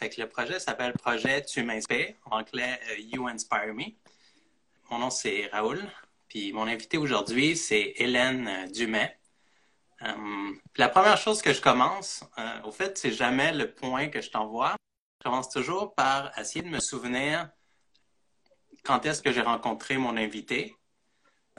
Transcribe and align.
Le 0.00 0.26
projet 0.26 0.60
s'appelle 0.60 0.92
Projet 0.92 1.42
Tu 1.42 1.62
m'inspires, 1.62 2.14
en 2.26 2.40
anglais 2.40 2.78
euh, 2.90 2.98
You 2.98 3.26
Inspire 3.28 3.72
Me. 3.74 3.84
Mon 4.90 4.98
nom 4.98 5.10
c'est 5.10 5.46
Raoul, 5.46 5.80
puis 6.28 6.52
mon 6.52 6.66
invité 6.66 6.98
aujourd'hui 6.98 7.56
c'est 7.56 7.94
Hélène 7.96 8.46
euh, 8.46 8.66
Dumais. 8.68 9.18
Euh, 10.02 10.52
la 10.76 10.90
première 10.90 11.16
chose 11.16 11.40
que 11.40 11.54
je 11.54 11.62
commence, 11.62 12.22
au 12.64 12.70
fait, 12.70 12.98
c'est 12.98 13.10
jamais 13.10 13.54
le 13.54 13.72
point 13.72 14.08
que 14.08 14.20
je 14.20 14.30
t'envoie. 14.30 14.76
Je 15.20 15.24
commence 15.24 15.48
toujours 15.48 15.94
par 15.94 16.38
essayer 16.38 16.62
de 16.62 16.68
me 16.68 16.80
souvenir 16.80 17.48
quand 18.84 19.06
est-ce 19.06 19.22
que 19.22 19.32
j'ai 19.32 19.40
rencontré 19.40 19.96
mon 19.96 20.18
invité. 20.18 20.76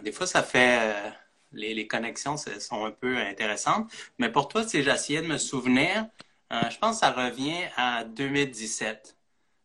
Des 0.04 0.12
fois, 0.12 0.28
ça 0.28 0.44
fait 0.44 0.96
les, 1.52 1.74
les, 1.74 1.88
connexions 1.88 2.38
sont 2.38 2.86
un 2.86 2.92
peu 2.92 3.18
intéressantes. 3.18 3.92
Mais 4.20 4.32
pour 4.32 4.48
toi, 4.48 4.66
si 4.68 4.84
j'essayais 4.84 5.24
de 5.24 5.28
me 5.28 5.40
souvenir, 5.40 6.08
euh, 6.54 6.70
je 6.70 6.78
pense 6.78 6.96
que 6.96 7.00
ça 7.02 7.12
revient 7.12 7.66
à 7.76 8.04
2017. 8.06 9.18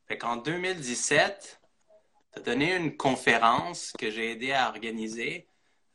Fait 0.08 0.18
qu'en 0.18 0.36
2017, 0.36 1.60
tu 2.32 2.38
as 2.38 2.42
donné 2.42 2.74
une 2.74 2.96
conférence 2.96 3.92
que 3.98 4.10
j'ai 4.10 4.32
aidé 4.32 4.52
à 4.52 4.68
organiser 4.68 5.46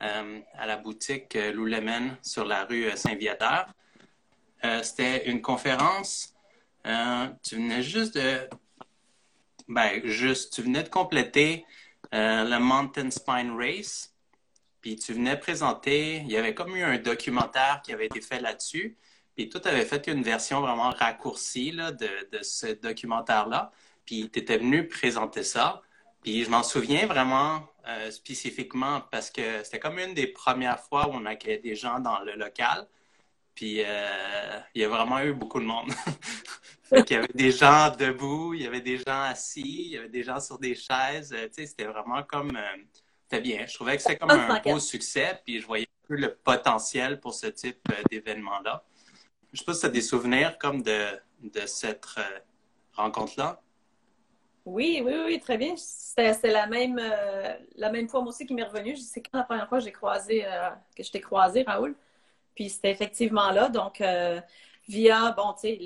euh, 0.01 0.39
à 0.53 0.65
la 0.65 0.77
boutique 0.77 1.35
euh, 1.35 1.51
Loulemen 1.51 2.17
sur 2.21 2.45
la 2.45 2.63
rue 2.65 2.89
Saint-Viateur. 2.95 3.67
C'était 4.81 5.29
une 5.29 5.41
conférence, 5.41 6.33
tu 6.83 7.55
venais 7.55 7.83
juste 7.83 8.15
de... 8.15 8.49
Ben, 9.67 10.01
juste, 10.03 10.51
tu 10.51 10.63
venais 10.63 10.81
de 10.81 10.89
compléter 10.89 11.63
le 12.11 12.57
Mountain 12.57 13.11
Spine 13.11 13.55
Race, 13.55 14.15
puis 14.81 14.95
tu 14.95 15.13
venais 15.13 15.37
présenter, 15.37 16.17
il 16.17 16.31
y 16.31 16.37
avait 16.37 16.55
comme 16.55 16.75
eu 16.75 16.81
un 16.81 16.97
documentaire 16.97 17.81
qui 17.83 17.93
avait 17.93 18.07
été 18.07 18.19
fait 18.19 18.41
là-dessus, 18.41 18.97
puis 19.37 19.49
toi, 19.49 19.61
tu 19.61 19.67
avais 19.67 19.85
fait 19.85 20.07
une 20.07 20.23
version 20.23 20.61
vraiment 20.61 20.89
raccourcie 20.89 21.71
là, 21.71 21.91
de, 21.91 22.09
de, 22.31 22.41
ce 22.41 22.73
documentaire-là. 22.73 23.71
Puis 24.03 24.31
tu 24.31 24.39
étais 24.39 24.57
venu 24.57 24.87
présenter 24.87 25.43
ça. 25.43 25.83
Puis 26.23 26.43
je 26.43 26.49
m'en 26.49 26.63
souviens 26.63 27.05
vraiment 27.05 27.61
euh, 27.87 28.09
spécifiquement 28.09 29.01
parce 29.11 29.29
que 29.29 29.63
c'était 29.63 29.77
comme 29.77 29.99
une 29.99 30.15
des 30.15 30.25
premières 30.25 30.79
fois 30.79 31.07
où 31.07 31.11
on 31.13 31.25
accueillait 31.27 31.59
des 31.59 31.75
gens 31.75 31.99
dans 31.99 32.19
le 32.21 32.33
local. 32.33 32.87
Puis 33.53 33.83
euh, 33.85 34.59
il 34.73 34.81
y 34.81 34.85
a 34.85 34.89
vraiment 34.89 35.19
eu 35.19 35.33
beaucoup 35.33 35.59
de 35.59 35.65
monde. 35.65 35.91
il 36.91 37.05
y 37.07 37.15
avait 37.15 37.27
des 37.35 37.51
gens 37.51 37.91
debout, 37.91 38.55
il 38.55 38.63
y 38.63 38.65
avait 38.65 38.81
des 38.81 38.97
gens 38.97 39.21
assis, 39.21 39.61
il 39.61 39.91
y 39.91 39.97
avait 39.97 40.09
des 40.09 40.23
gens 40.23 40.39
sur 40.39 40.57
des 40.57 40.73
chaises. 40.73 41.29
Tu 41.29 41.37
sais, 41.51 41.67
c'était 41.67 41.85
vraiment 41.85 42.23
comme... 42.23 42.55
Euh, 42.55 42.83
c'était 43.29 43.41
bien. 43.43 43.67
Je 43.67 43.75
trouvais 43.75 43.97
que 43.97 44.01
c'était 44.01 44.17
comme 44.17 44.31
un 44.31 44.59
beau 44.61 44.79
succès. 44.79 45.39
Puis 45.45 45.61
je 45.61 45.67
voyais 45.67 45.87
un 46.05 46.07
peu 46.07 46.15
le 46.15 46.33
potentiel 46.33 47.19
pour 47.19 47.35
ce 47.35 47.45
type 47.45 47.87
d'événement-là. 48.09 48.83
Je 49.57 49.63
sais 49.63 49.65
pas 49.65 49.73
si 49.73 49.79
tu 49.79 49.85
as 49.87 49.89
des 49.89 50.01
souvenirs 50.01 50.59
comme 50.59 50.83
de, 50.83 51.19
de 51.41 51.65
cette 51.65 52.05
euh, 52.19 52.39
rencontre-là. 52.93 53.59
Oui, 54.65 55.01
oui, 55.03 55.13
oui, 55.25 55.39
très 55.39 55.57
bien. 55.57 55.73
C'était 55.75 56.51
la 56.51 56.67
même, 56.67 56.99
euh, 57.01 57.55
la 57.75 57.89
même 57.89 58.07
fois, 58.07 58.21
moi 58.21 58.29
aussi, 58.29 58.45
qui 58.45 58.53
m'est 58.53 58.61
revenu. 58.61 58.95
C'est 58.97 59.21
quand 59.21 59.39
la 59.39 59.45
première 59.45 59.67
fois 59.67 59.79
que 59.79 59.85
j'ai 59.85 59.91
croisé, 59.91 60.45
euh, 60.45 60.69
que 60.95 61.01
je 61.01 61.11
t'ai 61.11 61.21
croisé, 61.21 61.63
Raoul? 61.63 61.95
Puis 62.53 62.69
c'était 62.69 62.91
effectivement 62.91 63.49
là. 63.49 63.69
Donc, 63.69 63.99
via, 64.87 65.31
bon, 65.31 65.53
tu 65.53 65.69
sais, 65.69 65.79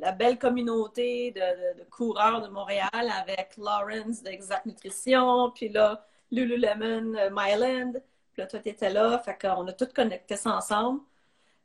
la 0.00 0.12
belle 0.12 0.38
communauté 0.38 1.32
de, 1.32 1.84
coureurs 1.90 2.40
de 2.40 2.48
Montréal 2.48 2.88
avec 2.92 3.58
Lawrence 3.58 4.22
d'Exact 4.22 4.64
Nutrition, 4.64 5.50
puis 5.50 5.68
là, 5.68 6.06
Lululemon, 6.30 7.30
Myland. 7.32 7.92
Puis 8.32 8.40
là, 8.40 8.46
toi, 8.46 8.60
tu 8.60 8.70
étais 8.70 8.90
là. 8.90 9.18
Fait 9.18 9.36
qu'on 9.38 9.66
a 9.66 9.72
tout 9.74 9.88
connecté 9.94 10.36
ça 10.36 10.56
ensemble. 10.56 11.00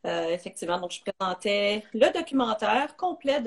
Euh, 0.05 0.27
effectivement, 0.29 0.79
donc 0.79 0.91
je 0.91 1.01
présentais 1.01 1.83
le 1.93 2.11
documentaire 2.11 2.97
complet 2.97 3.41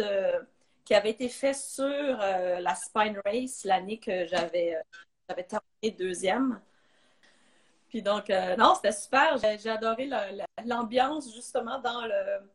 qui 0.84 0.94
avait 0.94 1.10
été 1.10 1.28
fait 1.28 1.52
sur 1.52 1.84
euh, 1.84 2.60
la 2.60 2.74
Spine 2.74 3.20
Race 3.26 3.64
l'année 3.64 3.98
que 3.98 4.26
j'avais 4.26 4.76
euh, 4.76 5.42
terminé 5.42 5.96
deuxième. 5.98 6.60
Puis 7.90 8.02
donc, 8.02 8.30
non, 8.58 8.74
c'était 8.74 8.92
super. 8.92 9.36
J'ai 9.38 9.70
adoré 9.70 10.10
l'ambiance 10.64 11.32
justement 11.34 11.78
dans 11.78 12.04
le 12.04 12.50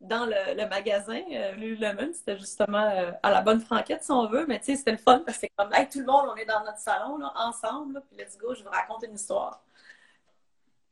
dans 0.00 0.26
le, 0.26 0.68
magasin 0.68 1.20
Lululemon. 1.56 2.10
C'était 2.12 2.36
justement 2.36 3.16
à 3.22 3.30
la 3.30 3.40
bonne 3.40 3.60
franquette, 3.60 4.02
si 4.02 4.10
on 4.10 4.26
veut. 4.26 4.46
Mais 4.46 4.58
tu 4.58 4.66
sais, 4.66 4.76
c'était 4.76 4.92
le 4.92 4.98
fun 4.98 5.20
parce 5.20 5.38
que 5.38 5.46
c'est 5.46 5.52
comme, 5.56 5.70
tout 5.90 6.00
le 6.00 6.06
monde, 6.06 6.28
on 6.32 6.36
est 6.36 6.44
dans 6.44 6.62
notre 6.64 6.78
salon, 6.78 7.18
là, 7.18 7.32
ensemble. 7.36 8.02
puis 8.08 8.18
let's 8.18 8.36
go, 8.36 8.54
je 8.54 8.62
vous 8.62 8.70
raconte 8.70 9.04
une 9.04 9.14
histoire. 9.14 9.62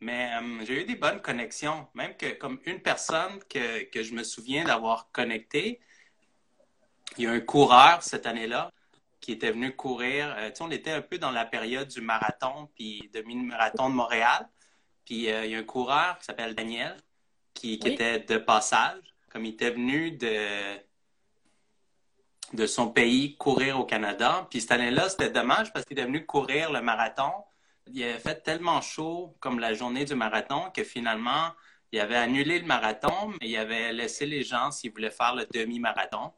Mais 0.00 0.31
euh, 0.34 0.65
j'ai 0.65 0.83
eu 0.83 0.84
des 0.84 0.97
bonnes 0.97 1.21
connexions, 1.21 1.87
même 1.94 2.16
que 2.16 2.33
comme 2.33 2.59
une 2.65 2.81
personne 2.81 3.38
que, 3.50 3.84
que 3.84 4.03
je 4.03 4.15
me 4.15 4.25
souviens 4.25 4.65
d'avoir 4.65 5.11
connecté, 5.12 5.81
il 7.19 7.25
y 7.25 7.27
a 7.27 7.33
un 7.33 7.41
coureur 7.41 8.03
cette 8.03 8.27
année-là 8.27 8.72
qui 9.21 9.33
était 9.33 9.50
venu 9.50 9.77
courir. 9.77 10.34
Euh, 10.38 10.49
tu 10.49 10.56
sais, 10.56 10.62
on 10.62 10.71
était 10.71 10.93
un 10.93 11.03
peu 11.03 11.19
dans 11.19 11.31
la 11.31 11.44
période 11.44 11.88
du 11.88 12.00
marathon, 12.00 12.71
puis 12.75 13.11
demi-marathon 13.12 13.91
de 13.91 13.94
Montréal. 13.94 14.49
Puis 15.05 15.31
euh, 15.31 15.44
il 15.44 15.53
y 15.53 15.55
a 15.55 15.59
un 15.59 15.65
coureur 15.65 16.19
qui 16.19 16.25
s'appelle 16.25 16.55
Daniel, 16.55 16.97
qui, 17.53 17.78
qui 17.78 17.88
était 17.88 18.21
de 18.21 18.38
passage, 18.38 19.03
comme 19.28 19.44
il 19.44 19.53
était 19.53 19.71
venu 19.71 20.12
de, 20.12 20.78
de 22.55 22.67
son 22.67 22.88
pays 22.88 23.37
courir 23.37 23.78
au 23.78 23.84
Canada. 23.84 24.47
Puis 24.49 24.62
cette 24.62 24.72
année-là, 24.72 25.11
c'était 25.11 25.31
dommage 25.31 25.72
parce 25.75 25.84
qu'il 25.84 25.99
est 25.99 26.05
venu 26.05 26.25
courir 26.25 26.72
le 26.72 26.81
marathon 26.81 27.32
il 27.92 28.04
avait 28.04 28.18
fait 28.18 28.42
tellement 28.42 28.80
chaud 28.80 29.36
comme 29.40 29.58
la 29.58 29.74
journée 29.74 30.04
du 30.04 30.14
marathon 30.14 30.70
que 30.70 30.84
finalement, 30.84 31.52
il 31.92 32.00
avait 32.00 32.16
annulé 32.16 32.58
le 32.58 32.66
marathon, 32.66 33.28
mais 33.40 33.48
il 33.48 33.56
avait 33.56 33.92
laissé 33.92 34.26
les 34.26 34.42
gens 34.42 34.70
s'ils 34.70 34.92
voulaient 34.92 35.10
faire 35.10 35.34
le 35.34 35.46
demi-marathon. 35.52 36.32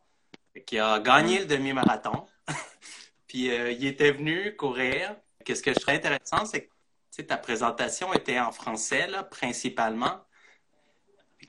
Il 0.70 0.80
a 0.80 0.98
gagné 1.00 1.40
le 1.40 1.46
demi-marathon. 1.46 2.26
Puis 3.26 3.50
euh, 3.50 3.70
il 3.72 3.86
était 3.86 4.12
venu 4.12 4.56
courir. 4.56 5.16
Qu'est-ce 5.44 5.62
que 5.62 5.72
je 5.72 5.78
trouve 5.78 5.94
intéressant, 5.94 6.44
c'est 6.46 6.70
que 7.16 7.22
ta 7.22 7.36
présentation 7.36 8.12
était 8.14 8.38
en 8.38 8.52
français, 8.52 9.06
là, 9.06 9.22
principalement. 9.22 10.24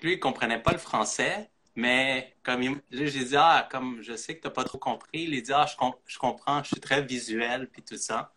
lui, 0.02 0.14
il 0.14 0.20
comprenait 0.20 0.62
pas 0.62 0.72
le 0.72 0.78
français, 0.78 1.50
mais 1.76 2.36
comme 2.44 2.82
j'ai 2.92 3.26
dit, 3.26 3.36
ah, 3.38 3.68
comme 3.72 4.02
je 4.02 4.16
sais 4.16 4.36
que 4.36 4.42
tu 4.42 4.48
n'as 4.48 4.54
pas 4.54 4.64
trop 4.64 4.78
compris, 4.78 5.24
il 5.24 5.42
dit, 5.42 5.54
ah, 5.54 5.66
je, 5.66 5.76
je 6.08 6.20
comprends, 6.20 6.62
je 6.64 6.70
suis 6.70 6.82
très 6.82 7.02
visuel, 7.02 7.70
puis 7.70 7.84
tout 7.84 7.98
ça. 7.98 8.34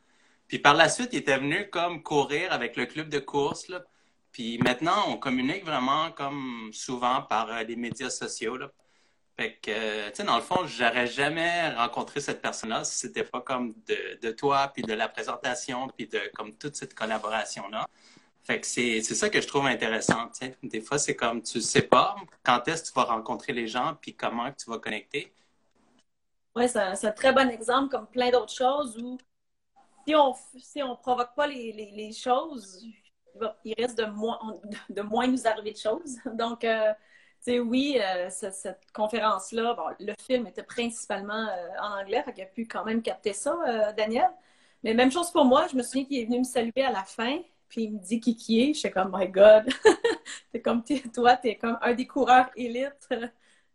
Puis 0.49 0.59
par 0.59 0.75
la 0.75 0.89
suite, 0.89 1.11
il 1.13 1.19
était 1.19 1.39
venu 1.39 1.69
comme 1.71 2.03
courir 2.03 2.53
avec 2.53 2.77
le 2.77 2.87
club 2.87 3.09
de 3.09 3.19
course. 3.19 3.69
Là. 3.69 3.83
Puis 4.33 4.59
maintenant, 4.59 5.05
on 5.09 5.17
communique 5.17 5.65
vraiment 5.65 6.11
comme 6.13 6.71
souvent 6.73 7.23
par 7.23 7.51
euh, 7.51 7.63
les 7.63 7.77
médias 7.77 8.11
sociaux. 8.11 8.57
Là. 8.57 8.71
Fait 9.37 9.59
que, 9.61 9.71
euh, 9.71 10.09
tu 10.11 10.17
sais, 10.17 10.25
dans 10.25 10.37
le 10.37 10.43
fond, 10.43 10.67
j'aurais 10.67 11.07
jamais 11.07 11.71
rencontré 11.75 12.21
cette 12.21 12.41
personne-là 12.41 12.85
si 12.85 12.97
c'était 12.97 13.25
pas 13.25 13.43
comme 13.43 13.75
de, 13.87 14.31
toi, 14.31 14.71
puis 14.73 14.83
de 14.83 14.95
la 14.95 15.09
présentation, 15.09 15.89
puis 15.89 16.07
de 16.07 16.21
comme 16.35 16.55
toute 16.57 16.75
cette 16.77 16.95
collaboration-là. 16.95 17.87
Fait 18.45 18.61
que 18.61 18.67
c'est, 18.67 19.03
ça 19.03 19.29
que 19.29 19.41
je 19.41 19.47
trouve 19.47 19.67
intéressant. 19.67 20.31
Des 20.63 20.81
fois, 20.81 20.99
c'est 20.99 21.17
comme 21.17 21.43
tu 21.43 21.61
sais 21.61 21.83
pas 21.83 22.17
quand 22.45 22.67
est-ce 22.69 22.85
que 22.85 22.89
tu 22.89 22.95
vas 22.95 23.05
rencontrer 23.05 23.53
les 23.53 23.67
gens, 23.67 23.97
puis 24.01 24.15
comment 24.15 24.51
tu 24.53 24.71
vas 24.71 24.79
connecter. 24.79 25.33
Oui, 26.55 26.69
c'est 26.69 27.07
un 27.07 27.13
très 27.13 27.33
bon 27.33 27.51
exemple, 27.51 27.91
comme 27.91 28.07
plein 28.07 28.31
d'autres 28.31 28.55
choses 28.55 28.97
où 28.97 29.19
si 30.07 30.15
on 30.15 30.35
si 30.59 30.83
on 30.83 30.97
provoque 30.97 31.35
pas 31.35 31.47
les, 31.47 31.73
les, 31.73 32.13
choses, 32.13 32.85
il 33.65 33.75
risque 33.77 33.97
de 33.97 34.07
moins, 34.07 34.39
de 34.89 35.03
moins 35.03 35.27
nous 35.27 35.47
arriver 35.47 35.73
de 35.73 35.79
choses. 35.79 36.17
Donc, 36.35 36.65
euh, 36.65 36.93
tu 37.45 37.53
sais, 37.53 37.59
oui, 37.59 37.99
euh, 38.01 38.29
cette, 38.31 38.81
conférence-là, 38.93 39.75
bon, 39.75 39.85
le 40.01 40.15
film 40.21 40.47
était 40.47 40.63
principalement 40.63 41.49
euh, 41.49 41.69
en 41.81 42.01
anglais, 42.01 42.23
fait 42.23 42.33
qu'il 42.33 42.45
a 42.45 42.47
pu 42.47 42.67
quand 42.67 42.85
même 42.85 43.03
capter 43.03 43.33
ça, 43.33 43.93
Daniel. 43.97 44.31
Mais 44.83 44.95
même 44.95 45.11
chose 45.11 45.31
pour 45.33 45.45
moi, 45.45 45.67
je 45.71 45.77
me 45.77 45.83
souviens 45.83 46.05
qu'il 46.05 46.21
est 46.21 46.27
venu 46.27 46.39
me 46.39 46.45
saluer 46.45 46.85
à 46.85 46.93
la 46.93 47.05
fin, 47.05 47.39
puis 47.69 47.85
il 47.85 47.95
me 47.95 47.99
dit 47.99 48.21
qui 48.21 48.37
qui 48.37 48.63
est. 48.63 48.75
Je 48.75 48.81
suis 48.81 48.91
comme, 48.91 49.11
my 49.13 49.29
God, 49.29 49.65
c'est 50.53 50.61
comme 50.63 50.85
toi, 51.13 51.37
tu 51.37 51.49
es 51.49 51.57
comme 51.57 51.79
un 51.83 51.95
des 51.95 52.07
coureurs 52.07 52.51
élites 52.57 53.09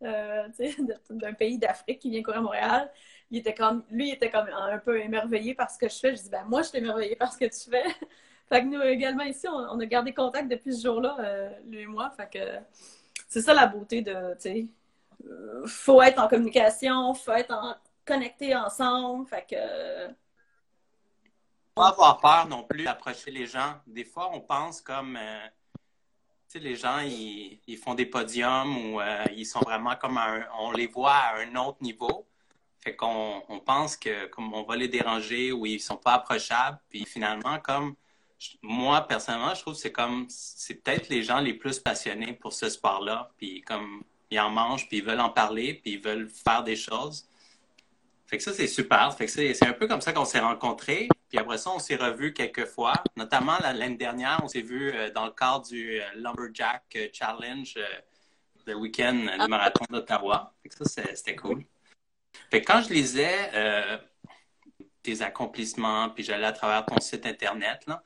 d'un 0.00 1.34
pays 1.34 1.58
d'Afrique 1.58 2.00
qui 2.00 2.10
vient 2.10 2.22
courir 2.22 2.38
à 2.38 2.42
Montréal 2.42 2.90
il 3.32 3.38
était 3.38 3.54
comme, 3.54 3.82
lui, 3.90 4.10
était 4.10 4.30
comme 4.30 4.46
un 4.46 4.78
peu 4.78 5.00
émerveillé 5.00 5.54
par 5.54 5.70
ce 5.70 5.78
que 5.78 5.88
je 5.88 5.94
fais. 5.94 6.14
Je 6.14 6.22
dis, 6.22 6.28
ben 6.28 6.44
moi, 6.44 6.60
je 6.60 6.68
suis 6.68 6.78
émerveillée 6.78 7.16
par 7.16 7.32
ce 7.32 7.38
que 7.38 7.46
tu 7.46 7.70
fais. 7.70 7.82
fait 8.48 8.60
que 8.60 8.66
nous, 8.66 8.82
également, 8.82 9.24
ici, 9.24 9.48
on, 9.48 9.80
a 9.80 9.86
gardé 9.86 10.12
contact 10.12 10.48
depuis 10.48 10.76
ce 10.76 10.82
jour-là, 10.86 11.16
euh, 11.18 11.50
lui 11.66 11.80
et 11.80 11.86
moi. 11.86 12.10
Fait 12.10 12.28
que 12.30 12.82
c'est 13.26 13.40
ça 13.40 13.54
la 13.54 13.66
beauté 13.66 14.02
de, 14.02 14.34
tu 14.34 14.40
sais, 14.40 14.66
euh, 15.26 15.66
faut 15.66 16.02
être 16.02 16.18
en 16.18 16.28
communication, 16.28 17.14
faut 17.14 17.32
être 17.32 17.54
en, 17.54 17.74
connecté 18.04 18.54
ensemble. 18.54 19.26
Fait 19.26 19.46
que. 19.48 20.12
Pas 21.74 21.88
avoir 21.88 22.20
peur 22.20 22.48
non 22.48 22.64
plus 22.64 22.84
d'approcher 22.84 23.30
les 23.30 23.46
gens. 23.46 23.76
Des 23.86 24.04
fois, 24.04 24.30
on 24.34 24.42
pense 24.42 24.82
comme. 24.82 25.16
Euh, 25.16 25.46
tu 26.50 26.58
sais, 26.58 26.58
les 26.58 26.76
gens, 26.76 26.98
ils, 26.98 27.60
ils, 27.66 27.78
font 27.78 27.94
des 27.94 28.04
podiums 28.04 28.76
ou 28.76 29.00
ils 29.34 29.46
sont 29.46 29.60
vraiment 29.60 29.96
comme 29.96 30.20
on 30.58 30.70
les 30.72 30.86
voit 30.86 31.14
à 31.14 31.38
un 31.38 31.56
autre 31.56 31.78
niveau. 31.80 32.26
Fait 32.82 32.96
qu'on 32.96 33.42
on 33.48 33.60
pense 33.60 33.96
que 33.96 34.26
comme 34.26 34.52
on 34.54 34.64
va 34.64 34.76
les 34.76 34.88
déranger 34.88 35.52
ou 35.52 35.66
ils 35.66 35.80
sont 35.80 35.96
pas 35.96 36.14
approchables, 36.14 36.78
puis 36.88 37.04
finalement 37.04 37.60
comme 37.60 37.94
moi 38.60 39.06
personnellement, 39.06 39.54
je 39.54 39.60
trouve 39.60 39.74
que 39.74 39.80
c'est 39.80 39.92
comme 39.92 40.26
c'est 40.28 40.82
peut-être 40.82 41.08
les 41.08 41.22
gens 41.22 41.40
les 41.40 41.54
plus 41.54 41.78
passionnés 41.78 42.32
pour 42.32 42.52
ce 42.52 42.68
sport-là, 42.68 43.30
puis 43.38 43.62
comme 43.62 44.02
ils 44.32 44.40
en 44.40 44.50
mangent, 44.50 44.88
puis 44.88 44.98
ils 44.98 45.04
veulent 45.04 45.20
en 45.20 45.30
parler, 45.30 45.74
puis 45.74 45.92
ils 45.92 46.00
veulent 46.00 46.28
faire 46.28 46.64
des 46.64 46.76
choses. 46.76 47.28
Fait 48.26 48.38
que 48.38 48.42
ça, 48.42 48.54
c'est 48.54 48.66
super. 48.66 49.14
Fait 49.14 49.26
que 49.26 49.30
c'est 49.30 49.66
un 49.66 49.74
peu 49.74 49.86
comme 49.86 50.00
ça 50.00 50.14
qu'on 50.14 50.24
s'est 50.24 50.40
rencontrés. 50.40 51.06
Puis 51.28 51.38
après 51.38 51.58
ça, 51.58 51.70
on 51.70 51.78
s'est 51.78 51.96
revus 51.96 52.32
quelques 52.32 52.64
fois. 52.64 52.94
Notamment 53.14 53.58
l'année 53.60 53.96
dernière, 53.96 54.40
on 54.42 54.48
s'est 54.48 54.62
vus 54.62 54.90
euh, 54.90 55.10
dans 55.10 55.26
le 55.26 55.32
cadre 55.32 55.66
du 55.66 56.00
euh, 56.00 56.04
Lumberjack 56.16 56.82
euh, 56.96 57.08
Challenge, 57.12 57.78
le 58.66 58.74
week-end 58.74 59.26
du 59.38 59.48
marathon 59.48 59.84
d'Ottawa. 59.90 60.54
Fait 60.62 60.70
que 60.70 60.76
ça, 60.76 61.02
c'était 61.14 61.36
cool. 61.36 61.62
Fait 62.50 62.62
quand 62.62 62.82
je 62.82 62.92
lisais 62.92 63.50
tes 65.02 65.22
accomplissements, 65.22 66.10
puis 66.10 66.24
j'allais 66.24 66.46
à 66.46 66.52
travers 66.52 66.84
ton 66.84 67.00
site 67.00 67.26
Internet, 67.26 67.86
là, 67.86 68.02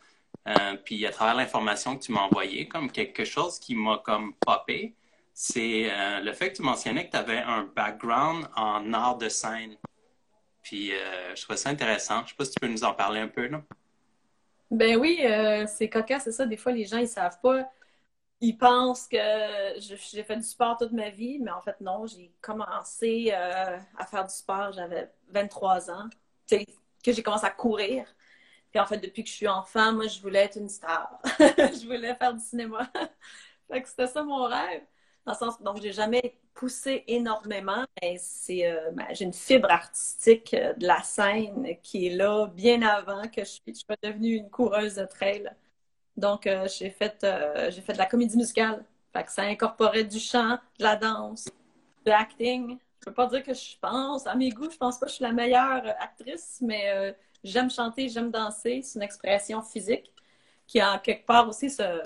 puis 0.85 1.07
à 1.07 1.11
travers 1.11 1.35
l'information 1.35 1.97
que 1.97 2.05
tu 2.05 2.13
m'as 2.13 2.23
envoyée, 2.23 2.69
comme 2.69 2.91
quelque 2.91 3.25
chose 3.25 3.59
qui 3.59 3.75
m'a 3.75 3.99
comme 4.05 4.35
popé, 4.35 4.95
c'est 5.35 5.91
le 6.23 6.33
fait 6.33 6.53
que 6.53 6.57
tu 6.57 6.63
mentionnais 6.63 7.07
que 7.07 7.11
tu 7.11 7.17
avais 7.17 7.39
un 7.39 7.65
background 7.75 8.49
en 8.57 8.93
art 8.93 9.19
de 9.19 9.29
scène. 9.29 9.77
Puis 10.67 10.93
euh, 10.93 11.33
je 11.37 11.43
trouvais 11.43 11.57
ça 11.57 11.69
intéressant. 11.69 12.25
Je 12.25 12.31
sais 12.31 12.35
pas 12.37 12.45
si 12.45 12.51
tu 12.51 12.59
peux 12.59 12.67
nous 12.67 12.83
en 12.83 12.93
parler 12.93 13.21
un 13.21 13.29
peu, 13.29 13.47
là. 13.47 13.63
Ben 14.69 14.97
oui, 14.97 15.21
euh, 15.23 15.65
c'est 15.69 15.89
cocasse, 15.89 16.25
c'est 16.25 16.33
ça. 16.33 16.45
Des 16.45 16.57
fois, 16.57 16.73
les 16.73 16.85
gens, 16.85 16.99
ils 16.99 17.07
savent 17.07 17.39
pas. 17.41 17.71
Ils 18.41 18.57
pensent 18.59 19.09
que 19.09 19.17
j'ai 19.79 20.23
fait 20.23 20.37
du 20.37 20.43
sport 20.43 20.77
toute 20.77 20.93
ma 20.93 21.09
vie, 21.11 21.39
mais 21.41 21.51
en 21.51 21.61
fait, 21.63 21.81
non. 21.81 22.07
J'ai 22.07 22.33
commencé 22.43 23.31
euh, 23.33 23.79
à 23.97 24.07
faire 24.07 24.25
du 24.27 24.35
sport, 24.35 24.73
j'avais 24.73 25.11
23 25.29 25.91
ans, 25.91 26.09
que 26.51 27.13
j'ai 27.13 27.23
commencé 27.23 27.47
à 27.47 27.51
courir. 27.51 28.07
Puis 28.71 28.81
en 28.81 28.87
fait, 28.87 28.99
depuis 28.99 29.25
que 29.25 29.31
je 29.31 29.35
suis 29.35 29.49
enfant, 29.49 29.93
moi, 29.93 30.07
je 30.09 30.21
voulais 30.21 30.41
être 30.45 30.57
une 30.59 30.69
star. 30.69 31.21
je 31.39 31.87
voulais 31.87 32.15
faire 32.17 32.35
du 32.35 32.41
cinéma. 32.45 32.91
fait 33.71 33.83
que 33.83 33.89
c'était 33.89 34.07
ça 34.09 34.23
mon 34.23 34.45
rêve. 34.45 34.83
Dans 35.25 35.33
le 35.33 35.39
sens, 35.39 35.61
donc, 35.63 35.81
j'ai 35.83 35.93
jamais 35.93 36.39
poussé 36.55 37.05
énormément, 37.09 37.85
mais 38.03 38.17
c'est, 38.19 38.67
euh, 38.71 38.93
j'ai 39.13 39.25
une 39.25 39.33
fibre 39.35 39.71
artistique 39.71 40.55
euh, 40.55 40.73
de 40.75 40.87
la 40.87 41.03
scène 41.03 41.77
qui 41.83 42.07
est 42.07 42.11
là 42.17 42.47
bien 42.49 42.83
avant 42.83 43.29
que 43.29 43.45
je, 43.45 43.61
je 43.67 43.73
sois 43.75 43.97
devenue 44.03 44.37
une 44.37 44.51
coureuse 44.51 44.95
de 44.97 45.05
trail. 45.07 45.51
Donc, 46.17 46.47
euh, 46.47 46.67
j'ai 46.69 46.91
fait, 46.91 47.27
j'ai 47.71 47.81
fait 47.81 47.93
de 47.93 47.99
la 47.99 48.07
comédie 48.07 48.37
musicale. 48.37 48.85
Fait 49.13 49.29
ça 49.29 49.43
incorporait 49.43 50.05
du 50.05 50.19
chant, 50.19 50.59
de 50.79 50.85
la 50.85 50.97
danse, 50.97 51.47
de 52.05 52.11
l'acting. 52.11 52.79
Je 53.01 53.05
peux 53.07 53.15
pas 53.15 53.27
dire 53.27 53.43
que 53.43 53.55
je 53.55 53.77
pense, 53.81 54.27
à 54.27 54.35
mes 54.35 54.51
goûts, 54.51 54.71
je 54.71 54.77
pense 54.77 54.99
pas 54.99 55.07
que 55.07 55.11
je 55.11 55.17
suis 55.17 55.25
la 55.25 55.33
meilleure 55.33 55.85
actrice, 56.01 56.59
mais 56.61 57.15
j'aime 57.45 57.71
chanter, 57.71 58.09
j'aime 58.09 58.31
danser. 58.31 58.83
C'est 58.83 58.99
une 58.99 59.03
expression 59.03 59.63
physique 59.63 60.13
qui, 60.67 60.83
en 60.83 60.99
quelque 60.99 61.25
part 61.27 61.49
aussi, 61.49 61.71
se, 61.71 62.03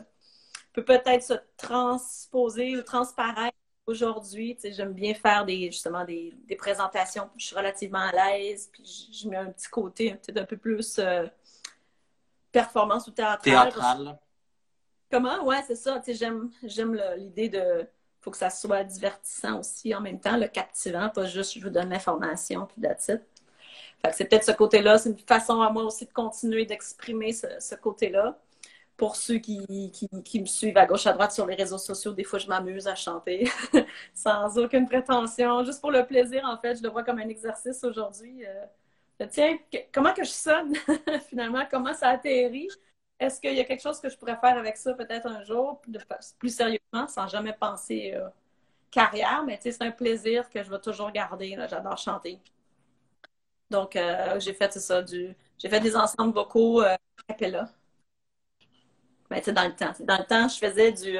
peut 0.73 0.85
peut-être 0.85 1.23
se 1.23 1.35
transposer 1.57 2.77
ou 2.77 2.83
transparaître 2.83 3.57
aujourd'hui. 3.87 4.57
J'aime 4.63 4.93
bien 4.93 5.15
faire 5.15 5.45
des, 5.45 5.67
justement 5.71 6.05
des, 6.05 6.37
présentations. 6.59 7.29
Je 7.37 7.47
suis 7.47 7.57
relativement 7.57 7.99
à 7.99 8.13
l'aise. 8.13 8.71
Puis 8.73 9.11
je, 9.13 9.29
mets 9.29 9.37
un 9.37 9.51
petit 9.51 9.69
côté 9.69 10.17
un 10.37 10.45
peu 10.45 10.57
plus 10.57 10.99
euh, 10.99 11.27
performance 12.53 13.07
ou 13.07 13.11
théâtral. 13.11 13.43
Théâtral. 13.43 14.19
Comment? 15.11 15.45
Ouais, 15.45 15.63
c'est 15.67 15.77
ça. 15.77 16.01
J'aime, 16.07 16.51
j'aime 16.63 17.01
l'idée 17.17 17.49
de 17.49 17.87
faut 18.21 18.31
que 18.31 18.37
ça 18.37 18.51
soit 18.51 18.85
divertissant 18.85 19.61
aussi 19.61 19.95
en 19.95 20.01
même 20.01 20.21
temps, 20.21 20.37
le 20.37 20.47
captivant, 20.47 21.09
pas 21.09 21.25
juste 21.25 21.55
je 21.55 21.65
vous 21.65 21.71
donne 21.71 21.89
l'information 21.89 22.67
puis 22.67 22.83
that's 22.83 23.09
it. 23.09 23.23
c'est 24.13 24.27
peut-être 24.27 24.45
ce 24.45 24.53
côté-là, 24.53 24.99
c'est 24.99 25.09
une 25.09 25.19
façon 25.19 25.63
à 25.63 25.71
moi 25.71 25.85
aussi 25.85 26.05
de 26.05 26.13
continuer 26.13 26.67
d'exprimer 26.67 27.33
ce 27.33 27.75
côté-là 27.77 28.39
pour 29.01 29.17
ceux 29.17 29.39
qui, 29.39 29.59
me 30.13 30.45
suivent 30.45 30.77
à 30.77 30.85
gauche, 30.85 31.07
à 31.07 31.15
droite 31.15 31.33
sur 31.33 31.47
les 31.47 31.55
réseaux 31.55 31.79
sociaux, 31.79 32.13
des 32.13 32.23
fois, 32.23 32.39
je 32.39 32.47
m'amuse 32.47 32.87
à 32.87 32.95
chanter 32.95 33.51
sans 34.15 34.59
aucune 34.59 34.87
prétention, 34.87 35.65
juste 35.65 35.81
pour 35.81 35.91
le 35.91 36.05
plaisir, 36.05 36.45
en 36.45 36.59
fait. 36.59 36.77
Je 36.77 36.83
le 36.83 36.91
vois 36.91 37.03
comme 37.03 37.19
un 37.19 37.29
exercice 37.31 37.83
aujourd'hui. 37.83 38.45
Euh, 38.45 38.67
tiens, 39.27 39.59
comment 39.93 40.13
que 40.15 40.25
je 40.25 40.31
sonne 40.31 40.75
finalement? 41.29 41.65
Comment 41.71 41.95
ça 41.95 42.09
atterrit? 42.11 42.69
Est-ce 43.19 43.41
qu'il 43.41 43.55
y 43.55 43.61
a 43.61 43.65
quelque 43.65 43.83
chose 43.83 44.01
que 44.01 44.09
je 44.09 44.17
pourrais 44.17 44.39
faire 44.39 44.57
avec 44.57 44.77
ça 44.77 44.95
peut-être 44.95 45.27
un 45.27 45.45
jour, 45.45 45.83
plus 46.39 46.55
sérieusement, 46.55 47.07
sans 47.07 47.29
jamais 47.29 47.53
penser 47.53 48.15
euh, 48.15 48.29
carrière? 48.91 49.45
Mais 49.45 49.59
c'est 49.63 49.83
un 49.83 49.91
plaisir 49.91 50.49
que 50.49 50.63
je 50.63 50.71
vais 50.71 50.81
toujours 50.81 51.11
garder. 51.13 51.57
J'adore 51.69 51.99
chanter. 51.99 52.41
Donc, 53.71 53.95
euh, 53.97 54.41
j'ai 54.41 54.55
fait 54.55 54.73
ça, 54.73 55.03
du... 55.03 55.35
j'ai 55.59 55.69
fait 55.69 55.81
des 55.81 55.95
ensembles 55.97 56.35
vocaux 56.35 56.83
euh, 56.83 56.97
cappella 57.29 57.69
ben, 59.29 59.41
dans 59.47 59.69
le 59.69 59.75
temps. 59.77 59.93
Dans 60.01 60.19
le 60.19 60.25
temps, 60.25 60.49
je 60.49 60.59
faisais 60.59 60.93
du. 60.93 61.17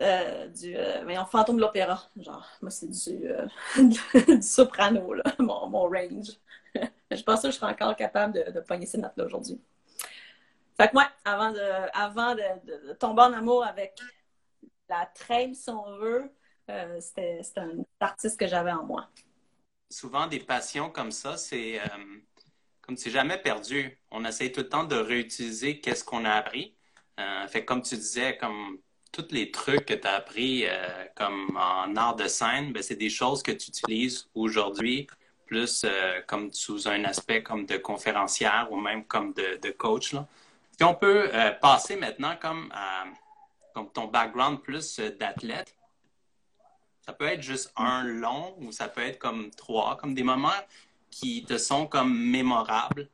Euh, 0.00 0.46
du 0.48 0.76
euh, 0.76 1.24
fantôme 1.26 1.56
de 1.56 1.60
l'opéra. 1.60 2.00
Genre, 2.16 2.46
moi, 2.62 2.70
c'est 2.70 2.88
du, 2.88 3.28
euh, 3.28 3.46
soprano, 4.40 5.14
là, 5.14 5.24
mon, 5.38 5.68
mon 5.68 5.82
range. 5.82 6.30
je 7.10 7.22
pense 7.22 7.42
que 7.42 7.50
je 7.50 7.56
serais 7.56 7.72
encore 7.72 7.96
capable 7.96 8.34
de, 8.34 8.50
de 8.52 8.60
pogner 8.60 8.86
ces 8.86 8.98
notes-là 8.98 9.24
aujourd'hui. 9.24 9.60
Fait 10.76 10.88
que 10.88 10.96
avant, 11.24 11.52
de, 11.52 11.90
avant 11.92 12.34
de, 12.34 12.92
tomber 12.94 13.22
en 13.22 13.32
amour 13.32 13.64
avec 13.64 13.98
la 14.88 15.06
traîne, 15.06 15.54
si 15.54 15.68
on 15.68 15.98
veut, 15.98 16.32
c'était 17.00 17.42
un 17.56 17.84
artiste 17.98 18.38
que 18.38 18.46
j'avais 18.46 18.72
en 18.72 18.84
moi. 18.84 19.10
Souvent, 19.90 20.26
des 20.26 20.38
passions 20.38 20.88
comme 20.88 21.10
ça, 21.10 21.36
c'est 21.36 21.80
comme 22.80 22.96
c'est 22.96 23.10
jamais 23.10 23.36
perdu. 23.36 24.00
On 24.10 24.24
essaie 24.24 24.50
tout 24.52 24.60
le 24.60 24.68
temps 24.68 24.84
de 24.84 24.96
réutiliser 24.96 25.80
qu'est-ce 25.80 26.04
qu'on 26.04 26.24
a 26.24 26.30
appris. 26.30 26.74
Fait 27.48 27.64
comme 27.64 27.82
tu 27.82 27.96
disais, 27.96 28.38
comme 28.38 28.78
tous 29.12 29.28
les 29.30 29.50
trucs 29.50 29.86
que 29.86 29.94
tu 29.94 30.06
as 30.06 30.14
appris 30.14 30.64
euh, 30.66 31.04
comme 31.14 31.56
en 31.56 31.94
art 31.96 32.16
de 32.16 32.28
scène, 32.28 32.72
ben, 32.72 32.82
c'est 32.82 32.96
des 32.96 33.10
choses 33.10 33.42
que 33.42 33.52
tu 33.52 33.68
utilises 33.68 34.28
aujourd'hui, 34.34 35.06
plus 35.46 35.84
euh, 35.84 36.20
comme 36.26 36.52
sous 36.52 36.88
un 36.88 37.04
aspect 37.04 37.42
comme 37.42 37.66
de 37.66 37.76
conférencière 37.76 38.68
ou 38.70 38.76
même 38.76 39.04
comme 39.04 39.32
de, 39.34 39.70
coach. 39.70 40.12
Là. 40.12 40.26
Si 40.76 40.84
on 40.84 40.94
peut 40.94 41.30
passer 41.60 41.96
maintenant 41.96 42.36
comme 42.40 42.70
à 42.72 43.04
comme 43.74 43.90
ton 43.92 44.06
background 44.06 44.60
plus 44.62 44.98
d'athlète, 44.98 45.76
ça 47.00 47.12
peut 47.12 47.26
être 47.26 47.42
juste 47.42 47.72
un 47.76 48.04
long 48.04 48.54
ou 48.58 48.72
ça 48.72 48.88
peut 48.88 49.02
être 49.02 49.18
comme 49.18 49.50
trois, 49.50 49.96
comme 49.96 50.14
des 50.14 50.22
moments 50.22 50.50
qui 51.10 51.44
te 51.44 51.58
sont 51.58 51.86
comme 51.86 52.16
mémorables 52.16 53.08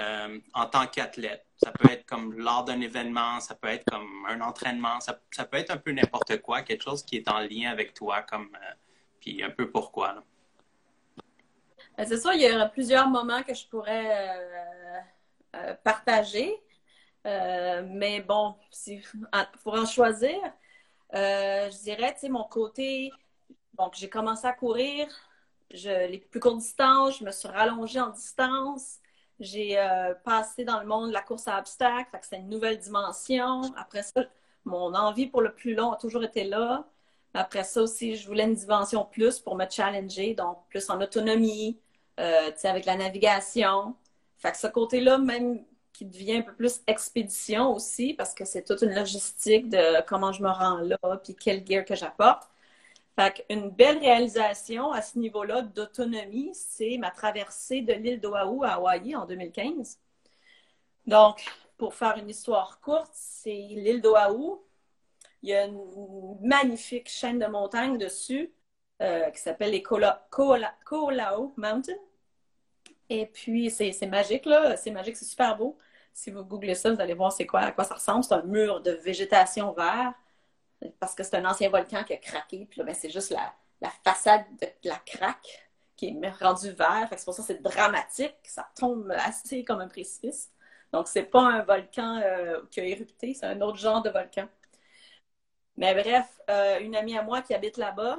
euh, 0.00 0.38
en 0.54 0.66
tant 0.66 0.86
qu'athlète. 0.86 1.46
Ça 1.62 1.70
peut 1.70 1.90
être 1.90 2.04
comme 2.06 2.32
lors 2.34 2.64
d'un 2.64 2.80
événement, 2.80 3.40
ça 3.40 3.54
peut 3.54 3.68
être 3.68 3.84
comme 3.90 4.26
un 4.28 4.40
entraînement, 4.40 5.00
ça, 5.00 5.14
peut 5.14 5.56
être 5.56 5.70
un 5.70 5.76
peu 5.76 5.92
n'importe 5.92 6.40
quoi, 6.42 6.62
quelque 6.62 6.82
chose 6.82 7.04
qui 7.04 7.16
est 7.16 7.28
en 7.28 7.40
lien 7.40 7.70
avec 7.70 7.94
toi, 7.94 8.22
comme 8.22 8.48
euh, 8.54 8.74
puis 9.20 9.42
un 9.42 9.50
peu 9.50 9.70
pourquoi. 9.70 10.22
Ben, 11.96 12.06
c'est 12.06 12.16
ça, 12.16 12.34
il 12.34 12.40
y 12.40 12.46
a 12.46 12.66
plusieurs 12.66 13.08
moments 13.08 13.42
que 13.42 13.54
je 13.54 13.66
pourrais 13.68 14.38
euh, 15.54 15.74
partager. 15.84 16.60
mais 17.24 18.20
bon, 18.20 18.56
pour 19.62 19.74
en 19.74 19.86
choisir, 19.86 20.38
je 21.12 21.82
dirais, 21.82 22.14
tu 22.14 22.20
sais, 22.20 22.28
mon 22.28 22.44
côté, 22.44 23.12
donc 23.78 23.94
j'ai 23.94 24.08
commencé 24.08 24.46
à 24.46 24.52
courir 24.52 25.08
je, 25.74 26.08
les 26.08 26.18
plus 26.18 26.40
courtes 26.40 26.58
distances, 26.58 27.18
je 27.18 27.24
me 27.24 27.30
suis 27.30 27.48
rallongée 27.48 28.00
en 28.00 28.10
distance. 28.10 28.98
J'ai 29.40 29.78
euh, 29.78 30.14
passé 30.24 30.64
dans 30.64 30.80
le 30.80 30.86
monde 30.86 31.08
de 31.08 31.12
la 31.12 31.22
course 31.22 31.48
à 31.48 31.58
obstacles, 31.58 32.10
fait 32.10 32.20
que 32.20 32.26
c'est 32.26 32.36
une 32.38 32.48
nouvelle 32.48 32.78
dimension. 32.78 33.62
Après 33.76 34.02
ça, 34.02 34.24
mon 34.64 34.94
envie 34.94 35.26
pour 35.26 35.42
le 35.42 35.54
plus 35.54 35.74
long 35.74 35.92
a 35.92 35.96
toujours 35.96 36.24
été 36.24 36.44
là. 36.44 36.86
Après 37.34 37.64
ça 37.64 37.82
aussi, 37.82 38.16
je 38.16 38.26
voulais 38.28 38.44
une 38.44 38.54
dimension 38.54 39.04
plus 39.04 39.40
pour 39.40 39.56
me 39.56 39.68
challenger, 39.68 40.34
donc 40.34 40.58
plus 40.68 40.88
en 40.88 41.00
autonomie, 41.00 41.78
euh, 42.20 42.50
avec 42.64 42.84
la 42.86 42.96
navigation. 42.96 43.96
Fait 44.38 44.52
que 44.52 44.58
ce 44.58 44.68
côté-là, 44.68 45.18
même 45.18 45.64
qui 45.92 46.04
devient 46.04 46.38
un 46.38 46.42
peu 46.42 46.54
plus 46.54 46.82
expédition 46.86 47.72
aussi, 47.74 48.14
parce 48.14 48.34
que 48.34 48.44
c'est 48.44 48.64
toute 48.64 48.82
une 48.82 48.94
logistique 48.94 49.68
de 49.68 50.02
comment 50.06 50.32
je 50.32 50.42
me 50.42 50.50
rends 50.50 50.78
là, 50.78 50.98
puis 51.22 51.34
quel 51.34 51.66
gear 51.66 51.84
que 51.84 51.94
j'apporte. 51.94 52.48
Fait 53.16 53.44
une 53.48 53.70
belle 53.70 53.98
réalisation 53.98 54.90
à 54.90 55.00
ce 55.00 55.18
niveau-là 55.18 55.62
d'autonomie, 55.62 56.50
c'est 56.54 56.98
ma 56.98 57.10
traversée 57.10 57.80
de 57.80 57.92
l'île 57.92 58.20
d'Oahu 58.20 58.64
à 58.64 58.74
Hawaï 58.74 59.14
en 59.14 59.24
2015. 59.24 60.00
Donc, 61.06 61.44
pour 61.76 61.94
faire 61.94 62.16
une 62.18 62.28
histoire 62.28 62.80
courte, 62.80 63.12
c'est 63.12 63.50
l'île 63.50 64.00
d'Oahu. 64.00 64.58
Il 65.42 65.50
y 65.50 65.54
a 65.54 65.66
une 65.66 66.38
magnifique 66.42 67.08
chaîne 67.08 67.38
de 67.38 67.46
montagnes 67.46 67.98
dessus 67.98 68.52
euh, 69.02 69.30
qui 69.30 69.40
s'appelle 69.40 69.70
les 69.70 69.82
Ko'olau 69.82 71.52
Mountain. 71.56 71.92
Et 73.10 73.26
puis, 73.26 73.70
c'est 73.70 74.06
magique, 74.06 74.46
là. 74.46 74.76
C'est 74.76 74.90
magique, 74.90 75.16
c'est 75.16 75.24
super 75.24 75.56
beau. 75.56 75.78
Si 76.12 76.30
vous 76.30 76.44
googlez 76.44 76.74
ça, 76.74 76.92
vous 76.92 77.00
allez 77.00 77.14
voir 77.14 77.32
c'est 77.32 77.46
quoi, 77.46 77.60
à 77.60 77.72
quoi 77.72 77.84
ça 77.84 77.94
ressemble. 77.94 78.24
C'est 78.24 78.34
un 78.34 78.42
mur 78.42 78.80
de 78.80 78.92
végétation 78.92 79.72
vert 79.72 80.14
parce 81.00 81.14
que 81.14 81.22
c'est 81.22 81.36
un 81.36 81.44
ancien 81.44 81.68
volcan 81.70 82.04
qui 82.04 82.12
a 82.14 82.16
craqué. 82.16 82.66
Puis 82.70 82.78
là, 82.78 82.84
ben, 82.84 82.94
c'est 82.94 83.10
juste 83.10 83.30
la, 83.30 83.54
façade 84.04 84.44
de 84.60 84.88
la 84.88 84.96
craque 84.96 85.68
qui 85.96 86.08
est 86.08 86.30
rendue 86.42 86.70
vert. 86.70 87.08
C'est 87.10 87.24
pour 87.24 87.34
ça 87.34 87.42
que 87.42 87.48
c'est 87.48 87.62
dramatique. 87.62 88.36
Ça 88.44 88.68
tombe 88.76 89.10
assez 89.12 89.64
comme 89.64 89.80
un 89.80 89.88
précipice. 89.88 90.50
Donc, 90.92 91.08
c'est 91.08 91.24
pas 91.24 91.42
un 91.42 91.62
volcan 91.62 92.20
euh, 92.22 92.60
qui 92.70 92.80
a 92.80 92.84
érupté, 92.84 93.34
c'est 93.34 93.46
un 93.46 93.60
autre 93.60 93.78
genre 93.78 94.02
de 94.02 94.10
volcan. 94.10 94.48
Mais 95.76 95.94
bref, 95.94 96.40
euh, 96.50 96.78
une 96.80 96.94
amie 96.96 97.18
à 97.18 97.22
moi 97.22 97.42
qui 97.42 97.54
habite 97.54 97.76
là-bas, 97.78 98.18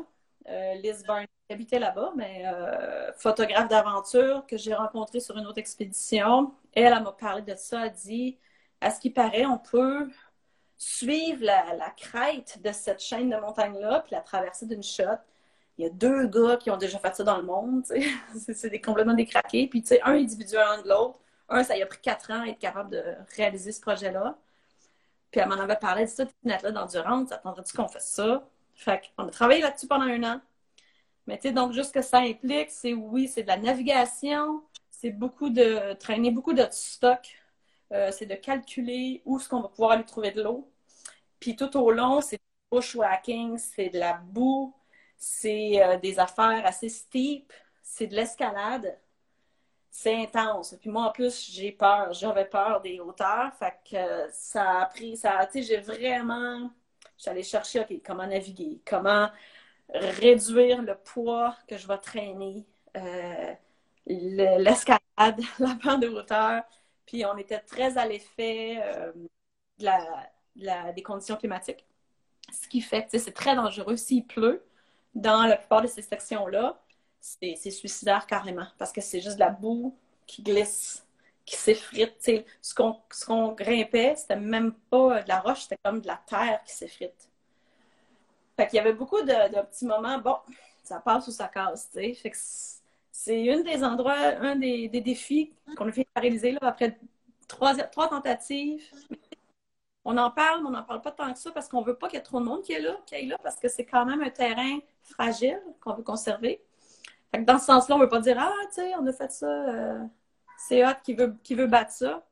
euh, 0.49 0.73
Liz 0.75 1.03
qui 1.03 1.53
habitait 1.53 1.79
là-bas, 1.79 2.13
mais 2.15 2.43
euh, 2.45 3.11
photographe 3.13 3.67
d'aventure 3.69 4.45
que 4.47 4.57
j'ai 4.57 4.73
rencontrée 4.73 5.19
sur 5.19 5.37
une 5.37 5.45
autre 5.47 5.59
expédition. 5.59 6.53
Elle, 6.73 6.93
elle 6.93 7.03
m'a 7.03 7.11
parlé 7.11 7.41
de 7.41 7.55
ça. 7.55 7.85
Elle 7.85 7.93
dit, 7.93 8.37
à 8.81 8.91
ce 8.91 8.99
qui 8.99 9.09
paraît, 9.09 9.45
on 9.45 9.57
peut 9.57 10.09
suivre 10.85 11.43
la, 11.43 11.89
crête 11.97 12.61
de 12.63 12.71
cette 12.71 12.99
chaîne 12.99 13.29
de 13.29 13.37
montagnes-là, 13.37 14.01
puis 14.01 14.11
la 14.13 14.21
traverser 14.21 14.67
d'une 14.67 14.83
shot. 14.83 15.17
Il 15.77 15.83
y 15.83 15.87
a 15.87 15.89
deux 15.89 16.27
gars 16.27 16.57
qui 16.57 16.69
ont 16.69 16.77
déjà 16.77 16.99
fait 16.99 17.15
ça 17.15 17.23
dans 17.23 17.37
le 17.37 17.43
monde, 17.43 17.83
c'est 18.35 18.69
des, 18.69 18.79
complètement 18.79 19.15
décraqués. 19.15 19.67
Puis, 19.67 19.81
tu 19.81 19.89
sais, 19.89 20.01
un 20.03 20.13
individuellement 20.13 20.81
de 20.83 20.87
l'autre. 20.87 21.19
Un, 21.49 21.63
ça 21.63 21.75
y 21.75 21.81
a 21.81 21.85
pris 21.87 21.99
quatre 22.01 22.31
ans 22.31 22.41
à 22.43 22.47
être 22.47 22.59
capable 22.59 22.91
de 22.91 23.03
réaliser 23.35 23.71
ce 23.71 23.81
projet-là. 23.81 24.37
Puis 25.31 25.41
elle 25.41 25.49
m'en 25.49 25.55
avait 25.55 25.75
parlé, 25.75 26.05
dit 26.05 26.11
ça, 26.11 26.25
une 26.43 26.51
athlète 26.51 26.73
d'endurance, 26.73 27.31
attendrais-tu 27.31 27.75
qu'on 27.75 27.87
fasse 27.87 28.09
ça? 28.11 28.47
Fait 28.75 29.01
qu'on 29.17 29.27
a 29.27 29.31
travaillé 29.31 29.61
là-dessus 29.61 29.87
pendant 29.87 30.05
un 30.05 30.23
an. 30.23 30.41
Mais 31.27 31.37
tu 31.37 31.47
sais, 31.49 31.51
donc, 31.53 31.73
juste 31.73 31.93
que 31.93 32.01
ça 32.01 32.19
implique, 32.19 32.69
c'est 32.69 32.93
oui, 32.93 33.27
c'est 33.27 33.43
de 33.43 33.47
la 33.47 33.57
navigation, 33.57 34.63
c'est 34.91 35.11
beaucoup 35.11 35.49
de 35.49 35.93
traîner 35.93 36.31
beaucoup 36.31 36.53
de 36.53 36.65
stock, 36.71 37.19
euh, 37.91 38.11
c'est 38.11 38.27
de 38.27 38.35
calculer 38.35 39.21
où 39.25 39.37
est-ce 39.37 39.49
qu'on 39.49 39.61
va 39.61 39.69
pouvoir 39.69 39.91
aller 39.91 40.05
trouver 40.05 40.31
de 40.31 40.43
l'eau. 40.43 40.69
Puis 41.39 41.55
tout 41.55 41.75
au 41.77 41.91
long, 41.91 42.21
c'est 42.21 42.37
du 42.37 42.43
bushwhacking, 42.71 43.57
c'est 43.57 43.89
de 43.89 43.99
la 43.99 44.13
boue, 44.13 44.73
c'est 45.17 45.83
euh, 45.83 45.97
des 45.97 46.19
affaires 46.19 46.65
assez 46.65 46.89
steep, 46.89 47.51
c'est 47.83 48.07
de 48.07 48.15
l'escalade 48.15 48.97
c'est 49.95 50.15
intense. 50.23 50.75
Puis 50.81 50.89
moi, 50.89 51.05
en 51.07 51.11
plus, 51.11 51.49
j'ai 51.51 51.71
peur. 51.71 52.11
J'avais 52.13 52.45
peur 52.45 52.81
des 52.81 52.99
hauteurs. 52.99 53.53
Fait 53.55 53.73
que 53.89 54.29
ça 54.31 54.81
a 54.81 54.85
pris, 54.87 55.15
ça 55.17 55.45
tu 55.51 55.63
sais, 55.63 55.63
j'ai 55.63 55.77
vraiment, 55.77 56.69
j'allais 57.17 57.43
chercher, 57.43 57.79
OK, 57.81 58.01
comment 58.05 58.27
naviguer, 58.27 58.81
comment 58.85 59.29
réduire 59.89 60.81
le 60.81 60.95
poids 60.97 61.55
que 61.67 61.77
je 61.77 61.87
vais 61.87 61.97
traîner, 61.99 62.65
euh, 62.97 63.53
l'escalade, 64.05 64.99
la 65.59 65.75
pente 65.81 66.01
de 66.01 66.09
hauteur? 66.09 66.63
Puis 67.05 67.25
on 67.25 67.37
était 67.37 67.59
très 67.59 67.97
à 67.97 68.05
l'effet 68.05 68.81
euh, 68.83 69.13
des 70.55 71.03
conditions 71.03 71.35
climatiques. 71.35 71.85
Ce 72.51 72.67
qui 72.67 72.81
fait 72.81 73.07
que 73.07 73.17
c'est 73.17 73.31
très 73.31 73.55
dangereux 73.55 73.97
s'il 73.97 74.25
pleut 74.25 74.63
dans 75.13 75.43
la 75.43 75.57
plupart 75.57 75.81
de 75.81 75.87
ces 75.87 76.01
sections-là 76.01 76.79
c'est 77.25 77.71
suicidaire 77.71 78.27
carrément 78.27 78.67
parce 78.77 78.91
que 78.91 79.01
c'est 79.01 79.19
juste 79.19 79.35
de 79.35 79.39
la 79.39 79.49
boue 79.49 79.95
qui 80.27 80.43
glisse, 80.43 81.05
qui 81.45 81.55
s'effrite. 81.55 82.31
Ce 82.61 82.73
qu'on 82.75 83.51
grimpait, 83.53 84.15
c'était 84.15 84.35
même 84.35 84.73
pas 84.89 85.21
de 85.23 85.27
la 85.27 85.39
roche, 85.39 85.63
c'était 85.63 85.79
comme 85.83 86.01
de 86.01 86.07
la 86.07 86.21
terre 86.27 86.61
qui 86.65 86.73
s'effrite. 86.73 87.29
Fait 88.55 88.67
qu'il 88.67 88.77
y 88.77 88.79
avait 88.79 88.93
beaucoup 88.93 89.21
de, 89.21 89.61
petits 89.63 89.85
moments, 89.85 90.19
bon, 90.19 90.37
ça 90.83 90.99
passe 90.99 91.27
ou 91.27 91.31
ça 91.31 91.47
casse, 91.47 91.91
c'est 93.11 93.51
un 93.51 93.61
des 93.61 93.83
endroits, 93.83 94.17
un 94.17 94.55
des, 94.55 94.87
défis 94.87 95.51
qu'on 95.75 95.87
a 95.87 95.91
fait 95.91 96.07
réaliser 96.15 96.51
là, 96.51 96.59
après 96.61 96.97
trois, 97.47 97.75
trois 97.75 98.07
tentatives. 98.07 98.83
On 100.05 100.17
en 100.17 100.31
parle, 100.31 100.61
mais 100.61 100.67
on 100.67 100.71
n'en 100.71 100.83
parle 100.83 101.01
pas 101.01 101.11
tant 101.11 101.33
que 101.33 101.39
ça 101.39 101.51
parce 101.51 101.67
qu'on 101.67 101.81
veut 101.81 101.97
pas 101.97 102.07
qu'il 102.07 102.17
y 102.17 102.19
ait 102.19 102.23
trop 102.23 102.39
de 102.39 102.45
monde 102.45 102.61
qui 102.61 102.73
est 102.73 102.79
là, 102.79 102.95
qui 103.05 103.15
est 103.15 103.25
là, 103.25 103.37
parce 103.41 103.55
que 103.55 103.67
c'est 103.67 103.85
quand 103.85 104.05
même 104.05 104.21
un 104.21 104.29
terrain 104.29 104.79
fragile 105.03 105.61
qu'on 105.81 105.93
veut 105.93 106.03
conserver 106.03 106.61
dans 107.43 107.59
ce 107.59 107.65
sens-là, 107.65 107.95
on 107.95 107.97
ne 107.99 108.03
veut 108.03 108.09
pas 108.09 108.19
dire 108.19 108.37
Ah, 108.39 108.53
tu 108.69 108.75
sais, 108.75 108.93
on 108.95 109.05
a 109.05 109.13
fait 109.13 109.31
ça, 109.31 109.47
euh, 109.47 110.03
c'est 110.57 110.85
hot 110.85 110.93
qui 111.03 111.13
veut, 111.13 111.35
qui 111.43 111.55
veut 111.55 111.67
battre 111.67 111.91
ça. 111.91 112.25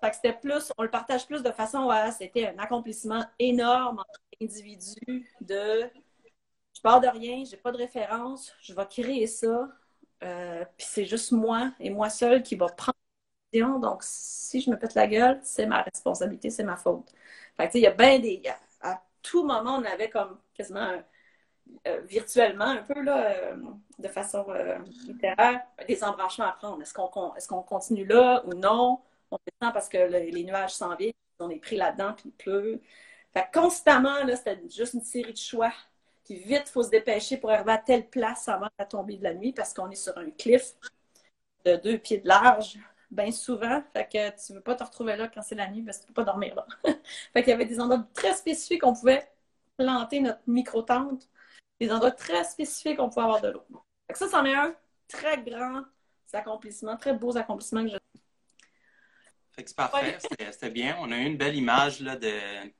Fait 0.00 0.10
que 0.10 0.16
c'était 0.16 0.32
plus, 0.32 0.72
on 0.78 0.82
le 0.82 0.90
partage 0.90 1.26
plus 1.26 1.42
de 1.42 1.50
façon 1.50 1.88
à 1.90 2.10
c'était 2.12 2.48
un 2.48 2.58
accomplissement 2.58 3.24
énorme 3.38 3.98
entre 3.98 4.20
individus 4.40 5.28
de 5.40 5.90
je 6.74 6.80
pars 6.80 7.00
de 7.00 7.08
rien, 7.08 7.42
j'ai 7.44 7.56
pas 7.56 7.72
de 7.72 7.78
référence, 7.78 8.54
je 8.60 8.72
vais 8.72 8.86
créer 8.86 9.26
ça. 9.26 9.68
Euh, 10.22 10.64
puis 10.76 10.86
c'est 10.88 11.04
juste 11.04 11.32
moi 11.32 11.72
et 11.80 11.90
moi 11.90 12.10
seul 12.10 12.42
qui 12.42 12.54
va 12.54 12.66
prendre. 12.66 12.94
Donc, 13.52 14.02
si 14.02 14.60
je 14.60 14.70
me 14.70 14.78
pète 14.78 14.94
la 14.94 15.06
gueule, 15.06 15.40
c'est 15.42 15.66
ma 15.66 15.82
responsabilité, 15.82 16.50
c'est 16.50 16.64
ma 16.64 16.76
faute. 16.76 17.12
Fait 17.56 17.68
que, 17.68 17.78
il 17.78 17.82
y 17.82 17.86
a 17.86 17.92
bien 17.92 18.18
des. 18.18 18.42
À 18.80 19.02
tout 19.22 19.44
moment, 19.44 19.76
on 19.76 19.84
avait 19.84 20.10
comme 20.10 20.38
quasiment 20.54 20.80
un, 20.80 21.02
euh, 21.86 22.00
virtuellement, 22.02 22.66
un 22.66 22.82
peu, 22.82 23.00
là, 23.02 23.30
euh, 23.30 23.56
de 23.98 24.08
façon 24.08 24.44
euh, 24.50 24.78
littéraire, 25.06 25.62
des 25.86 26.04
embranchements 26.04 26.46
à 26.46 26.52
prendre. 26.52 26.82
Est-ce 26.82 26.92
qu'on 26.94 27.34
est 27.34 27.66
continue 27.66 28.06
là 28.06 28.42
ou 28.46 28.54
non? 28.54 29.00
On 29.30 29.38
descend 29.46 29.72
parce 29.72 29.88
que 29.88 29.98
les 29.98 30.44
nuages 30.44 30.74
s'en 30.74 30.94
viennent, 30.96 31.12
on 31.38 31.50
est 31.50 31.58
pris 31.60 31.76
là-dedans, 31.76 32.14
puis 32.14 32.30
il 32.30 32.32
pleut. 32.32 32.80
Fait 33.32 33.46
constamment, 33.52 34.24
là, 34.24 34.36
c'était 34.36 34.60
juste 34.68 34.94
une 34.94 35.02
série 35.02 35.32
de 35.32 35.38
choix. 35.38 35.72
Puis 36.24 36.36
vite, 36.36 36.64
il 36.66 36.70
faut 36.72 36.82
se 36.82 36.90
dépêcher 36.90 37.36
pour 37.38 37.50
arriver 37.50 37.72
à 37.72 37.78
telle 37.78 38.08
place 38.08 38.48
avant 38.48 38.68
la 38.78 38.86
tombée 38.86 39.16
de 39.16 39.24
la 39.24 39.34
nuit 39.34 39.52
parce 39.52 39.72
qu'on 39.74 39.90
est 39.90 39.96
sur 39.96 40.16
un 40.18 40.30
cliff 40.30 40.74
de 41.64 41.76
deux 41.76 41.98
pieds 41.98 42.18
de 42.18 42.28
large, 42.28 42.78
bien 43.10 43.32
souvent. 43.32 43.82
Fait 43.92 44.08
que 44.08 44.46
tu 44.46 44.52
veux 44.54 44.60
pas 44.60 44.74
te 44.74 44.84
retrouver 44.84 45.16
là 45.16 45.28
quand 45.28 45.42
c'est 45.42 45.54
la 45.54 45.70
nuit 45.70 45.82
parce 45.82 45.98
que 45.98 46.02
tu 46.02 46.08
peux 46.08 46.24
pas 46.24 46.24
dormir 46.24 46.54
là. 46.54 46.66
fait 47.32 47.42
qu'il 47.42 47.50
y 47.50 47.52
avait 47.52 47.66
des 47.66 47.80
endroits 47.80 48.06
très 48.14 48.34
spécifiques 48.34 48.82
qu'on 48.82 48.94
pouvait 48.94 49.30
planter 49.76 50.20
notre 50.20 50.42
micro-tente 50.46 51.28
des 51.80 51.92
endroits 51.92 52.10
très 52.10 52.44
spécifiques 52.44 52.96
qu'on 52.96 53.08
pouvait 53.08 53.22
avoir 53.22 53.40
de 53.40 53.48
l'eau. 53.48 53.64
Ça, 54.12 54.28
c'en 54.28 54.44
est 54.44 54.54
un 54.54 54.74
très 55.06 55.42
grand 55.42 55.84
accomplissement, 56.32 56.96
très 56.96 57.14
beau 57.14 57.36
accomplissement 57.36 57.84
que 57.84 57.90
je 57.90 57.98
c'est 59.66 59.74
parfait, 59.74 60.18
c'était 60.52 60.70
bien. 60.70 60.96
On 61.00 61.10
a 61.10 61.16
eu 61.16 61.24
une 61.24 61.36
belle 61.36 61.56
image 61.56 62.00
là, 62.00 62.16
de, 62.16 62.30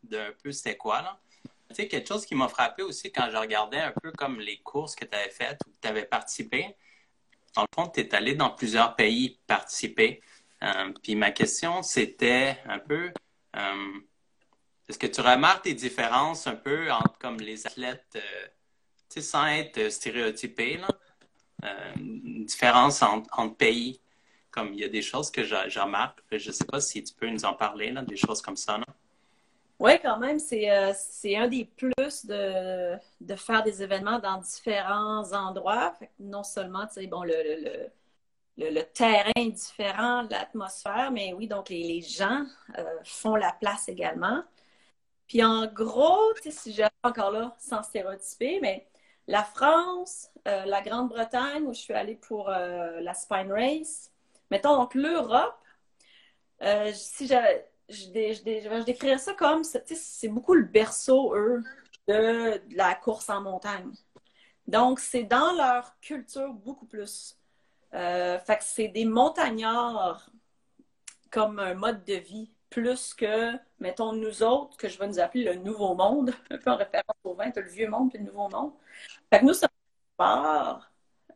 de 0.04 0.30
peu 0.42 0.52
c'était 0.52 0.76
quoi. 0.76 1.02
Là. 1.02 1.20
Tu 1.70 1.75
sais, 1.75 1.88
quelque 1.88 2.08
chose 2.08 2.25
qui 2.25 2.35
m'a 2.35 2.49
frappé 2.49 2.82
aussi 2.82 3.11
quand 3.11 3.28
je 3.30 3.37
regardais 3.37 3.80
un 3.80 3.92
peu 4.02 4.12
comme 4.12 4.40
les 4.40 4.58
courses 4.58 4.94
que 4.94 5.04
tu 5.04 5.16
avais 5.16 5.30
faites 5.30 5.58
ou 5.66 5.70
que 5.70 5.76
tu 5.80 5.88
avais 5.88 6.04
participé. 6.04 6.76
Dans 7.55 7.62
le 7.62 7.69
fond, 7.75 7.88
tu 7.88 8.00
es 8.00 8.14
allé 8.14 8.35
dans 8.35 8.50
plusieurs 8.50 8.97
pays 8.97 9.38
participer. 9.47 10.21
Euh, 10.62 10.93
puis 11.02 11.14
ma 11.14 11.31
question, 11.31 11.83
c'était 11.83 12.59
un 12.67 12.78
peu 12.78 13.12
euh, 13.57 14.00
est-ce 14.88 14.99
que 14.99 15.07
tu 15.07 15.21
remarques 15.21 15.64
des 15.64 15.75
différences 15.75 16.47
un 16.47 16.57
peu 16.57 16.90
entre 16.90 17.19
comme 17.19 17.38
les 17.38 17.67
athlètes 17.67 18.17
euh, 18.17 19.21
sans 19.21 19.47
être 19.47 19.90
stéréotypé, 19.90 20.76
là, 20.76 20.88
euh, 21.64 21.93
une 21.97 22.45
différence 22.45 23.02
entre, 23.02 23.57
pays. 23.57 24.00
Comme 24.50 24.73
il 24.73 24.81
y 24.81 24.85
a 24.85 24.88
des 24.88 25.02
choses 25.02 25.31
que 25.31 25.45
je, 25.45 25.78
remarque, 25.78 26.21
je 26.31 26.49
ne 26.49 26.52
sais 26.52 26.64
pas 26.64 26.81
si 26.81 27.02
tu 27.02 27.14
peux 27.14 27.28
nous 27.28 27.45
en 27.45 27.52
parler, 27.52 27.90
là, 27.90 28.02
des 28.02 28.17
choses 28.17 28.40
comme 28.40 28.57
ça. 28.57 28.81
Oui, 29.78 29.92
quand 30.02 30.18
même, 30.18 30.38
euh, 30.52 30.92
c'est 30.94 31.37
un 31.37 31.47
des 31.49 31.64
plus 31.64 32.26
de, 32.26 32.97
de, 33.20 33.37
faire 33.37 33.62
des 33.62 33.82
événements 33.82 34.18
dans 34.18 34.38
différents 34.38 35.32
endroits. 35.32 35.97
non 36.18 36.42
seulement, 36.42 36.87
bon, 37.08 37.23
le, 37.23 37.90
le, 38.56 38.70
le, 38.70 38.82
terrain 38.82 39.30
est 39.37 39.50
différent, 39.50 40.23
l'atmosphère, 40.30 41.12
mais 41.12 41.32
oui, 41.32 41.47
donc 41.47 41.68
les, 41.68 42.00
gens 42.02 42.44
euh, 42.78 42.85
font 43.04 43.37
la 43.37 43.52
place 43.52 43.88
également. 43.88 44.42
Puis 45.28 45.44
en 45.44 45.66
gros, 45.66 46.32
si 46.50 46.73
j'ai 46.73 46.87
encore 47.04 47.30
là, 47.30 47.54
sans 47.58 47.82
stéréotyper, 47.82 48.61
mais 48.61 48.88
la 49.28 49.44
France, 49.44 50.30
euh, 50.49 50.64
la 50.64 50.80
Grande-Bretagne, 50.82 51.64
où 51.64 51.75
je 51.75 51.80
suis 51.80 51.94
allée 51.94 52.16
pour 52.16 52.49
euh, 52.50 53.00
la 53.00 53.14
Spine 53.14 53.52
Race. 53.52 54.11
Mettons 54.50 54.76
donc 54.76 54.94
l'Europe. 54.94 55.54
Euh, 56.62 56.92
si 56.94 57.26
je, 57.88 57.95
je, 57.95 58.85
décrirais 58.85 59.18
ça 59.18 59.35
comme, 59.35 59.64
c'est 59.64 60.28
beaucoup 60.28 60.54
le 60.54 60.64
berceau, 60.64 61.35
eux, 61.35 61.62
de, 62.07 62.61
la 62.75 62.95
course 62.95 63.28
en 63.30 63.40
montagne. 63.40 63.92
Donc, 64.66 65.00
c'est 65.00 65.25
dans 65.25 65.52
leur 65.52 65.99
culture 66.00 66.52
beaucoup 66.52 66.87
plus. 66.87 67.37
fait 67.92 68.59
que 68.59 68.64
c'est 68.64 68.88
des 68.88 69.04
montagnards 69.04 70.30
comme 71.30 71.59
un 71.59 71.75
mode 71.75 72.04
de 72.04 72.14
vie 72.14 72.50
plus 72.71 73.14
que, 73.14 73.52
mettons, 73.80 74.12
nous 74.12 74.42
autres, 74.42 74.76
que 74.76 74.88
je 74.88 74.99
vais 74.99 75.07
nous 75.07 75.21
appeler 75.21 75.45
le 75.45 75.54
nouveau 75.54 75.95
monde, 75.95 76.33
un 76.50 76.59
peu 76.59 76.71
en 76.71 76.76
référence 76.76 77.16
au 77.25 77.35
vin, 77.35 77.50
le 77.54 77.62
vieux 77.62 77.88
monde 77.88 78.14
et 78.14 78.18
le 78.18 78.25
nouveau 78.25 78.49
monde. 78.49 78.73
Fait 79.30 79.40
que 79.40 79.45
nous, 79.45 79.54
c'est 79.54 79.66
un 79.66 79.68
sport. 80.14 80.90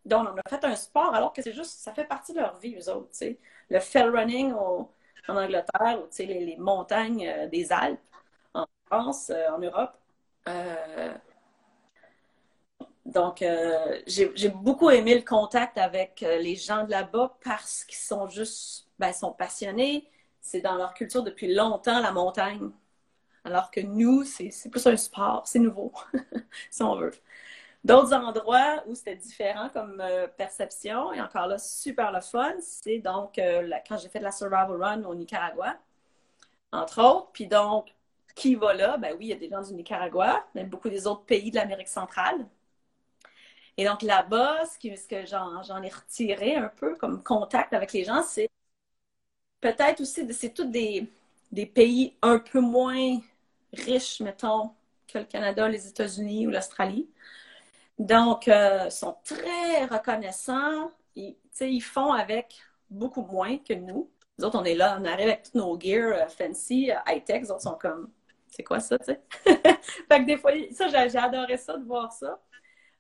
Donc, 0.05 0.29
on 0.29 0.37
a 0.37 0.43
fait 0.49 0.65
un 0.65 0.77
sport 0.77 1.15
alors 1.15 1.33
que 1.33 1.43
c'est 1.43 1.53
juste, 1.53 1.79
ça 1.81 1.93
fait 1.95 2.05
partie 2.05 2.33
de 2.33 2.41
leur 2.41 2.59
vie, 2.59 2.77
eux 2.77 2.91
autres. 2.91 3.09
sais. 3.13 3.39
Le 3.71 3.81
fell 3.81 4.11
running 4.11 4.53
en 5.29 5.37
Angleterre, 5.37 6.01
ou 6.01 6.09
les, 6.19 6.45
les 6.45 6.57
montagnes 6.57 7.27
euh, 7.27 7.49
des 7.49 7.73
Alpes, 7.73 8.01
en 8.55 8.67
France, 8.87 9.31
euh, 9.31 9.51
en 9.51 9.59
Europe. 9.59 9.93
Euh, 10.49 11.15
donc, 13.05 13.45
j'ai 14.07 14.49
beaucoup 14.49 14.89
aimé 14.89 15.15
le 15.17 15.23
contact 15.23 15.77
avec 15.77 16.21
les 16.21 16.55
gens 16.55 16.85
de 16.85 16.91
là-bas 16.93 17.37
parce 17.45 17.85
qu'ils 17.85 17.99
sont 17.99 18.29
juste, 18.29 18.87
ben, 18.99 19.13
sont 19.13 19.33
passionnés. 19.33 20.09
C'est 20.41 20.61
dans 20.61 20.77
leur 20.77 20.95
culture 20.95 21.23
depuis 21.23 21.53
longtemps, 21.53 22.01
la 22.01 22.13
montagne. 22.13 22.71
Alors 23.45 23.71
que 23.73 23.81
nous, 23.81 24.25
c'est 24.25 24.71
plus 24.71 24.87
un 24.87 24.97
sport, 24.97 25.43
c'est 25.47 25.59
nouveau, 25.59 25.93
si 26.71 26.83
on 26.83 26.95
veut. 26.95 27.13
D'autres 27.85 28.15
endroits 28.15 28.83
où 28.87 28.95
c'était 28.95 29.17
différent 29.17 29.69
comme 29.71 30.01
euh, 30.01 30.29
perception, 30.29 31.13
et 31.13 31.21
encore 31.21 31.49
là, 31.49 31.59
super 31.59 32.13
le 32.13 32.21
fun, 32.21 32.55
c'est 32.61 32.99
donc 32.99 33.39
euh, 33.39 33.69
quand 33.89 33.99
j'ai 33.99 34.09
fait 34.09 34.21
la 34.21 34.31
Survival 34.31 34.81
Run 34.81 35.05
au 35.05 35.15
Nicaragua, 35.15 35.77
entre 36.73 37.03
autres. 37.03 37.31
Puis 37.33 37.47
donc, 37.47 37.95
qui 38.35 38.55
va 38.55 38.75
là? 38.75 38.97
Ben 38.99 39.15
oui, 39.19 39.27
il 39.27 39.29
y 39.29 39.33
a 39.33 39.37
des 39.37 39.49
gens 39.49 39.63
du 39.63 39.75
Nicaragua, 39.75 40.47
même 40.55 40.69
beaucoup 40.69 40.91
des 40.91 41.07
autres 41.07 41.25
pays 41.25 41.51
de 41.51 41.57
l'Amérique 41.57 41.89
centrale. 41.89 42.47
Et 43.77 43.85
donc 43.85 44.03
là-bas, 44.03 44.65
ce, 44.67 44.79
que 44.79 45.27
j'en 45.27 45.83
ai 45.83 45.89
retiré 45.89 46.57
un 46.57 46.69
peu 46.69 46.95
comme 46.97 47.23
contact 47.23 47.73
avec 47.73 47.93
les 47.93 48.05
gens, 48.05 48.23
c'est 48.23 48.51
peut-être 49.61 50.01
aussi, 50.01 50.31
c'est 50.33 50.53
tous 50.55 50.65
des, 50.65 51.09
des 51.53 51.67
pays 51.67 52.15
un 52.23 52.39
peu 52.39 52.61
moins 52.61 53.19
riches, 53.73 54.21
mettons, 54.21 54.73
que 55.09 55.19
le 55.19 55.25
Canada, 55.25 55.69
les 55.69 55.89
États-Unis 55.89 56.47
ou 56.47 56.51
l'Australie. 56.51 57.09
Donc, 57.99 58.49
euh, 58.49 58.91
sont 58.91 59.17
très 59.25 59.85
reconnaissants. 59.87 60.91
Ils, 61.15 61.81
font 61.83 62.13
avec 62.13 62.59
beaucoup 62.91 63.23
moins 63.23 63.59
que 63.59 63.75
nous. 63.75 64.11
Nous 64.39 64.45
autres, 64.45 64.59
on 64.59 64.65
est 64.65 64.75
là, 64.75 64.99
on 65.01 65.05
arrive 65.05 65.29
avec 65.29 65.43
tous 65.45 65.59
nos 65.59 65.79
gears 65.79 66.15
euh, 66.15 66.27
fancy, 66.27 66.91
euh, 66.91 66.97
high-tech. 67.07 67.43
Les 67.43 67.51
autres 67.51 67.63
sont 67.63 67.79
comme, 67.81 68.11
c'est 68.49 68.65
quoi 68.65 68.81
ça, 68.81 68.99
tu 68.99 69.07
sais? 69.07 69.23
fait 69.45 70.21
que 70.21 70.25
des 70.25 70.37
fois, 70.39 70.53
ça, 70.73 70.89
j'ai 70.89 71.19
adoré 71.19 71.57
ça, 71.57 71.77
de 71.77 71.85
voir 71.85 72.13
ça. 72.13 72.41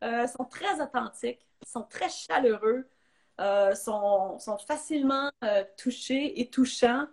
Ils 0.02 0.28
sont 0.28 0.44
très 0.44 0.80
authentiques, 0.80 1.46
sont 1.64 1.84
très 1.84 2.08
chaleureux, 2.08 2.88
sont, 3.74 4.36
sont, 4.40 4.58
facilement 4.58 5.30
touchés 5.76 6.40
et 6.40 6.50
touchants. 6.50 7.06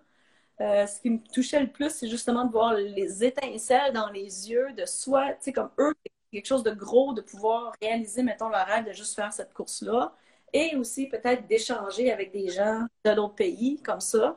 ce 0.59 0.99
qui 0.99 1.11
me 1.11 1.19
touchait 1.19 1.59
le 1.59 1.71
plus, 1.71 1.91
c'est 1.91 2.07
justement 2.07 2.45
de 2.45 2.51
voir 2.51 2.73
les 2.73 3.23
étincelles 3.23 3.93
dans 3.93 4.09
les 4.09 4.49
yeux 4.49 4.73
de 4.73 4.85
soi, 4.87 5.33
tu 5.33 5.37
sais, 5.41 5.53
comme 5.53 5.69
eux, 5.77 5.93
quelque 6.31 6.45
chose 6.45 6.63
de 6.63 6.71
gros 6.71 7.13
de 7.13 7.21
pouvoir 7.21 7.73
réaliser, 7.81 8.23
mettons, 8.23 8.49
le 8.49 8.57
rêve 8.57 8.85
de 8.85 8.93
juste 8.93 9.15
faire 9.15 9.33
cette 9.33 9.53
course-là. 9.53 10.13
Et 10.53 10.75
aussi 10.75 11.07
peut-être 11.07 11.47
d'échanger 11.47 12.11
avec 12.11 12.31
des 12.31 12.49
gens 12.49 12.85
de 13.05 13.13
d'autres 13.13 13.35
pays 13.35 13.81
comme 13.83 13.99
ça. 13.99 14.35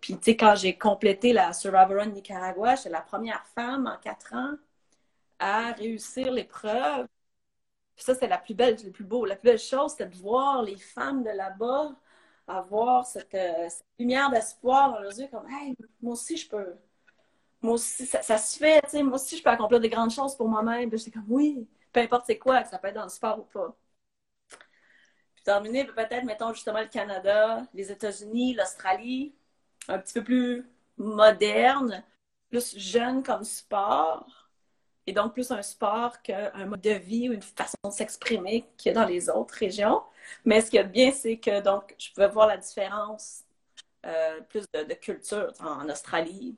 Puis, 0.00 0.14
tu 0.16 0.24
sais, 0.24 0.36
quand 0.36 0.54
j'ai 0.56 0.78
complété 0.78 1.32
la 1.32 1.52
Survivor 1.52 1.98
Run 1.98 2.06
Nicaragua, 2.06 2.76
j'étais 2.76 2.90
la 2.90 3.02
première 3.02 3.44
femme 3.54 3.86
en 3.86 3.98
quatre 3.98 4.34
ans 4.34 4.54
à 5.38 5.72
réussir 5.72 6.32
l'épreuve. 6.32 7.06
Puis 7.96 8.04
ça, 8.04 8.14
c'est 8.14 8.28
la 8.28 8.38
plus 8.38 8.54
belle, 8.54 8.76
le 8.84 8.90
plus 8.92 9.04
beau. 9.04 9.24
La 9.26 9.36
plus 9.36 9.46
belle 9.50 9.58
chose, 9.58 9.92
c'était 9.92 10.06
de 10.06 10.16
voir 10.16 10.62
les 10.62 10.76
femmes 10.78 11.22
de 11.22 11.30
là-bas 11.30 11.94
avoir 12.50 13.06
cette, 13.06 13.34
euh, 13.34 13.68
lumière 13.98 14.30
d'espoir 14.30 14.92
dans 14.92 15.00
leurs 15.00 15.18
yeux, 15.18 15.28
comme, 15.28 15.48
hey, 15.48 15.76
moi 16.02 16.12
aussi, 16.14 16.36
je 16.36 16.48
peux, 16.48 16.74
moi 17.62 17.74
aussi, 17.74 18.06
ça, 18.06 18.38
se 18.38 18.58
fait, 18.58 18.80
tu 18.82 18.90
sais, 18.90 19.02
moi 19.02 19.16
aussi, 19.16 19.36
je 19.36 19.42
peux 19.42 19.50
accomplir 19.50 19.80
des 19.80 19.88
grandes 19.90 20.10
choses 20.10 20.36
pour 20.36 20.48
moi-même. 20.48 20.90
J'étais 20.96 21.10
comme, 21.10 21.26
oui, 21.28 21.66
peu 21.92 22.00
importe 22.00 22.24
c'est 22.26 22.38
quoi, 22.38 22.62
que 22.62 22.68
ça 22.70 22.78
peut 22.78 22.88
être 22.88 22.94
dans 22.94 23.04
le 23.04 23.10
sport 23.10 23.38
ou 23.40 23.44
pas. 23.44 23.76
Puis 25.34 25.44
terminer, 25.44 25.84
peut-être, 25.86 26.24
mettons, 26.24 26.52
justement, 26.52 26.80
le 26.80 26.88
Canada, 26.88 27.62
les 27.74 27.90
États-Unis, 27.92 28.54
l'Australie, 28.54 29.34
un 29.88 29.98
petit 29.98 30.14
peu 30.14 30.24
plus 30.24 30.66
moderne, 30.98 32.04
plus 32.50 32.76
jeune 32.78 33.22
comme 33.22 33.44
sport, 33.44 34.50
et 35.06 35.12
donc 35.12 35.32
plus 35.34 35.50
un 35.50 35.62
sport 35.62 36.22
qu'un 36.22 36.66
mode 36.66 36.80
de 36.82 36.90
vie 36.90 37.28
ou 37.28 37.32
une 37.32 37.42
façon 37.42 37.76
de 37.84 37.90
s'exprimer 37.90 38.66
qu'il 38.76 38.92
y 38.92 38.96
a 38.96 39.00
dans 39.00 39.08
les 39.08 39.28
autres 39.30 39.54
régions. 39.54 40.02
Mais 40.44 40.60
ce 40.60 40.70
qui 40.70 40.76
est 40.76 40.84
bien, 40.84 41.10
c'est 41.12 41.38
que 41.38 41.60
donc 41.60 41.94
je 41.98 42.12
pouvais 42.12 42.28
voir 42.28 42.46
la 42.46 42.56
différence 42.58 43.44
euh, 44.06 44.40
plus 44.42 44.64
de, 44.72 44.84
de 44.84 44.94
culture 44.94 45.52
en 45.60 45.88
Australie, 45.88 46.56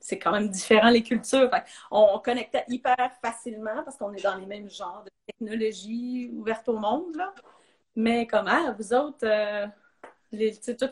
c'est 0.00 0.18
quand 0.18 0.32
même 0.32 0.48
différent 0.48 0.90
les 0.90 1.02
cultures. 1.02 1.50
on, 1.90 2.18
connectait 2.20 2.64
hyper 2.68 2.96
facilement 3.20 3.82
parce 3.84 3.96
qu'on 3.96 4.12
est 4.12 4.22
dans 4.22 4.36
les 4.36 4.46
mêmes 4.46 4.70
genres 4.70 5.04
de 5.04 5.10
technologies 5.26 6.30
ouvertes 6.34 6.68
au 6.68 6.78
monde. 6.78 7.16
Mais 7.96 8.26
comment, 8.26 8.50
ah, 8.50 8.76
vous 8.78 8.92
autres, 8.92 9.26
euh, 9.26 9.66
tout 10.30 10.90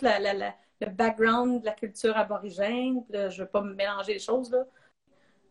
le 0.80 0.90
background 0.90 1.60
de 1.60 1.66
la 1.66 1.72
culture 1.72 2.16
aborigène, 2.16 3.04
je 3.10 3.18
ne 3.18 3.36
veux 3.40 3.46
pas 3.46 3.62
mélanger 3.62 4.14
les 4.14 4.18
choses, 4.18 4.50
là. 4.50 4.64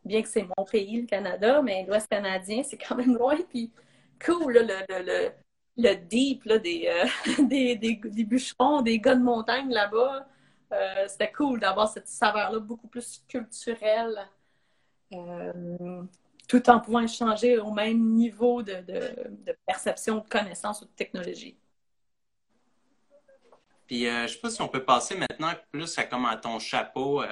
bien 0.04 0.22
que 0.22 0.28
c'est 0.28 0.46
mon 0.58 0.66
pays, 0.66 1.02
le 1.02 1.08
Canada, 1.08 1.62
mais 1.62 1.86
l'Ouest 1.88 2.08
canadien, 2.10 2.64
c'est 2.64 2.78
quand 2.78 2.96
même 2.96 3.16
loin. 3.16 3.38
Puis 3.50 3.72
cool, 4.24 4.54
le, 4.54 5.32
le, 5.78 5.96
deep 5.96 6.48
des, 6.48 6.88
euh, 6.88 7.44
des, 7.44 7.76
des, 7.76 7.96
des, 8.04 8.24
bûcherons, 8.24 8.82
des 8.82 9.00
gars 9.00 9.16
de 9.16 9.24
montagne 9.24 9.70
là-bas. 9.70 10.28
Euh, 10.74 11.08
c'était 11.08 11.32
cool 11.32 11.60
d'avoir 11.60 11.88
cette 11.88 12.08
saveur-là 12.08 12.60
beaucoup 12.60 12.88
plus 12.88 13.24
culturelle, 13.28 14.28
euh, 15.14 16.04
tout 16.48 16.70
en 16.70 16.80
pouvant 16.80 17.06
changer 17.06 17.60
au 17.60 17.72
même 17.72 18.00
niveau 18.00 18.64
de, 18.64 18.84
perception, 19.68 20.18
de 20.18 20.28
connaissance 20.28 20.82
ou 20.82 20.86
de 20.86 20.92
technologie. 20.92 21.58
Puis, 23.86 24.08
euh, 24.08 24.20
je 24.20 24.22
ne 24.24 24.28
sais 24.28 24.40
pas 24.40 24.50
si 24.50 24.62
on 24.62 24.68
peut 24.68 24.84
passer 24.84 25.16
maintenant 25.16 25.54
plus 25.72 25.98
à, 26.00 26.04
comme 26.06 26.28
ton 26.42 26.58
chapeau 26.58 27.24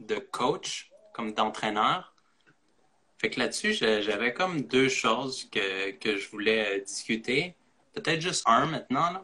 de 0.00 0.16
coach, 0.16 0.90
comme 1.12 1.32
d'entraîneur. 1.32 2.14
Fait 3.18 3.30
que 3.30 3.38
là-dessus, 3.38 3.74
j'avais 3.74 4.34
comme 4.34 4.62
deux 4.62 4.88
choses 4.88 5.48
que, 5.48 5.92
que 5.92 6.16
je 6.16 6.28
voulais 6.30 6.80
discuter. 6.80 7.54
Peut-être 7.92 8.20
juste 8.20 8.42
un 8.46 8.66
maintenant. 8.66 9.12
Là. 9.12 9.22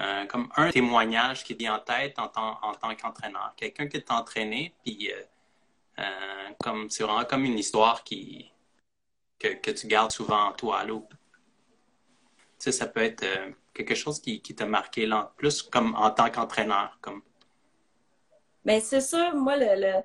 Euh, 0.00 0.24
comme 0.24 0.48
un 0.56 0.70
témoignage 0.70 1.44
qui 1.44 1.52
vient 1.52 1.74
en 1.74 1.78
tête 1.78 2.18
en, 2.18 2.28
tant 2.28 2.94
qu'entraîneur. 2.94 3.52
Quelqu'un 3.56 3.88
qui 3.88 4.02
t'a 4.02 4.14
entraîné, 4.14 4.74
puis 4.82 5.12
euh, 5.12 5.22
euh, 5.98 6.50
comme 6.58 6.88
c'est 6.88 7.04
vraiment 7.04 7.26
comme 7.26 7.44
une 7.44 7.58
histoire 7.58 8.02
qui, 8.02 8.50
que, 9.38 9.70
tu 9.70 9.86
gardes 9.86 10.10
souvent 10.10 10.48
en 10.48 10.52
toi. 10.52 10.82
Là. 10.84 10.98
Tu 10.98 11.16
sais, 12.58 12.72
ça 12.72 12.86
peut 12.86 13.02
être 13.02 13.26
quelque 13.74 13.94
chose 13.94 14.18
qui, 14.18 14.40
qui 14.40 14.54
t'a 14.54 14.64
marqué 14.64 15.04
là, 15.04 15.30
plus 15.36 15.60
comme 15.60 15.94
en 15.94 16.10
tant 16.10 16.30
qu'entraîneur. 16.30 16.96
Comme... 17.02 17.20
Bien, 18.64 18.80
c'est 18.80 19.02
sûr, 19.02 19.34
moi, 19.34 19.56
le, 19.58 20.02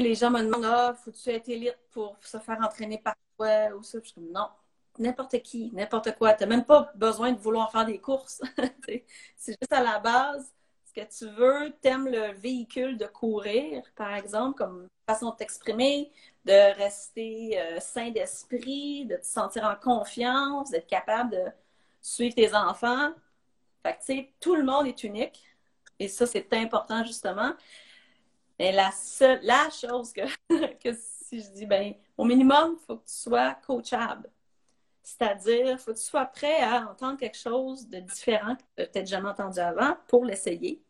les 0.00 0.14
gens 0.16 0.30
me 0.32 0.42
demandent 0.42 0.64
Ah, 0.64 0.94
faut-tu 0.94 1.30
être 1.30 1.48
élite 1.48 1.78
pour 1.92 2.16
se 2.22 2.38
faire 2.38 2.58
entraîner 2.60 2.98
par 2.98 3.14
toi 3.36 3.68
ou 3.76 3.84
ça? 3.84 3.98
Je 4.02 4.06
suis 4.06 4.14
comme 4.14 4.32
non 4.32 4.48
n'importe 4.98 5.42
qui, 5.42 5.70
n'importe 5.72 6.14
quoi. 6.16 6.34
Tu 6.34 6.42
n'as 6.42 6.48
même 6.48 6.64
pas 6.64 6.92
besoin 6.94 7.32
de 7.32 7.38
vouloir 7.38 7.70
faire 7.72 7.86
des 7.86 7.98
courses. 7.98 8.40
c'est 8.86 9.52
juste 9.60 9.72
à 9.72 9.82
la 9.82 9.98
base 9.98 10.52
ce 10.86 10.92
que 10.92 11.06
tu 11.06 11.30
veux. 11.34 11.72
Tu 11.82 11.88
aimes 11.88 12.08
le 12.08 12.32
véhicule 12.32 12.96
de 12.98 13.06
courir, 13.06 13.82
par 13.96 14.14
exemple, 14.14 14.58
comme 14.58 14.86
façon 15.06 15.30
de 15.30 15.36
t'exprimer, 15.36 16.10
de 16.44 16.74
rester 16.76 17.60
euh, 17.60 17.80
sain 17.80 18.10
d'esprit, 18.10 19.06
de 19.06 19.16
te 19.16 19.26
sentir 19.26 19.64
en 19.64 19.76
confiance, 19.76 20.70
d'être 20.70 20.86
capable 20.86 21.30
de 21.30 21.44
suivre 22.00 22.34
tes 22.34 22.54
enfants. 22.54 23.12
Fait 23.82 23.94
que, 23.94 23.98
tu 23.98 24.04
sais, 24.06 24.32
tout 24.40 24.54
le 24.56 24.64
monde 24.64 24.86
est 24.86 25.04
unique. 25.04 25.44
Et 25.98 26.08
ça, 26.08 26.26
c'est 26.26 26.52
important, 26.54 27.04
justement. 27.04 27.52
Mais 28.58 28.72
la 28.72 28.90
seule, 28.92 29.40
la 29.42 29.68
chose 29.70 30.12
que, 30.12 30.22
que 30.82 30.92
si 30.94 31.42
je 31.42 31.50
dis, 31.50 31.66
ben, 31.66 31.94
au 32.16 32.24
minimum, 32.24 32.76
il 32.80 32.86
faut 32.86 32.96
que 32.96 33.06
tu 33.06 33.14
sois 33.14 33.54
coachable. 33.66 34.30
C'est-à-dire, 35.04 35.72
il 35.72 35.78
faut 35.78 35.92
que 35.92 35.98
tu 35.98 36.02
sois 36.02 36.24
prêt 36.24 36.62
à 36.62 36.88
entendre 36.90 37.18
quelque 37.18 37.36
chose 37.36 37.88
de 37.88 38.00
différent 38.00 38.56
que 38.56 38.62
tu 38.62 38.66
n'as 38.78 38.86
peut-être 38.86 39.06
jamais 39.06 39.28
entendu 39.28 39.60
avant 39.60 39.96
pour 40.08 40.24
l'essayer. 40.24 40.82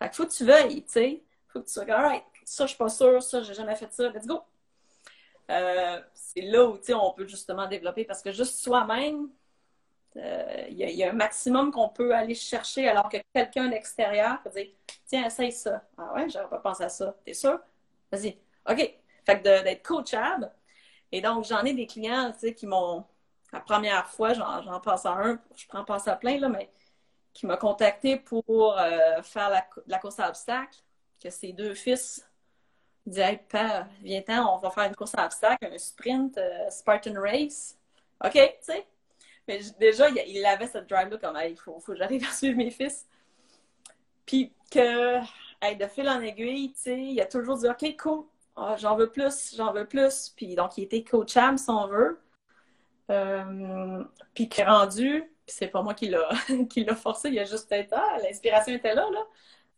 Fait 0.00 0.08
qu'il 0.08 0.16
faut 0.16 0.26
que 0.26 0.32
tu 0.32 0.44
veuilles, 0.44 0.82
tu 0.82 0.92
sais. 0.92 1.22
faut 1.46 1.60
que 1.60 1.66
tu 1.66 1.72
sois 1.72 1.86
comme, 1.86 2.20
ça, 2.44 2.64
je 2.64 2.70
suis 2.70 2.78
pas 2.78 2.88
sûre, 2.88 3.22
ça, 3.22 3.40
j'ai 3.42 3.54
jamais 3.54 3.76
fait 3.76 3.90
ça, 3.92 4.08
let's 4.08 4.26
go. 4.26 4.42
Euh, 5.48 6.00
c'est 6.12 6.40
là 6.40 6.64
où, 6.64 6.76
tu 6.76 6.86
sais, 6.86 6.94
on 6.94 7.12
peut 7.12 7.26
justement 7.26 7.68
développer 7.68 8.04
parce 8.04 8.20
que 8.20 8.32
juste 8.32 8.58
soi-même, 8.58 9.28
euh, 10.16 10.66
il 10.68 10.76
y, 10.76 11.04
a 11.04 11.10
un 11.10 11.14
maximum 11.14 11.70
qu'on 11.70 11.88
peut 11.88 12.14
aller 12.14 12.34
chercher 12.34 12.88
alors 12.88 13.08
que 13.08 13.18
quelqu'un 13.32 13.68
d'extérieur 13.68 14.42
peut 14.42 14.50
dire, 14.50 14.68
tiens, 15.06 15.24
essaye 15.24 15.52
ça. 15.52 15.84
Ah 15.96 16.12
ouais, 16.14 16.28
j'aurais 16.28 16.48
pas 16.48 16.58
pensé 16.58 16.82
à 16.84 16.88
ça. 16.88 17.16
T'es 17.24 17.32
sûr? 17.32 17.60
Vas-y. 18.10 18.36
OK. 18.68 18.98
Fait 19.24 19.38
que 19.38 19.42
d'être 19.42 19.82
coachable. 19.86 20.52
Et 21.12 21.20
donc, 21.20 21.44
j'en 21.44 21.62
ai 21.64 21.74
des 21.74 21.86
clients, 21.86 22.32
tu 22.32 22.40
sais, 22.40 22.54
qui 22.54 22.66
m'ont 22.66 23.04
la 23.52 23.60
première 23.60 24.08
fois, 24.08 24.32
j'en 24.32 24.80
passe 24.80 25.06
à 25.06 25.12
un, 25.12 25.38
je 25.54 25.66
prends 25.66 25.84
pas 25.84 26.02
à 26.06 26.16
plein, 26.16 26.38
là, 26.38 26.48
mais 26.48 26.70
qui 27.32 27.46
m'a 27.46 27.56
contacté 27.56 28.16
pour 28.16 28.78
euh, 28.78 29.22
faire 29.22 29.50
la, 29.86 29.98
course 29.98 30.20
à 30.20 30.28
obstacles, 30.28 30.78
que 31.22 31.30
ses 31.30 31.52
deux 31.52 31.74
fils 31.74 32.26
disaient 33.06 33.32
Hey, 33.32 33.40
père, 33.48 33.88
viens-t'en, 34.02 34.54
on 34.54 34.58
va 34.58 34.70
faire 34.70 34.84
une 34.84 34.94
course 34.94 35.14
à 35.16 35.24
obstacles, 35.24 35.66
un 35.66 35.78
sprint, 35.78 36.36
euh, 36.38 36.70
Spartan 36.70 37.14
Race. 37.16 37.78
OK, 38.24 38.32
tu 38.32 38.40
sais. 38.60 38.86
Mais 39.48 39.60
déjà, 39.78 40.08
il, 40.08 40.46
avait 40.46 40.66
cette 40.66 40.88
drive-là 40.88 41.18
comme 41.18 41.38
il 41.48 41.56
faut, 41.56 41.80
faut 41.80 41.92
que 41.92 41.98
j'arrive 41.98 42.24
à 42.28 42.32
suivre 42.32 42.56
mes 42.56 42.70
fils. 42.70 43.06
Puis 44.24 44.52
que, 44.70 45.18
de 45.20 45.86
fil 45.88 46.08
en 46.08 46.20
aiguille, 46.20 46.72
tu 46.72 46.82
sais, 46.82 46.98
il 46.98 47.20
a 47.20 47.26
toujours 47.26 47.58
dit 47.58 47.68
OK, 47.68 47.96
cool, 47.98 48.24
ah, 48.56 48.76
j'en 48.78 48.96
veux 48.96 49.10
plus, 49.10 49.54
j'en 49.56 49.72
veux 49.72 49.86
plus. 49.86 50.32
Puis 50.36 50.54
donc, 50.54 50.76
il 50.78 50.84
était 50.84 51.02
coachable, 51.02 51.58
si 51.58 51.70
on 51.70 51.86
veut. 51.86 52.20
Euh, 53.12 54.04
puis 54.34 54.48
qui 54.48 54.60
est 54.60 54.64
rendu, 54.64 55.24
c'est 55.46 55.68
pas 55.68 55.82
moi 55.82 55.94
qui 55.94 56.08
l'a, 56.08 56.96
forcé, 56.96 57.28
il 57.28 57.38
a 57.38 57.44
juste 57.44 57.70
été 57.72 57.94
ah, 57.94 58.16
l'inspiration 58.22 58.74
était 58.74 58.94
là, 58.94 59.08
là, 59.10 59.26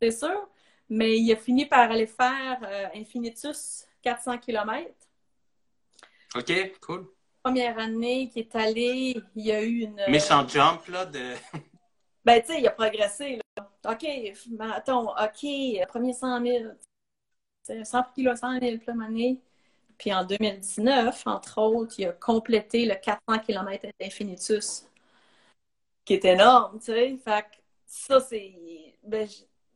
c'est 0.00 0.12
sûr. 0.12 0.48
Mais 0.88 1.18
il 1.18 1.32
a 1.32 1.36
fini 1.36 1.66
par 1.66 1.90
aller 1.90 2.06
faire 2.06 2.60
euh, 2.62 2.86
Infinitus 2.94 3.86
400 4.02 4.38
km. 4.38 4.90
OK, 6.36 6.80
cool. 6.80 7.06
Première 7.42 7.78
année 7.78 8.28
qui 8.28 8.40
est 8.40 8.54
allé, 8.54 9.16
il 9.34 9.46
y 9.46 9.52
a 9.52 9.62
eu 9.62 9.80
une. 9.80 10.00
Méchant 10.08 10.46
jump, 10.46 10.86
là, 10.88 11.06
de. 11.06 11.34
ben, 12.24 12.40
tu 12.40 12.48
sais, 12.48 12.60
il 12.60 12.66
a 12.66 12.70
progressé, 12.70 13.36
là. 13.56 13.70
OK, 13.92 14.06
attends, 14.60 15.12
OK, 15.12 15.86
premier 15.88 16.12
100 16.12 16.42
000. 16.42 16.64
100 17.82 18.02
kilos, 18.14 18.40
100 18.40 18.60
000 18.60 18.76
année. 19.02 19.40
Puis 19.98 20.12
en 20.12 20.24
2019, 20.24 21.26
entre 21.26 21.58
autres, 21.60 21.94
il 21.98 22.06
a 22.06 22.12
complété 22.12 22.86
le 22.86 22.94
400 22.96 23.38
km 23.40 23.86
d'Infinitus, 24.00 24.84
qui 26.04 26.14
est 26.14 26.24
énorme, 26.24 26.78
tu 26.78 26.86
sais. 26.86 27.16
Fait 27.24 27.42
que 27.42 27.56
ça, 27.86 28.20
c'est. 28.20 28.54
Ben, 29.02 29.28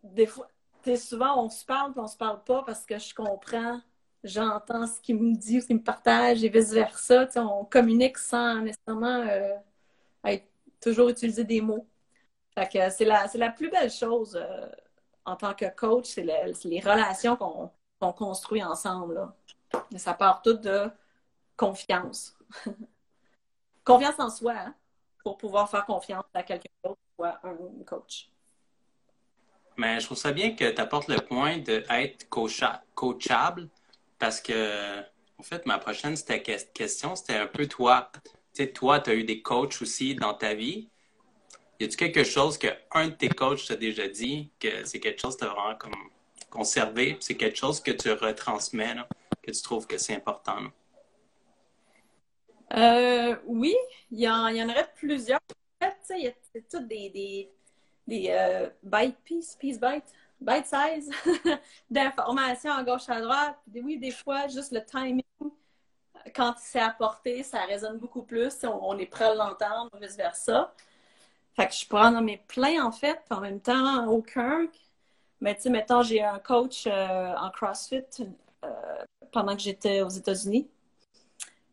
des 0.03 0.27
fois, 0.27 0.49
souvent, 0.97 1.45
on 1.45 1.49
se 1.51 1.65
parle, 1.65 1.93
puis 1.93 2.01
on 2.01 2.07
se 2.09 2.17
parle 2.17 2.43
pas 2.45 2.63
parce 2.65 2.85
que 2.87 2.99
je 2.99 3.15
comprends, 3.15 3.81
j'entends 4.25 4.87
ce 4.87 5.01
qu'il 5.01 5.17
me 5.17 5.37
dit, 5.37 5.61
ce 5.61 5.67
qu'il 5.67 5.77
me 5.77 5.83
partage, 5.83 6.45
et 6.45 6.49
vice-versa. 6.49 7.29
On 7.37 7.65
communique 7.65 8.19
sans 8.19 8.63
nécessairement 8.63 9.23
euh, 9.29 9.55
être, 10.25 10.47
toujours 10.81 11.09
utiliser 11.11 11.45
des 11.45 11.61
mots. 11.61 11.87
Fait 12.55 12.69
que 12.69 12.91
c'est 12.91 13.05
la, 13.05 13.27
la 13.35 13.51
plus 13.51 13.71
belle 13.71 13.91
chose 13.91 14.37
euh, 14.37 14.69
en 15.25 15.37
tant 15.37 15.55
que 15.55 15.67
coach, 15.77 16.07
c'est 16.07 16.25
les 16.25 16.81
relations 16.81 17.37
qu'on 17.37 18.13
construit 18.13 18.63
ensemble. 18.63 19.15
Là. 19.15 19.35
Ça 19.97 20.15
part 20.15 20.43
tout 20.43 20.55
de 20.55 20.91
confiance. 21.57 22.37
confiance 23.85 24.19
en 24.19 24.31
soi, 24.31 24.55
hein, 24.57 24.75
pour 25.23 25.39
pouvoir 25.39 25.71
faire 25.71 25.87
confiance 25.87 26.25
à 26.35 26.43
quelqu'un 26.43 26.71
d'autre, 26.85 27.01
soit 27.17 27.41
un 27.43 27.57
coach. 27.87 28.29
Mais 29.77 30.01
je 30.01 30.07
trouve 30.07 30.19
ça 30.19 30.33
bien 30.33 30.55
que 30.55 30.71
tu 30.71 30.81
apportes 30.81 31.09
le 31.09 31.21
point 31.21 31.59
d'être 31.59 32.29
coachable 32.29 33.69
parce 34.19 34.41
que, 34.41 35.01
en 35.39 35.43
fait, 35.43 35.65
ma 35.67 35.79
prochaine 35.79 36.17
question, 36.75 37.15
c'était 37.15 37.37
un 37.37 37.47
peu 37.47 37.67
toi. 37.67 38.11
Tu 38.25 38.31
sais, 38.53 38.73
toi, 38.73 38.99
tu 38.99 39.11
as 39.11 39.15
eu 39.15 39.23
des 39.23 39.41
coachs 39.41 39.81
aussi 39.81 40.17
dans 40.17 40.35
ta 40.35 40.55
vie. 40.55 40.89
Y 41.79 41.85
a-tu 41.85 41.97
quelque 41.97 42.25
chose 42.25 42.59
que 42.59 42.67
un 42.91 43.07
de 43.07 43.15
tes 43.15 43.29
coachs 43.29 43.67
t'a 43.69 43.77
déjà 43.77 44.09
dit 44.09 44.51
que 44.59 44.85
c'est 44.85 44.99
quelque 44.99 45.21
chose 45.21 45.37
que 45.37 45.45
tu 45.45 45.51
as 45.51 45.55
vraiment 45.55 45.77
comme 45.77 45.95
conservé, 46.51 47.17
c'est 47.21 47.37
quelque 47.37 47.57
chose 47.57 47.81
que 47.81 47.93
tu 47.93 48.11
retransmets, 48.11 48.97
tu 49.51 49.63
trouves 49.63 49.87
que 49.87 49.99
c'est 49.99 50.15
important? 50.15 50.59
Euh, 52.75 53.37
oui, 53.47 53.75
il 54.11 54.21
y, 54.21 54.29
en, 54.29 54.49
y 54.49 54.63
en 54.63 54.69
aurait 54.69 54.93
plusieurs. 54.95 55.41
Il 56.11 56.25
y 56.25 56.29
a 56.29 56.33
toutes 56.71 56.89
des 56.89 57.51
des 58.09 58.31
euh, 58.31 58.71
bite 58.83 59.19
piece, 59.23 59.55
piece 59.55 59.79
bite, 59.79 60.13
bite 60.41 60.67
size 60.67 61.11
d'informations 61.91 62.73
à 62.73 62.83
gauche 62.83 63.09
à 63.09 63.21
droite. 63.21 63.59
oui, 63.75 63.99
des 63.99 64.11
fois, 64.11 64.49
juste 64.49 64.73
le 64.73 64.85
timing, 64.85 65.23
quand 66.35 66.55
c'est 66.59 66.81
apporté, 66.81 67.43
ça 67.43 67.61
résonne 67.67 67.99
beaucoup 67.99 68.23
plus. 68.23 68.65
On, 68.65 68.99
est 68.99 69.07
prêt 69.07 69.27
à 69.27 69.35
l'entendre, 69.35 69.91
vice-versa. 70.01 70.75
Fait 71.55 71.67
que 71.69 71.75
je 71.75 71.87
pourrais 71.87 72.07
en 72.07 72.13
nommer 72.13 72.43
plein, 72.49 72.85
en 72.85 72.93
fait, 72.93 73.21
en 73.31 73.41
même 73.41 73.61
temps, 73.61 74.07
aucun. 74.07 74.67
Mais 75.41 75.55
tu 75.55 75.63
sais, 75.63 75.71
mettons, 75.71 76.03
j'ai 76.03 76.23
un 76.23 76.39
coach 76.39 76.87
euh, 76.87 77.35
en 77.37 77.51
CrossFit 77.51 78.05
pendant 79.33 79.55
que 79.57 79.63
j'étais 79.63 80.03
aux 80.03 80.09
États-Unis. 80.09 80.69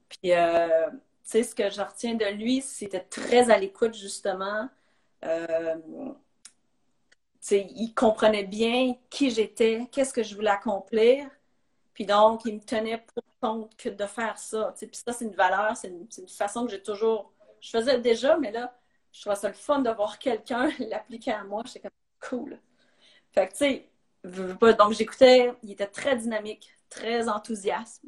Puis, 0.10 0.34
euh, 0.34 0.88
tu 0.89 0.98
sais, 1.24 1.43
ce 1.43 1.56
que 1.56 1.69
je 1.69 1.82
retiens 1.82 2.15
de 2.15 2.26
lui, 2.26 2.62
c'était 2.62 3.02
très 3.02 3.50
à 3.50 3.58
l'écoute, 3.58 3.95
justement 3.95 4.69
il 7.52 7.93
comprenait 7.93 8.43
bien 8.43 8.95
qui 9.10 9.30
j'étais, 9.30 9.88
qu'est-ce 9.91 10.13
que 10.13 10.24
je 10.24 10.36
voulais 10.36 10.50
accomplir. 10.50 11.30
Puis 11.93 12.06
donc, 12.06 12.41
il 12.45 12.56
me 12.56 12.60
tenait 12.60 12.98
pour 12.98 13.24
compte 13.41 13.76
que 13.78 13.89
de 13.89 14.06
faire 14.06 14.38
ça. 14.38 14.74
Puis 14.78 14.89
ça, 14.93 15.13
c'est 15.13 15.26
une 15.26 15.36
valeur, 15.36 15.76
c'est 15.78 15.89
une, 15.89 16.08
façon 16.28 16.65
que 16.65 16.71
j'ai 16.71 16.82
toujours. 16.82 17.32
Je 17.62 17.69
faisais 17.69 18.00
déjà, 18.00 18.38
mais 18.38 18.52
là, 18.52 18.78
je 19.12 19.21
trouvais 19.21 19.36
ça 19.36 19.48
le 19.48 19.54
fun 19.54 19.80
de 19.80 19.89
voir 19.91 20.19
quelqu'un 20.19 20.69
l'appliquer 20.80 21.34
à 21.34 21.43
moi. 21.43 21.63
J'étais 21.65 21.82
comme 21.82 21.91
cool. 22.30 22.60
Fait 23.32 23.48
que, 23.48 23.52
tu 23.52 23.58
sais, 23.58 23.89
donc 24.24 24.93
j'écoutais, 24.93 25.54
il 25.63 25.71
était 25.71 25.88
très 25.88 26.15
dynamique, 26.15 26.74
très 26.89 27.28
enthousiaste. 27.30 28.04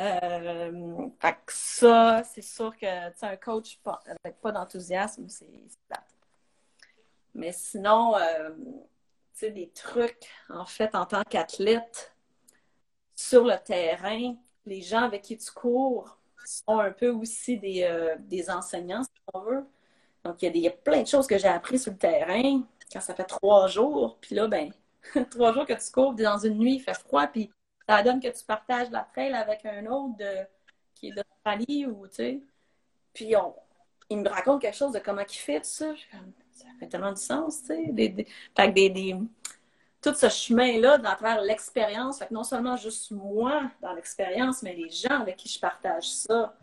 Euh, 0.00 1.08
fait 1.20 1.36
ça, 1.48 2.22
c'est 2.24 2.42
sûr 2.42 2.76
que, 2.76 3.24
un 3.24 3.36
coach 3.36 3.78
avec 4.24 4.40
pas 4.40 4.52
d'enthousiasme, 4.52 5.28
c'est. 5.28 5.50
Mais 7.34 7.52
sinon, 7.52 8.16
euh, 8.16 8.50
tu 8.50 8.74
sais, 9.34 9.50
des 9.50 9.70
trucs, 9.70 10.28
en 10.48 10.66
fait, 10.66 10.94
en 10.94 11.06
tant 11.06 11.22
qu'athlète, 11.24 12.14
sur 13.14 13.44
le 13.44 13.56
terrain, 13.62 14.34
les 14.66 14.82
gens 14.82 15.02
avec 15.02 15.22
qui 15.22 15.36
tu 15.36 15.50
cours 15.52 16.18
sont 16.44 16.78
un 16.78 16.90
peu 16.90 17.10
aussi 17.10 17.58
des, 17.58 17.84
euh, 17.84 18.16
enseignants, 18.48 19.02
si 19.04 19.10
on 19.32 19.40
veut. 19.40 19.64
Donc, 20.24 20.42
il 20.42 20.56
y, 20.56 20.68
a 20.68 20.70
plein 20.70 21.02
de 21.02 21.06
choses 21.06 21.26
que 21.26 21.38
j'ai 21.38 21.48
appris 21.48 21.78
sur 21.78 21.92
le 21.92 21.98
terrain 21.98 22.62
quand 22.92 23.00
ça 23.00 23.14
fait 23.14 23.24
trois 23.24 23.66
jours. 23.66 24.18
Puis 24.20 24.34
là, 24.34 24.46
ben, 24.46 24.72
trois 25.30 25.52
jours 25.52 25.66
que 25.66 25.72
tu 25.72 25.92
cours 25.92 26.14
dans 26.14 26.38
une 26.38 26.58
nuit, 26.58 26.76
il 26.76 26.80
fait 26.80 26.94
froid, 26.94 27.26
puis 27.26 27.50
ça 27.88 28.02
donne 28.02 28.20
que 28.20 28.28
tu 28.28 28.44
partages 28.44 28.90
la 28.90 29.02
trail 29.02 29.32
avec 29.34 29.64
un 29.66 29.86
autre 29.86 30.16
de, 30.16 30.46
qui 30.94 31.08
est 31.08 31.12
d'Australie 31.12 31.86
ou, 31.86 32.06
tu 32.08 32.14
sais. 32.14 32.40
Puis 33.12 33.36
on, 33.36 33.54
il 34.10 34.18
me 34.18 34.28
raconte 34.28 34.62
quelque 34.62 34.76
chose 34.76 34.92
de 34.92 34.98
comment 34.98 35.22
il 35.22 35.34
fait 35.34 35.60
tout 35.60 35.66
ça 35.66 35.94
fait 36.78 36.86
tellement 36.86 37.12
du 37.12 37.20
sens, 37.20 37.60
tu 37.62 37.68
sais. 37.68 37.86
Des, 37.92 38.08
des, 38.08 39.16
tout 40.02 40.14
ce 40.14 40.28
chemin-là 40.28 40.94
à 40.94 41.16
travers 41.16 41.40
l'expérience, 41.40 42.18
fait 42.18 42.26
que 42.26 42.34
non 42.34 42.42
seulement 42.42 42.76
juste 42.76 43.12
moi 43.12 43.70
dans 43.80 43.92
l'expérience, 43.92 44.62
mais 44.62 44.74
les 44.74 44.90
gens 44.90 45.20
avec 45.20 45.36
qui 45.36 45.48
je 45.48 45.60
partage 45.60 46.08
ça, 46.08 46.54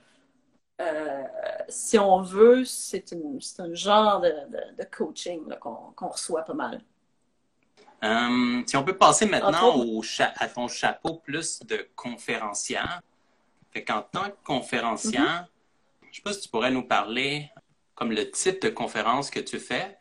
euh, 0.81 1.23
si 1.69 1.97
on 1.97 2.21
veut, 2.21 2.65
c'est 2.65 3.13
un 3.59 3.73
genre 3.73 4.21
de, 4.21 4.83
coaching 4.91 5.55
qu'on 5.59 6.07
reçoit 6.07 6.43
pas 6.43 6.53
mal. 6.53 6.81
Euh, 8.03 8.63
si 8.65 8.77
on 8.77 8.83
peut 8.83 8.97
passer 8.97 9.25
maintenant 9.25 9.75
au 9.75 10.01
à 10.19 10.47
ton 10.47 10.67
chapeau 10.67 11.15
plus 11.15 11.59
de 11.65 11.89
conférenciant. 11.95 12.87
Fait 13.71 13.83
qu'en 13.83 14.01
tant 14.01 14.29
que 14.29 14.43
conférenciant, 14.43 15.21
mm-hmm. 15.21 15.45
je 16.01 16.07
ne 16.07 16.13
sais 16.13 16.21
pas 16.21 16.33
si 16.33 16.41
tu 16.41 16.49
pourrais 16.49 16.71
nous 16.71 16.87
parler 16.87 17.51
comme 17.93 18.11
le 18.11 18.31
type 18.31 18.61
de 18.61 18.69
conférence 18.69 19.29
que 19.29 19.41
tu 19.41 19.59
fais, 19.59 19.97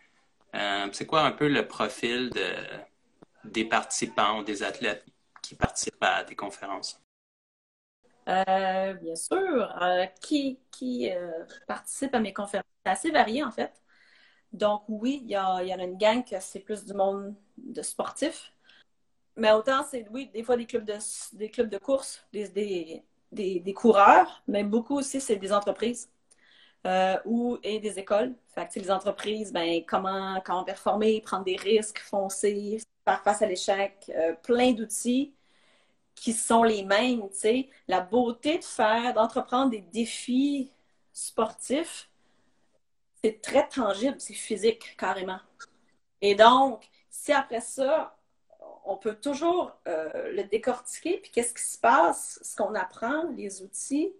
euh, 0.54 0.88
c'est 0.92 1.06
quoi 1.06 1.22
un 1.22 1.32
peu 1.32 1.48
le 1.48 1.66
profil 1.66 2.30
de, 2.30 2.54
des 3.44 3.64
participants 3.64 4.38
ou 4.38 4.44
des 4.44 4.62
athlètes 4.62 5.04
qui 5.42 5.56
participent 5.56 6.02
à 6.02 6.22
des 6.24 6.36
conférences? 6.36 7.02
Euh, 8.28 8.94
bien 8.94 9.16
sûr. 9.16 9.82
Euh, 9.82 10.06
qui 10.20 10.60
qui 10.70 11.10
participe 11.66 12.14
à 12.14 12.20
mes 12.20 12.32
conférences? 12.32 12.66
C'est 12.86 12.92
assez 12.92 13.10
varié, 13.10 13.42
en 13.42 13.50
fait. 13.50 13.72
Donc, 14.52 14.84
oui, 14.88 15.20
il 15.24 15.30
y 15.30 15.36
en 15.36 15.56
a 15.56 15.84
une 15.84 15.98
gang 15.98 16.24
que 16.24 16.36
c'est 16.40 16.60
plus 16.60 16.84
du 16.84 16.94
monde 16.94 17.34
de 17.66 17.82
sportifs. 17.82 18.52
Mais 19.36 19.52
autant, 19.52 19.84
c'est, 19.88 20.06
oui, 20.10 20.30
des 20.32 20.42
fois 20.42 20.56
des 20.56 20.66
clubs 20.66 20.84
de, 20.84 20.96
des 21.34 21.50
clubs 21.50 21.68
de 21.68 21.78
course, 21.78 22.26
des, 22.32 22.48
des, 23.32 23.60
des 23.60 23.74
coureurs, 23.74 24.42
mais 24.48 24.64
beaucoup 24.64 24.96
aussi, 24.96 25.20
c'est 25.20 25.36
des 25.36 25.52
entreprises. 25.52 26.10
Euh, 26.86 27.18
ou 27.24 27.58
et 27.64 27.80
des 27.80 27.98
écoles. 27.98 28.34
Les 28.76 28.90
entreprises, 28.90 29.52
ben, 29.52 29.84
comment, 29.84 30.40
comment 30.44 30.64
performer, 30.64 31.20
prendre 31.20 31.44
des 31.44 31.56
risques, 31.56 31.98
foncer, 31.98 32.80
faire 33.04 33.22
face 33.22 33.42
à 33.42 33.46
l'échec, 33.46 34.10
euh, 34.14 34.34
plein 34.34 34.72
d'outils 34.72 35.34
qui 36.14 36.32
sont 36.32 36.62
les 36.62 36.84
mêmes. 36.84 37.22
La 37.88 38.00
beauté 38.00 38.58
de 38.58 38.64
faire, 38.64 39.12
d'entreprendre 39.14 39.70
des 39.70 39.80
défis 39.80 40.72
sportifs, 41.12 42.08
c'est 43.22 43.40
très 43.42 43.68
tangible, 43.68 44.16
c'est 44.20 44.34
physique 44.34 44.96
carrément. 44.96 45.40
Et 46.20 46.34
donc, 46.36 46.88
si 47.18 47.32
après 47.32 47.60
ça, 47.60 48.16
on 48.84 48.96
peut 48.96 49.16
toujours 49.16 49.72
euh, 49.88 50.32
le 50.32 50.44
décortiquer, 50.44 51.18
puis 51.18 51.30
qu'est-ce 51.32 51.52
qui 51.52 51.62
se 51.62 51.78
passe, 51.78 52.38
ce 52.42 52.56
qu'on 52.56 52.74
apprend, 52.74 53.24
les 53.36 53.60
outils, 53.62 54.12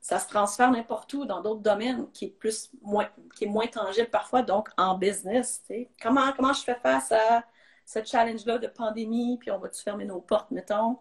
ça 0.00 0.20
se 0.20 0.28
transfère 0.28 0.70
n'importe 0.70 1.12
où 1.14 1.24
dans 1.24 1.42
d'autres 1.42 1.60
domaines 1.60 2.10
qui 2.12 2.26
est 2.26 2.30
plus 2.30 2.70
moins 2.80 3.08
qui 3.34 3.44
est 3.44 3.48
moins 3.48 3.66
tangible 3.66 4.08
parfois 4.08 4.42
donc 4.42 4.68
en 4.78 4.96
business 4.96 5.64
comment 6.00 6.32
comment 6.32 6.52
je 6.52 6.62
fais 6.62 6.76
face 6.76 7.10
à 7.10 7.44
ce 7.84 8.04
challenge 8.04 8.46
là 8.46 8.58
de 8.58 8.68
pandémie 8.68 9.36
puis 9.38 9.50
on 9.50 9.58
va-tu 9.58 9.82
fermer 9.82 10.04
nos 10.04 10.20
portes 10.20 10.52
mettons? 10.52 10.98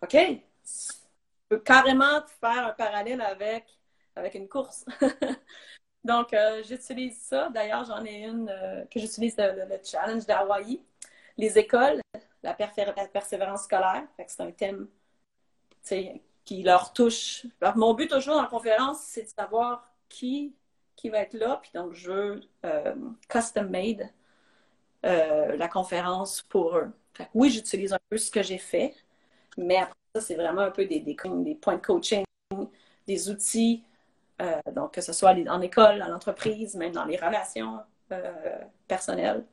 Ok? 0.00 0.14
Je 0.14 0.92
peux 1.48 1.58
carrément 1.58 2.22
faire 2.40 2.68
un 2.68 2.72
parallèle 2.72 3.20
avec 3.20 3.66
avec 4.14 4.34
une 4.34 4.48
course 4.48 4.86
donc 6.06 6.32
euh, 6.32 6.62
j'utilise 6.62 7.18
ça 7.20 7.48
d'ailleurs 7.50 7.84
j'en 7.84 8.04
ai 8.04 8.24
une 8.24 8.48
euh, 8.48 8.84
que 8.86 8.98
j'utilise 9.00 9.36
le, 9.38 9.78
challenge 9.84 10.26
d'Hawaii 10.26 10.80
les 11.36 11.58
écoles 11.58 12.00
la, 12.42 12.54
persévérance 12.54 13.64
scolaire 13.64 14.04
c'est 14.26 14.40
un 14.40 14.52
thème 14.52 14.88
qui 16.46 16.62
leur 16.62 16.92
touche. 16.92 17.44
mon 17.74 17.92
but 17.92 18.08
toujours 18.08 18.36
dans 18.36 18.42
la 18.42 18.48
conférence, 18.48 19.00
c'est 19.02 19.24
de 19.24 19.28
savoir 19.28 19.92
qui, 20.08 20.54
qui 20.94 21.10
va 21.10 21.18
être 21.18 21.34
là. 21.34 21.58
Puis 21.60 21.70
donc, 21.74 21.92
je 21.92 22.10
veux 22.10 22.40
euh, 22.64 22.94
custom 23.28 23.68
made 23.68 24.08
euh, 25.04 25.56
la 25.56 25.68
conférence 25.68 26.42
pour 26.42 26.76
eux. 26.76 26.90
oui, 27.34 27.50
j'utilise 27.50 27.92
un 27.92 27.98
peu 28.08 28.16
ce 28.16 28.30
que 28.30 28.42
j'ai 28.42 28.58
fait, 28.58 28.94
mais 29.56 29.76
après 29.76 29.94
ça, 30.14 30.20
c'est 30.20 30.36
vraiment 30.36 30.62
un 30.62 30.70
peu 30.70 30.86
des, 30.86 31.00
des, 31.00 31.14
points 31.14 31.76
de 31.76 31.80
coaching, 31.80 32.24
des 33.06 33.30
outils, 33.30 33.82
euh, 34.42 34.60
donc 34.74 34.94
que 34.94 35.00
ce 35.00 35.12
soit 35.12 35.34
en 35.48 35.60
école, 35.60 36.02
en 36.02 36.14
entreprise, 36.14 36.74
même 36.76 36.92
dans 36.92 37.04
les 37.04 37.16
relations 37.16 37.80
personnelles. 38.86 39.44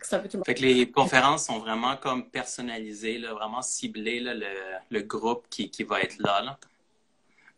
c'est 0.00 0.16
un 0.16 0.18
peu 0.20 0.28
tout 0.28 0.36
le 0.36 0.38
monde. 0.38 0.46
Fait 0.46 0.54
que 0.54 0.62
les 0.62 0.90
conférences 0.90 1.46
sont 1.46 1.58
vraiment 1.58 1.96
comme 1.96 2.30
personnalisées, 2.30 3.18
vraiment 3.18 3.62
ciblées, 3.62 4.20
le, 4.20 4.46
le 4.90 5.00
groupe 5.02 5.46
qui, 5.50 5.70
qui 5.70 5.84
va 5.84 6.00
être 6.00 6.18
là. 6.18 6.58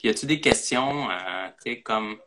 y 0.02 0.08
a-tu 0.08 0.26
des 0.26 0.40
questions, 0.40 1.10
euh, 1.10 1.74
comme 1.84 2.18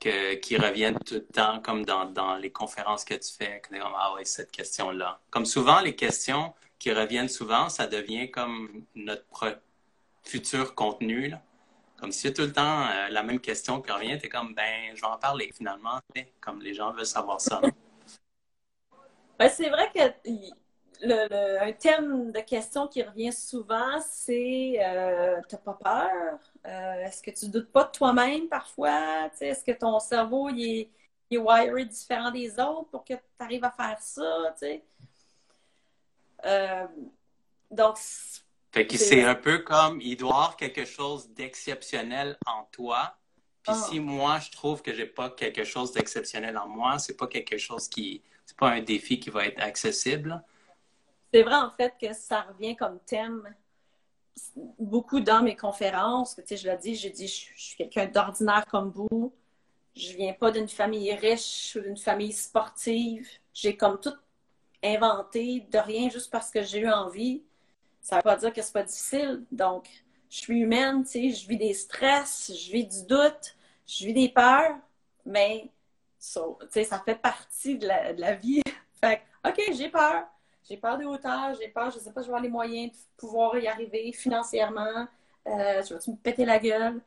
que, 0.00 0.34
qui 0.34 0.56
reviennent 0.56 0.98
tout 0.98 1.14
le 1.14 1.26
temps, 1.26 1.60
comme 1.60 1.84
dans, 1.84 2.06
dans 2.06 2.36
les 2.36 2.50
conférences 2.50 3.04
que 3.04 3.14
tu 3.14 3.32
fais, 3.32 3.62
comme, 3.68 3.78
ah 3.96 4.14
ouais, 4.14 4.24
cette 4.24 4.50
question-là. 4.50 5.20
Comme 5.30 5.46
souvent, 5.46 5.80
les 5.80 5.94
questions 5.94 6.54
qui 6.78 6.90
reviennent 6.92 7.28
souvent, 7.28 7.68
ça 7.68 7.86
devient 7.86 8.30
comme 8.30 8.84
notre 8.96 9.60
futur 10.24 10.74
contenu, 10.74 11.28
là. 11.28 11.40
Comme 12.02 12.10
si 12.10 12.32
tout 12.32 12.42
le 12.42 12.52
temps 12.52 12.88
euh, 12.88 13.10
la 13.10 13.22
même 13.22 13.38
question 13.38 13.80
qui 13.80 13.92
revient, 13.92 14.18
t'es 14.18 14.28
comme, 14.28 14.56
ben, 14.56 14.90
je 14.92 15.00
vais 15.00 15.06
en 15.06 15.18
parler 15.18 15.52
finalement, 15.54 16.00
comme 16.40 16.60
les 16.60 16.74
gens 16.74 16.92
veulent 16.92 17.06
savoir 17.06 17.40
ça. 17.40 17.60
Ben, 19.38 19.48
c'est 19.48 19.70
vrai 19.70 19.88
que 19.94 20.00
le, 21.00 21.62
un 21.62 21.70
thème 21.70 22.32
de 22.32 22.40
question 22.40 22.88
qui 22.88 23.04
revient 23.04 23.32
souvent, 23.32 24.00
c'est 24.00 24.78
euh, 24.80 25.40
t'as 25.48 25.58
pas 25.58 25.78
peur? 25.80 26.40
Euh, 26.66 27.04
est-ce 27.04 27.22
que 27.22 27.30
tu 27.30 27.48
doutes 27.48 27.70
pas 27.70 27.84
de 27.84 27.92
toi-même 27.92 28.48
parfois? 28.48 29.30
Tu 29.30 29.36
sais, 29.36 29.46
est-ce 29.46 29.64
que 29.64 29.78
ton 29.78 30.00
cerveau 30.00 30.48
il 30.48 30.80
est, 30.80 30.90
il 31.30 31.88
différent 31.88 32.32
des 32.32 32.58
autres 32.58 32.90
pour 32.90 33.04
que 33.04 33.14
tu 33.14 33.20
arrives 33.38 33.64
à 33.64 33.70
faire 33.70 34.00
ça? 34.00 34.52
Tu 34.54 34.66
sais? 34.66 34.84
Euh, 36.46 36.86
donc, 37.70 37.96
Fait 38.72 38.86
que 38.86 38.96
C'est- 38.96 39.22
un 39.24 39.34
peu 39.34 39.58
comme, 39.58 40.00
il 40.00 40.16
doit 40.16 40.30
y 40.30 40.32
avoir 40.32 40.56
quelque 40.56 40.84
chose 40.86 41.28
d'exceptionnel 41.30 42.38
en 42.46 42.64
toi. 42.72 43.16
Puis 43.62 43.72
Ah. 43.76 43.86
si 43.88 44.00
moi, 44.00 44.38
je 44.40 44.50
trouve 44.50 44.82
que 44.82 44.92
j'ai 44.94 45.06
pas 45.06 45.30
quelque 45.30 45.62
chose 45.64 45.92
d'exceptionnel 45.92 46.56
en 46.58 46.66
moi, 46.68 46.98
c'est 46.98 47.16
pas 47.16 47.26
quelque 47.26 47.58
chose 47.58 47.86
qui, 47.88 48.22
c'est 48.46 48.56
pas 48.56 48.70
un 48.70 48.80
défi 48.80 49.20
qui 49.20 49.30
va 49.30 49.46
être 49.46 49.60
accessible. 49.60 50.42
c'est 51.34 51.42
vrai 51.44 51.54
en 51.56 51.70
fait 51.70 51.94
que 51.98 52.12
ça 52.12 52.42
revient 52.42 52.76
comme 52.76 52.98
thème 53.06 53.54
beaucoup 54.78 55.20
dans 55.20 55.42
mes 55.42 55.56
conférences. 55.56 56.36
Tu 56.36 56.42
sais, 56.46 56.56
je 56.58 56.68
l'ai 56.68 56.76
dit, 56.76 56.94
j'ai 56.94 57.08
dit, 57.10 57.26
je, 57.26 57.46
je 57.56 57.62
suis 57.62 57.76
quelqu'un 57.76 58.06
d'ordinaire 58.06 58.66
comme 58.66 58.90
vous. 58.90 59.32
Je 59.96 60.12
viens 60.14 60.32
pas 60.34 60.50
d'une 60.50 60.68
famille 60.68 61.12
riche 61.14 61.76
ou 61.76 61.80
d'une 61.80 61.96
famille 61.96 62.32
sportive. 62.32 63.26
J'ai 63.54 63.76
comme 63.76 63.98
tout 64.00 64.14
inventé 64.82 65.60
de 65.70 65.78
rien 65.78 66.08
juste 66.10 66.30
parce 66.30 66.50
que 66.50 66.62
j'ai 66.62 66.80
eu 66.80 66.90
envie. 66.90 67.42
Ça 68.02 68.16
veut 68.16 68.22
pas 68.22 68.36
dire 68.36 68.52
que 68.52 68.60
c'est 68.60 68.72
pas 68.72 68.82
difficile. 68.82 69.44
Donc, 69.52 69.88
je 70.28 70.38
suis 70.38 70.60
humaine, 70.60 71.04
tu 71.04 71.10
sais, 71.10 71.30
je 71.30 71.48
vis 71.48 71.56
des 71.56 71.72
stress, 71.72 72.52
je 72.52 72.72
vis 72.72 72.86
du 72.86 73.06
doute, 73.06 73.56
je 73.86 74.06
vis 74.06 74.12
des 74.12 74.28
peurs, 74.28 74.76
mais 75.24 75.70
tu 76.20 76.84
ça 76.84 76.98
fait 77.04 77.14
partie 77.14 77.78
de 77.78 77.86
la, 77.86 78.34
vie. 78.34 78.62
Fait 79.00 79.22
que, 79.42 79.48
OK, 79.48 79.74
j'ai 79.76 79.88
peur. 79.88 80.26
J'ai 80.68 80.76
peur 80.76 80.96
des 80.96 81.04
hauteurs, 81.04 81.54
j'ai 81.60 81.68
peur, 81.68 81.90
je 81.90 81.98
sais 81.98 82.12
pas, 82.12 82.22
je 82.22 82.26
vais 82.26 82.30
avoir 82.30 82.42
les 82.42 82.48
moyens 82.48 82.92
de 82.92 82.96
pouvoir 83.16 83.56
y 83.58 83.66
arriver 83.66 84.12
financièrement. 84.12 85.06
Euh, 85.46 85.82
je 85.82 85.94
vais-tu 85.94 86.10
me 86.12 86.16
péter 86.16 86.44
la 86.44 86.58
gueule? 86.58 87.00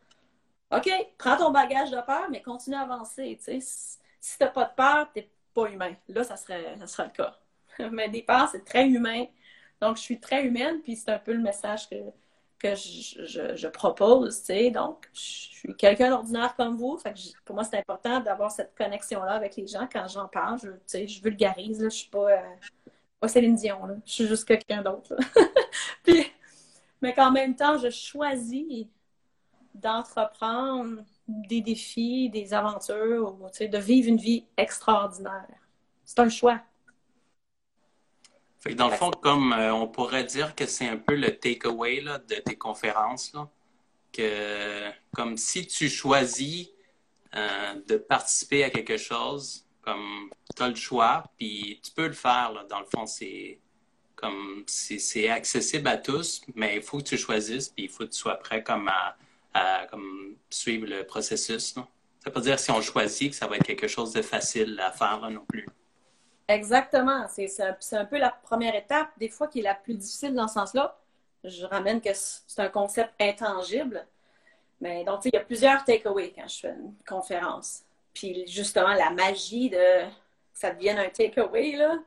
OK, 0.72 0.90
prends 1.18 1.38
ton 1.38 1.52
bagage 1.52 1.92
de 1.92 2.02
peur, 2.02 2.28
mais 2.30 2.42
continue 2.42 2.76
à 2.76 2.82
avancer. 2.82 3.40
Tu. 3.44 3.62
Si, 3.62 3.98
si 4.20 4.38
t'as 4.38 4.48
pas 4.48 4.66
de 4.66 4.74
peur, 4.76 5.10
t'es 5.14 5.30
pas 5.54 5.70
humain. 5.70 5.94
Là, 6.10 6.24
ça 6.24 6.36
serait, 6.36 6.76
ça 6.80 6.88
serait 6.88 7.06
le 7.06 7.12
cas. 7.12 7.38
mais 7.92 8.10
des 8.10 8.24
peurs, 8.24 8.50
c'est 8.50 8.66
très 8.66 8.88
humain. 8.88 9.26
Donc, 9.82 9.98
je 9.98 10.02
suis 10.02 10.20
très 10.20 10.46
humaine, 10.46 10.82
puis 10.82 10.96
c'est 10.96 11.12
un 11.12 11.20
peu 11.20 11.34
le 11.34 11.42
message 11.42 11.90
que, 11.90 11.96
que 12.60 12.76
je, 12.76 13.68
propose, 13.68 14.40
tu 14.40 14.46
sais. 14.46 14.72
Donc, 14.72 15.10
je 15.14 15.20
suis 15.20 15.76
quelqu'un 15.76 16.10
d'ordinaire 16.10 16.56
comme 16.56 16.78
vous. 16.78 16.98
Fait 16.98 17.14
pour 17.44 17.56
moi, 17.56 17.64
c'est 17.64 17.78
important 17.78 18.20
d'avoir 18.22 18.52
cette 18.52 18.76
connexion-là 18.76 19.34
avec 19.34 19.56
les 19.56 19.68
gens 19.68 19.88
quand 19.92 20.08
j'en 20.08 20.28
parle. 20.28 20.60
Je, 20.60 20.70
tu 20.70 20.78
sais, 20.88 21.08
je 21.08 21.22
vulgarise. 21.22 21.84
Je 21.84 21.90
suis 21.90 22.10
pas, 22.10 22.32
euh, 22.32 22.42
pas 23.20 23.28
Céline 23.28 23.56
Dion. 23.56 24.02
Je 24.06 24.12
suis 24.12 24.28
juste 24.28 24.46
quelqu'un 24.46 24.82
d'autre, 24.82 25.16
mais 27.02 27.14
qu'en 27.14 27.32
même 27.32 27.56
temps, 27.56 27.78
je 27.78 27.90
choisis 27.90 28.88
d'entreprendre 29.74 31.04
des 31.28 31.62
défis, 31.62 32.30
des 32.30 32.54
aventures, 32.54 33.36
ou, 33.42 33.50
de 33.50 33.78
vivre 33.78 34.10
une 34.10 34.18
vie 34.18 34.46
extraordinaire. 34.58 35.48
C'est 36.06 36.20
un 36.20 36.30
choix. 36.30 36.62
Fait 38.66 38.74
que 38.74 38.78
dans 38.78 38.90
le 38.90 38.96
fond, 38.96 39.12
comme 39.12 39.54
euh, 39.54 39.72
on 39.74 39.88
pourrait 39.88 40.24
dire 40.24 40.56
que 40.56 40.66
c'est 40.66 40.88
un 40.88 40.98
peu 40.98 41.14
le 41.14 41.38
takeaway 41.38 42.02
de 42.02 42.36
tes 42.36 42.56
conférences, 42.56 43.32
là, 43.34 43.48
que 44.12 44.90
comme 45.14 45.38
si 45.38 45.68
tu 45.68 45.88
choisis 45.88 46.70
euh, 47.36 47.76
de 47.88 47.98
participer 47.98 48.64
à 48.64 48.72
quelque 48.72 48.98
chose, 48.98 49.68
comme 49.84 50.32
tu 50.56 50.64
as 50.64 50.70
le 50.70 50.76
choix, 50.76 51.26
puis 51.38 51.80
tu 51.84 51.92
peux 51.92 52.08
le 52.08 52.14
faire. 52.14 52.54
Là, 52.54 52.66
dans 52.68 52.80
le 52.80 52.88
fond, 52.88 53.06
c'est 53.06 53.60
comme 54.16 54.64
c'est 54.66 54.98
c'est 54.98 55.30
accessible 55.30 55.88
à 55.88 55.98
tous, 55.98 56.42
mais 56.56 56.78
il 56.78 56.82
faut 56.82 56.98
que 56.98 57.04
tu 57.04 57.18
choisisses, 57.20 57.70
puis 57.70 57.84
il 57.84 57.90
faut 57.90 58.06
que 58.06 58.12
tu 58.12 58.18
sois 58.18 58.38
prêt 58.38 58.64
comme 58.64 58.88
à, 58.88 59.16
à 59.54 59.86
comme 59.86 60.38
suivre 60.50 60.88
le 60.88 61.06
processus. 61.06 61.76
Là. 61.76 61.88
Ça 62.20 62.32
veut 62.32 62.34
pas 62.34 62.42
dire 62.42 62.58
si 62.58 62.72
on 62.72 62.82
choisit 62.82 63.30
que 63.30 63.36
ça 63.36 63.46
va 63.46 63.58
être 63.58 63.66
quelque 63.68 63.88
chose 63.88 64.12
de 64.12 64.24
facile 64.24 64.80
à 64.80 64.92
faire 64.92 65.20
là, 65.20 65.30
non 65.30 65.46
plus. 65.46 65.68
Exactement. 66.48 67.28
C'est 67.28 67.48
c'est 67.48 67.98
un, 67.98 68.06
peu 68.06 68.18
la 68.18 68.30
première 68.30 68.76
étape, 68.76 69.10
des 69.18 69.30
fois, 69.30 69.48
qui 69.48 69.60
est 69.60 69.64
la 69.64 69.76
plus 69.76 69.96
difficile 69.96 70.34
dans 70.36 70.48
ce 70.48 70.56
sens-là. 70.56 70.98
Je 71.44 71.66
ramène 71.66 72.02
que 72.02 72.10
c'est 72.14 72.62
un 72.62 72.70
concept 72.70 73.14
intangible. 73.20 74.06
Mais 74.82 75.04
donc, 75.04 75.26
il 75.26 75.32
y 75.34 75.38
a 75.38 75.42
plusieurs 75.42 75.84
takeaways 75.84 76.34
quand 76.34 76.48
je 76.48 76.60
fais 76.60 76.70
une 76.72 76.94
conférence. 77.08 77.84
Puis 78.14 78.46
justement, 78.48 78.94
la 78.94 79.12
magie 79.12 79.70
de 79.70 80.06
que 80.56 80.62
ça 80.62 80.72
devienne 80.72 80.98
un 80.98 81.10
takeaway, 81.10 81.76
là, 81.76 81.98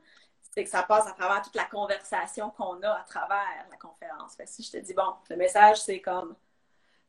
c'est 0.40 0.64
que 0.64 0.70
ça 0.70 0.83
passe 0.83 1.07
à 1.07 1.12
travers 1.12 1.42
toute 1.42 1.55
la 1.55 1.66
conversation 1.66 2.51
qu'on 2.51 2.83
a 2.83 2.90
à 2.90 3.05
travers 3.07 3.66
la 3.70 3.77
conférence. 3.77 4.37
Si 4.46 4.62
je 4.62 4.72
te 4.72 4.77
dis, 4.79 4.94
bon, 4.94 5.14
le 5.29 5.37
message, 5.37 5.83
c'est 5.83 6.01
comme 6.01 6.35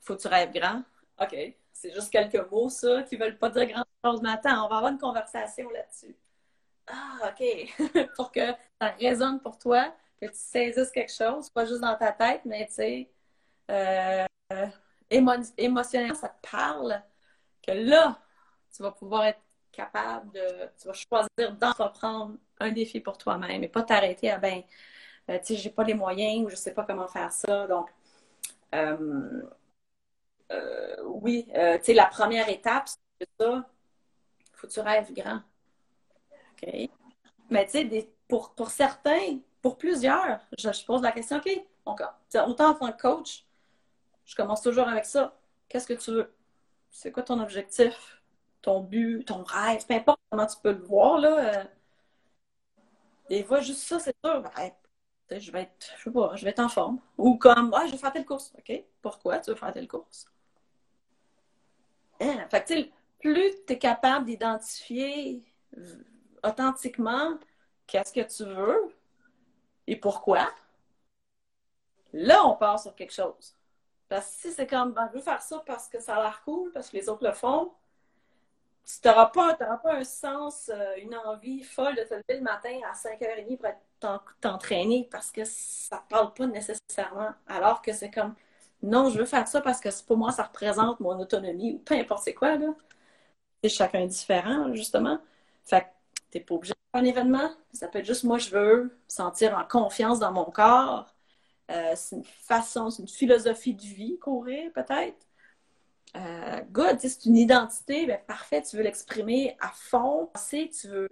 faut 0.01 0.15
que 0.15 0.21
tu 0.21 0.27
rêves 0.27 0.51
grand. 0.51 0.83
OK. 1.21 1.35
C'est 1.71 1.93
juste 1.93 2.11
quelques 2.11 2.51
mots, 2.51 2.69
ça, 2.69 3.03
qui 3.03 3.15
veulent 3.15 3.37
pas 3.37 3.49
dire 3.49 3.67
grand-chose. 3.67 4.21
Mais 4.21 4.31
attends, 4.31 4.65
on 4.65 4.69
va 4.69 4.77
avoir 4.77 4.91
une 4.91 4.97
conversation 4.99 5.69
là-dessus. 5.69 6.15
Ah, 6.89 7.31
OK. 7.31 7.43
pour 8.15 8.31
que 8.31 8.41
ça 8.81 8.89
résonne 8.99 9.39
pour 9.41 9.57
toi, 9.57 9.93
que 10.21 10.25
tu 10.27 10.31
saisisses 10.35 10.91
quelque 10.91 11.11
chose, 11.13 11.49
pas 11.49 11.65
juste 11.65 11.81
dans 11.81 11.95
ta 11.97 12.11
tête, 12.11 12.41
mais 12.45 12.67
tu 12.67 12.73
sais, 12.73 13.09
euh, 13.71 14.25
émo- 15.11 15.53
émotionnellement, 15.57 16.15
ça 16.15 16.29
te 16.29 16.49
parle, 16.51 17.01
que 17.63 17.71
là, 17.73 18.19
tu 18.75 18.83
vas 18.83 18.91
pouvoir 18.91 19.25
être 19.27 19.41
capable 19.71 20.31
de, 20.33 20.41
tu 20.81 20.87
vas 20.87 20.93
choisir 20.93 21.53
d'entreprendre 21.57 22.37
un 22.59 22.71
défi 22.71 22.99
pour 23.01 23.17
toi-même 23.17 23.63
et 23.63 23.69
pas 23.69 23.83
t'arrêter 23.83 24.31
à, 24.31 24.39
ben, 24.39 24.63
euh, 25.29 25.39
tu 25.39 25.55
sais, 25.55 25.57
j'ai 25.57 25.69
pas 25.71 25.83
les 25.85 25.95
moyens 25.95 26.45
ou 26.45 26.49
je 26.49 26.55
sais 26.57 26.73
pas 26.73 26.83
comment 26.85 27.07
faire 27.09 27.31
ça. 27.33 27.67
Donc, 27.67 27.89
euh, 28.75 29.43
euh, 30.51 30.95
oui, 31.05 31.47
euh, 31.55 31.77
tu 31.79 31.85
sais, 31.85 31.93
la 31.93 32.05
première 32.05 32.49
étape, 32.49 32.87
c'est 33.19 33.29
ça, 33.39 33.69
faut 34.53 34.67
que 34.67 34.73
tu 34.73 34.79
rêves 34.81 35.13
grand. 35.13 35.41
OK. 36.61 36.89
Mais 37.49 37.65
tu 37.65 37.71
sais, 37.71 38.09
pour, 38.27 38.53
pour 38.53 38.69
certains, 38.69 39.39
pour 39.61 39.77
plusieurs, 39.77 40.39
je, 40.57 40.85
pose 40.85 41.01
la 41.01 41.11
question, 41.11 41.37
OK, 41.37 42.01
sais, 42.29 42.39
autant 42.41 42.69
en 42.69 42.75
tant 42.75 42.91
que 42.91 43.01
coach, 43.01 43.45
je 44.25 44.35
commence 44.35 44.61
toujours 44.61 44.87
avec 44.87 45.05
ça. 45.05 45.35
Qu'est-ce 45.67 45.87
que 45.87 45.93
tu 45.93 46.11
veux? 46.11 46.33
C'est 46.91 47.11
quoi 47.11 47.23
ton 47.23 47.39
objectif? 47.39 48.21
Ton 48.61 48.81
but, 48.81 49.25
ton 49.25 49.43
rêve? 49.43 49.85
Peu 49.85 49.95
importe 49.95 50.19
comment 50.29 50.45
tu 50.45 50.57
peux 50.61 50.71
le 50.71 50.83
voir, 50.83 51.19
là. 51.19 51.37
euh, 51.37 51.63
des 53.29 53.43
fois, 53.43 53.61
juste 53.61 53.81
ça, 53.81 53.99
c'est 53.99 54.15
sûr. 54.23 54.41
ben, 54.41 55.39
je 55.39 55.51
vais 55.51 55.61
être, 55.61 55.93
je 55.97 56.03
sais 56.03 56.11
pas, 56.11 56.35
je 56.35 56.43
vais 56.43 56.51
être 56.51 56.59
en 56.59 56.69
forme. 56.69 56.99
Ou 57.17 57.37
comme, 57.37 57.71
ah, 57.75 57.85
je 57.85 57.91
vais 57.91 57.97
faire 57.97 58.11
telle 58.11 58.25
course. 58.25 58.53
OK, 58.57 58.83
pourquoi 59.01 59.39
tu 59.39 59.51
veux 59.51 59.55
faire 59.55 59.71
telle 59.71 59.87
course? 59.87 60.25
Hein? 62.19 62.47
Fait 62.49 62.63
que, 62.63 62.89
plus 63.19 63.51
tu 63.65 63.73
es 63.73 63.77
capable 63.77 64.25
d'identifier 64.25 65.43
authentiquement 66.43 67.37
qu'est-ce 67.87 68.13
que 68.13 68.21
tu 68.21 68.45
veux 68.45 68.95
et 69.87 69.95
pourquoi, 69.95 70.47
là, 72.13 72.45
on 72.45 72.55
part 72.55 72.79
sur 72.79 72.95
quelque 72.95 73.13
chose. 73.13 73.55
Parce 74.07 74.27
que 74.27 74.41
si 74.41 74.51
c'est 74.51 74.67
comme, 74.67 74.93
ben, 74.93 75.07
je 75.11 75.17
veux 75.17 75.23
faire 75.23 75.41
ça 75.41 75.61
parce 75.65 75.87
que 75.87 75.99
ça 75.99 76.15
a 76.15 76.23
l'air 76.23 76.41
cool, 76.43 76.71
parce 76.71 76.89
que 76.89 76.97
les 76.97 77.09
autres 77.09 77.25
le 77.25 77.33
font, 77.33 77.71
tu 78.85 79.07
n'auras 79.07 79.27
pas, 79.27 79.57
un 79.85 80.03
sens, 80.03 80.69
euh, 80.73 80.95
une 80.97 81.15
envie 81.15 81.63
folle 81.63 81.95
de 81.95 82.03
te 82.03 82.13
lever 82.15 82.39
le 82.39 82.41
matin 82.41 82.79
à 82.89 82.93
5h30 82.93 83.57
pour 83.99 84.23
t'entraîner 84.41 85.07
parce 85.11 85.31
que 85.31 85.43
ça 85.45 85.97
ne 85.97 86.09
parle 86.09 86.33
pas 86.33 86.47
nécessairement. 86.47 87.31
Alors 87.47 87.81
que 87.81 87.93
c'est 87.93 88.09
comme, 88.09 88.33
non, 88.81 89.09
je 89.09 89.19
veux 89.19 89.25
faire 89.25 89.47
ça 89.47 89.61
parce 89.61 89.79
que 89.79 89.89
pour 90.05 90.17
moi, 90.17 90.31
ça 90.31 90.43
représente 90.43 90.99
mon 90.99 91.19
autonomie 91.19 91.73
ou 91.75 91.79
peu 91.79 91.95
importe 91.95 92.23
c'est 92.23 92.33
quoi. 92.33 92.57
C'est 93.63 93.69
chacun 93.69 94.05
différent, 94.05 94.73
justement. 94.73 95.19
Fait 95.65 95.87
t'es 96.31 96.39
pas 96.39 96.55
obligé 96.55 96.73
de 96.73 96.79
faire 96.91 97.01
un 97.01 97.05
événement. 97.05 97.51
Ça 97.73 97.87
peut 97.87 97.99
être 97.99 98.05
juste, 98.05 98.23
moi, 98.23 98.37
je 98.37 98.49
veux 98.51 98.83
me 98.85 98.97
sentir 99.07 99.57
en 99.57 99.65
confiance 99.65 100.19
dans 100.19 100.31
mon 100.31 100.45
corps. 100.45 101.13
Euh, 101.71 101.93
c'est 101.95 102.15
une 102.17 102.23
façon, 102.23 102.89
c'est 102.89 103.01
une 103.03 103.07
philosophie 103.07 103.75
de 103.75 103.81
vie, 103.81 104.17
courir, 104.19 104.71
peut-être. 104.73 105.27
Euh, 106.15 106.61
good, 106.71 106.97
c'est 106.99 107.25
une 107.25 107.37
identité, 107.37 108.07
ben, 108.07 108.19
parfait, 108.27 108.63
tu 108.63 108.77
veux 108.77 108.83
l'exprimer 108.83 109.55
à 109.59 109.69
fond, 109.69 110.31
tu 110.49 110.87
veux 110.87 111.09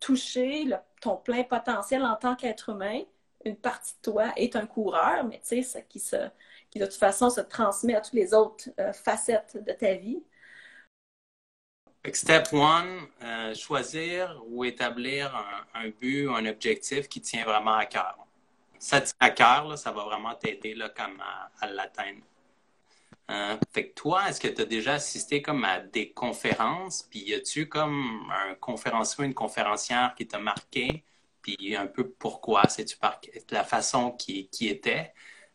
toucher 0.00 0.66
ton 1.00 1.16
plein 1.16 1.44
potentiel 1.44 2.02
en 2.02 2.16
tant 2.16 2.34
qu'être 2.34 2.70
humain. 2.70 3.02
Une 3.44 3.56
partie 3.56 3.94
de 3.96 4.10
toi 4.10 4.32
est 4.36 4.56
un 4.56 4.66
coureur, 4.66 5.24
mais 5.24 5.40
tu 5.46 5.62
sais, 5.62 5.86
qui, 5.88 6.00
se, 6.00 6.16
qui 6.70 6.78
de 6.78 6.86
toute 6.86 6.94
façon 6.94 7.30
se 7.30 7.40
transmet 7.40 7.94
à 7.94 8.00
toutes 8.00 8.14
les 8.14 8.34
autres 8.34 8.68
euh, 8.78 8.92
facettes 8.92 9.56
de 9.62 9.72
ta 9.72 9.94
vie. 9.94 10.22
Step 12.12 12.48
one, 12.52 13.08
euh, 13.22 13.54
choisir 13.54 14.42
ou 14.48 14.64
établir 14.64 15.34
un, 15.36 15.80
un, 15.80 15.90
but, 15.90 16.28
un 16.28 16.46
objectif 16.46 17.08
qui 17.08 17.20
tient 17.20 17.44
vraiment 17.44 17.74
à 17.74 17.84
cœur. 17.84 18.16
Ça 18.78 19.02
tient 19.02 19.14
à 19.20 19.30
cœur, 19.30 19.76
ça 19.76 19.92
va 19.92 20.04
vraiment 20.04 20.34
t'aider 20.34 20.74
à, 20.80 21.66
l'atteindre. 21.66 22.22
Euh, 23.30 23.56
fait 23.72 23.90
que 23.90 23.94
toi, 23.94 24.28
est-ce 24.28 24.40
que 24.40 24.48
tu 24.48 24.62
as 24.62 24.64
déjà 24.64 24.94
assisté 24.94 25.42
comme 25.42 25.62
à 25.64 25.80
des 25.80 26.10
conférences? 26.12 27.02
Puis 27.02 27.20
y 27.20 27.34
a-tu 27.34 27.68
comme 27.68 28.32
un 28.32 28.54
conférencier 28.54 29.22
ou 29.22 29.26
une 29.26 29.34
conférencière 29.34 30.14
qui 30.16 30.26
t'a 30.26 30.38
marqué? 30.38 31.04
Puis 31.42 31.76
un 31.76 31.86
peu 31.86 32.08
pourquoi? 32.08 32.66
C'est-tu 32.68 32.96
par 32.96 33.20
la 33.50 33.64
façon 33.64 34.12
qui, 34.12 34.48
qui 34.48 34.68
était? 34.68 35.12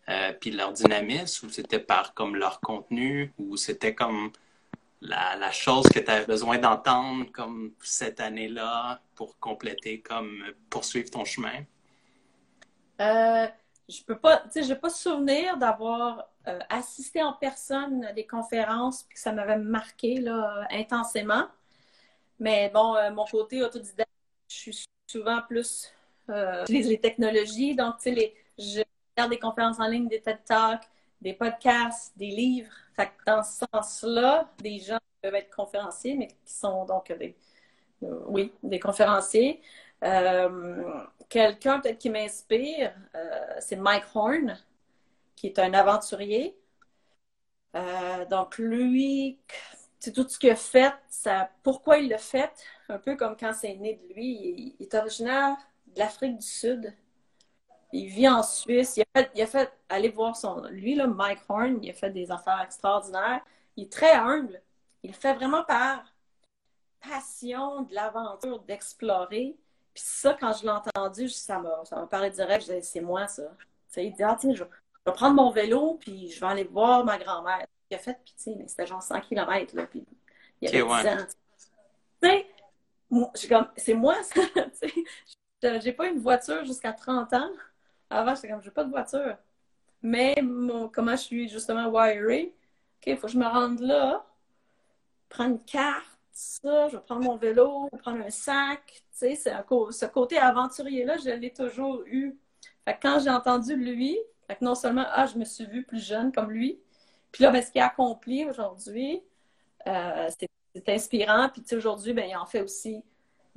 Euh, 0.09 0.31
puis 0.33 0.51
leur 0.51 0.73
dynamisme? 0.73 1.47
Ou 1.47 1.49
c'était 1.49 1.79
par 1.79 2.13
comme 2.13 2.35
leur 2.35 2.61
contenu? 2.61 3.33
Ou 3.39 3.57
c'était 3.57 3.95
comme 3.95 4.31
la, 5.01 5.51
chose 5.51 5.85
que 5.87 5.99
tu 5.99 6.09
avais 6.09 6.25
besoin 6.25 6.57
d'entendre 6.57 7.31
comme 7.31 7.73
cette 7.81 8.19
année-là 8.19 9.01
pour 9.15 9.39
compléter, 9.39 10.01
comme 10.01 10.43
poursuivre 10.69 11.09
ton 11.09 11.25
chemin? 11.25 11.63
Euh, 13.01 13.47
je 13.87 14.03
peux 14.03 14.17
pas, 14.17 14.37
tu 14.37 14.51
sais, 14.51 14.63
je 14.63 14.73
pas 14.73 14.89
souvenir 14.89 15.57
d'avoir 15.57 16.27
euh, 16.47 16.59
assisté 16.69 17.21
en 17.21 17.33
personne 17.33 18.05
à 18.05 18.13
des 18.13 18.25
conférences 18.25 19.03
puis 19.03 19.15
que 19.15 19.19
ça 19.19 19.31
m'avait 19.31 19.57
marqué 19.57 20.19
là, 20.19 20.65
intensément. 20.71 21.47
Mais 22.39 22.69
bon, 22.73 22.95
euh, 22.95 23.11
mon 23.11 23.25
côté 23.25 23.63
autodidacte, 23.63 24.09
je 24.49 24.55
suis 24.55 24.85
souvent 25.07 25.41
plus 25.47 25.91
euh, 26.29 26.65
les 26.67 26.99
technologies. 26.99 27.75
Donc, 27.75 27.97
tu 28.01 28.15
sais, 28.15 28.33
je 28.57 28.81
regarde 29.15 29.31
des 29.31 29.39
conférences 29.39 29.79
en 29.79 29.87
ligne, 29.87 30.07
des 30.07 30.21
TED 30.21 30.39
Talks, 30.45 30.87
des 31.21 31.33
podcasts, 31.33 32.17
des 32.17 32.29
livres. 32.29 32.73
Dans 33.25 33.43
ce 33.43 33.65
sens-là, 33.73 34.49
des 34.59 34.79
gens 34.79 34.99
peuvent 35.21 35.35
être 35.35 35.53
conférenciers, 35.55 36.15
mais 36.15 36.27
qui 36.27 36.53
sont 36.53 36.85
donc 36.85 37.11
des, 37.11 37.35
oui, 38.01 38.53
des 38.63 38.79
conférenciers. 38.79 39.61
Euh, 40.03 41.03
quelqu'un 41.29 41.79
peut-être 41.79 41.97
qui 41.99 42.09
m'inspire, 42.09 42.93
euh, 43.15 43.55
c'est 43.59 43.75
Mike 43.77 44.05
Horn, 44.13 44.57
qui 45.35 45.47
est 45.47 45.59
un 45.59 45.73
aventurier. 45.73 46.57
Euh, 47.75 48.25
donc 48.25 48.57
lui, 48.57 49.39
c'est 49.99 50.13
tout 50.13 50.27
ce 50.27 50.39
qu'il 50.39 50.49
a 50.51 50.55
fait, 50.55 50.93
pourquoi 51.63 51.97
il 51.97 52.09
l'a 52.09 52.17
fait, 52.17 52.51
un 52.89 52.99
peu 52.99 53.15
comme 53.15 53.35
quand 53.37 53.53
c'est 53.53 53.75
né 53.75 53.95
de 53.95 54.13
lui. 54.13 54.75
Il, 54.79 54.83
est 54.83 54.93
originaire 54.93 55.57
de 55.87 55.99
l'Afrique 55.99 56.37
du 56.37 56.45
Sud. 56.45 56.93
Il 57.95 58.07
vit 58.07 58.27
en 58.27 58.43
Suisse. 58.43 58.97
Il 58.97 59.03
a 59.03 59.05
fait, 59.21 59.31
il 59.35 59.41
a 59.41 59.47
fait 59.47 59.71
aller 59.87 60.09
voir 60.09 60.35
son. 60.35 60.65
Lui, 60.65 60.95
là, 60.95 61.07
Mike 61.07 61.39
Horn, 61.47 61.79
il 61.81 61.89
a 61.89 61.93
fait 61.93 62.09
des 62.09 62.29
affaires 62.29 62.61
extraordinaires. 62.61 63.41
Il 63.77 63.85
est 63.85 63.91
très 63.91 64.11
humble. 64.11 64.61
Il 65.01 65.11
le 65.11 65.15
fait 65.15 65.33
vraiment 65.33 65.63
par 65.63 66.03
passion 66.99 67.83
de 67.83 67.95
l'aventure, 67.95 68.59
d'explorer. 68.63 69.55
Puis 69.93 70.03
ça, 70.05 70.35
quand 70.37 70.51
je 70.51 70.63
l'ai 70.63 70.71
entendu, 70.71 71.29
ça 71.29 71.57
m'a, 71.57 71.85
ça 71.85 71.95
m'a 71.95 72.07
parlé 72.07 72.31
direct. 72.31 72.63
Je 72.63 72.65
disais, 72.65 72.81
c'est 72.81 72.99
moi, 72.99 73.27
ça. 73.27 73.43
il 73.95 74.11
dit, 74.13 74.23
ah, 74.23 74.35
tiens, 74.37 74.53
je, 74.53 74.65
vais 74.65 75.13
prendre 75.13 75.35
mon 75.35 75.51
vélo, 75.51 75.97
puis 76.01 76.29
je 76.29 76.39
vais 76.41 76.47
aller 76.47 76.63
voir 76.65 77.05
ma 77.05 77.17
grand-mère. 77.17 77.65
Il 77.89 77.95
a 77.95 77.99
fait, 77.99 78.19
puis 78.25 78.33
tu 78.37 78.49
mais 78.57 78.67
c'était 78.67 78.87
genre 78.87 79.01
100 79.01 79.21
km, 79.21 79.73
là, 79.73 79.85
puis 79.85 80.03
il 80.59 80.65
y 80.65 80.67
avait 80.67 80.81
okay, 80.81 81.03
10 81.03 81.09
ans. 81.09 81.25
Tu 82.21 82.27
sais, 82.27 82.47
c'est 83.77 83.93
moi, 83.93 84.21
ça. 84.23 84.41
j'ai 85.79 85.93
pas 85.93 86.07
une 86.07 86.19
voiture 86.19 86.65
jusqu'à 86.65 86.91
30 86.91 87.31
ans. 87.33 87.51
Avant, 88.09 88.35
j'étais 88.35 88.49
comme, 88.49 88.61
j'ai 88.61 88.71
pas 88.71 88.83
de 88.83 88.89
voiture. 88.89 89.37
Mais 90.01 90.35
comment 90.93 91.11
je 91.11 91.21
suis 91.21 91.49
justement 91.49 91.89
wirée, 91.89 92.53
OK, 92.97 93.07
il 93.07 93.17
faut 93.17 93.27
que 93.27 93.33
je 93.33 93.39
me 93.39 93.47
rende 93.47 93.79
là, 93.79 94.25
prendre 95.29 95.51
une 95.51 95.63
carte, 95.63 96.05
ça, 96.31 96.89
je 96.89 96.97
vais 96.97 97.03
prendre 97.03 97.23
mon 97.23 97.37
vélo, 97.37 97.89
prendre 97.99 98.23
un 98.23 98.29
sac. 98.29 99.03
Tu 99.17 99.35
sais, 99.35 99.35
ce 99.35 100.05
côté 100.05 100.37
aventurier-là, 100.37 101.17
je 101.17 101.29
l'ai 101.29 101.51
toujours 101.51 102.03
eu. 102.05 102.37
Fait 102.83 102.97
quand 103.01 103.19
j'ai 103.19 103.29
entendu 103.29 103.75
lui, 103.75 104.17
non 104.61 104.75
seulement, 104.75 105.05
ah, 105.07 105.25
je 105.25 105.37
me 105.37 105.45
suis 105.45 105.65
vue 105.65 105.83
plus 105.83 106.05
jeune 106.05 106.31
comme 106.31 106.51
lui, 106.51 106.79
puis 107.35 107.43
là, 107.43 107.51
ben, 107.51 107.61
ce 107.61 107.69
qu'il 107.69 107.81
a 107.81 107.87
accompli 107.87 108.45
aujourd'hui, 108.45 109.21
euh, 109.87 110.29
c'est 110.29 110.89
inspirant. 110.89 111.49
Puis 111.49 111.63
aujourd'hui, 111.75 112.13
ben, 112.13 112.29
il 112.29 112.37
en 112.37 112.45
fait 112.45 112.61
aussi, 112.61 113.03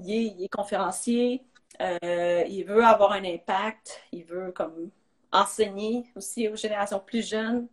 il 0.01 0.43
est, 0.43 0.49
conférencier, 0.49 1.45
euh, 1.81 2.45
il 2.49 2.65
veut 2.65 2.85
avoir 2.85 3.13
un 3.13 3.25
impact, 3.25 4.03
il 4.13 4.25
veut 4.25 4.53
comme 4.53 4.91
enseigner 5.33 6.11
aussi 6.17 6.49
aux 6.49 6.57
générations 6.57 7.01
plus 7.01 7.27
jeunes. 7.27 7.69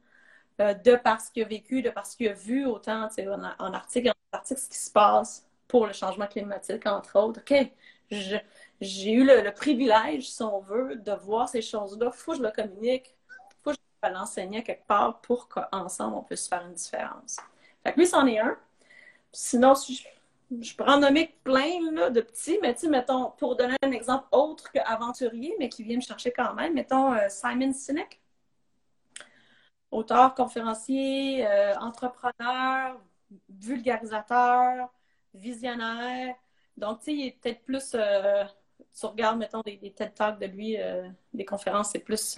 Euh, 0.62 0.73
de 0.73 0.95
parce 0.95 1.29
qu'il 1.29 1.43
a 1.43 1.47
vécu, 1.47 1.81
de 1.81 1.89
parce 1.89 2.15
qu'il 2.15 2.29
a 2.29 2.34
vu 2.34 2.65
autant 2.65 3.10
en, 3.17 3.43
en 3.60 3.73
article, 3.73 4.10
en 4.10 4.38
article 4.38 4.62
ce 4.62 4.69
qui 4.69 4.77
se 4.77 4.91
passe 4.91 5.45
pour 5.67 5.86
le 5.86 5.93
changement 5.93 6.27
climatique, 6.27 6.86
entre 6.86 7.19
autres. 7.19 7.41
OK, 7.41 7.71
j'ai 8.81 9.12
eu 9.12 9.25
le, 9.25 9.51
privilège, 9.51 10.29
si 10.29 10.43
on 10.43 10.60
veut, 10.60 10.95
de 10.95 11.12
voir 11.12 11.49
ces 11.49 11.62
choses-là. 11.62 12.12
Faut 12.12 12.31
que 12.31 12.38
je 12.38 12.43
le 12.43 12.51
communique. 12.51 13.15
Faut 13.63 13.71
que 13.71 13.77
je 14.03 14.10
l'enseigne 14.10 14.63
quelque 14.63 14.88
part 14.88 15.19
pour 15.21 15.49
qu'ensemble, 15.49 16.15
on 16.17 16.23
puisse 16.23 16.47
faire 16.47 16.65
une 16.65 16.73
différence. 16.73 17.38
Fait 17.84 17.93
que 17.93 17.99
lui, 17.99 18.08
c'en 18.08 18.25
est 18.27 18.39
un. 18.39 18.58
Sinon, 19.31 19.73
je, 19.75 20.03
je 20.51 20.73
en 20.84 20.99
nommer 20.99 21.36
plein 21.43 22.10
de 22.12 22.21
petits, 22.21 22.60
mais 22.62 22.75
mettons, 22.89 23.31
pour 23.31 23.55
donner 23.55 23.75
un 23.81 23.91
exemple 23.91 24.27
autre 24.31 24.71
qu'aventurier, 24.71 25.55
mais 25.60 25.69
qui 25.69 25.84
vient 25.84 25.97
me 25.97 26.01
chercher 26.01 26.31
quand 26.31 26.53
même, 26.53 26.73
mettons 26.73 27.13
euh, 27.13 27.27
Simon 27.29 27.73
Sinek 27.73 28.19
auteur, 29.95 30.36
conférencier, 30.36 31.47
euh, 31.47 31.75
entrepreneur, 31.79 32.99
vulgarisateur, 33.49 34.91
visionnaire. 35.34 36.36
Donc, 36.77 36.99
tu 36.99 37.05
sais, 37.05 37.13
il 37.13 37.27
est 37.27 37.39
peut-être 37.41 37.63
plus. 37.63 37.91
Euh, 37.95 38.43
tu 38.97 39.05
regardes, 39.05 39.38
mettons, 39.39 39.62
des, 39.62 39.77
TED 39.77 40.13
Talks 40.13 40.39
de 40.39 40.45
lui, 40.47 40.77
euh, 40.79 41.08
des 41.34 41.45
conférences, 41.45 41.91
c'est 41.91 41.99
plus 41.99 42.38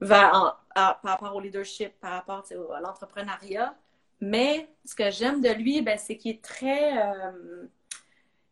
vers, 0.00 0.62
par 0.74 1.00
rapport 1.02 1.34
au 1.34 1.40
leadership, 1.40 1.98
par 2.00 2.12
rapport 2.12 2.44
à 2.74 2.80
l'entrepreneuriat. 2.80 3.74
Mais 4.22 4.68
ce 4.86 4.94
que 4.94 5.10
j'aime 5.10 5.42
de 5.42 5.50
lui, 5.50 5.82
ben, 5.82 5.98
c'est 5.98 6.16
qu'il 6.16 6.30
est 6.30 6.42
très 6.42 6.92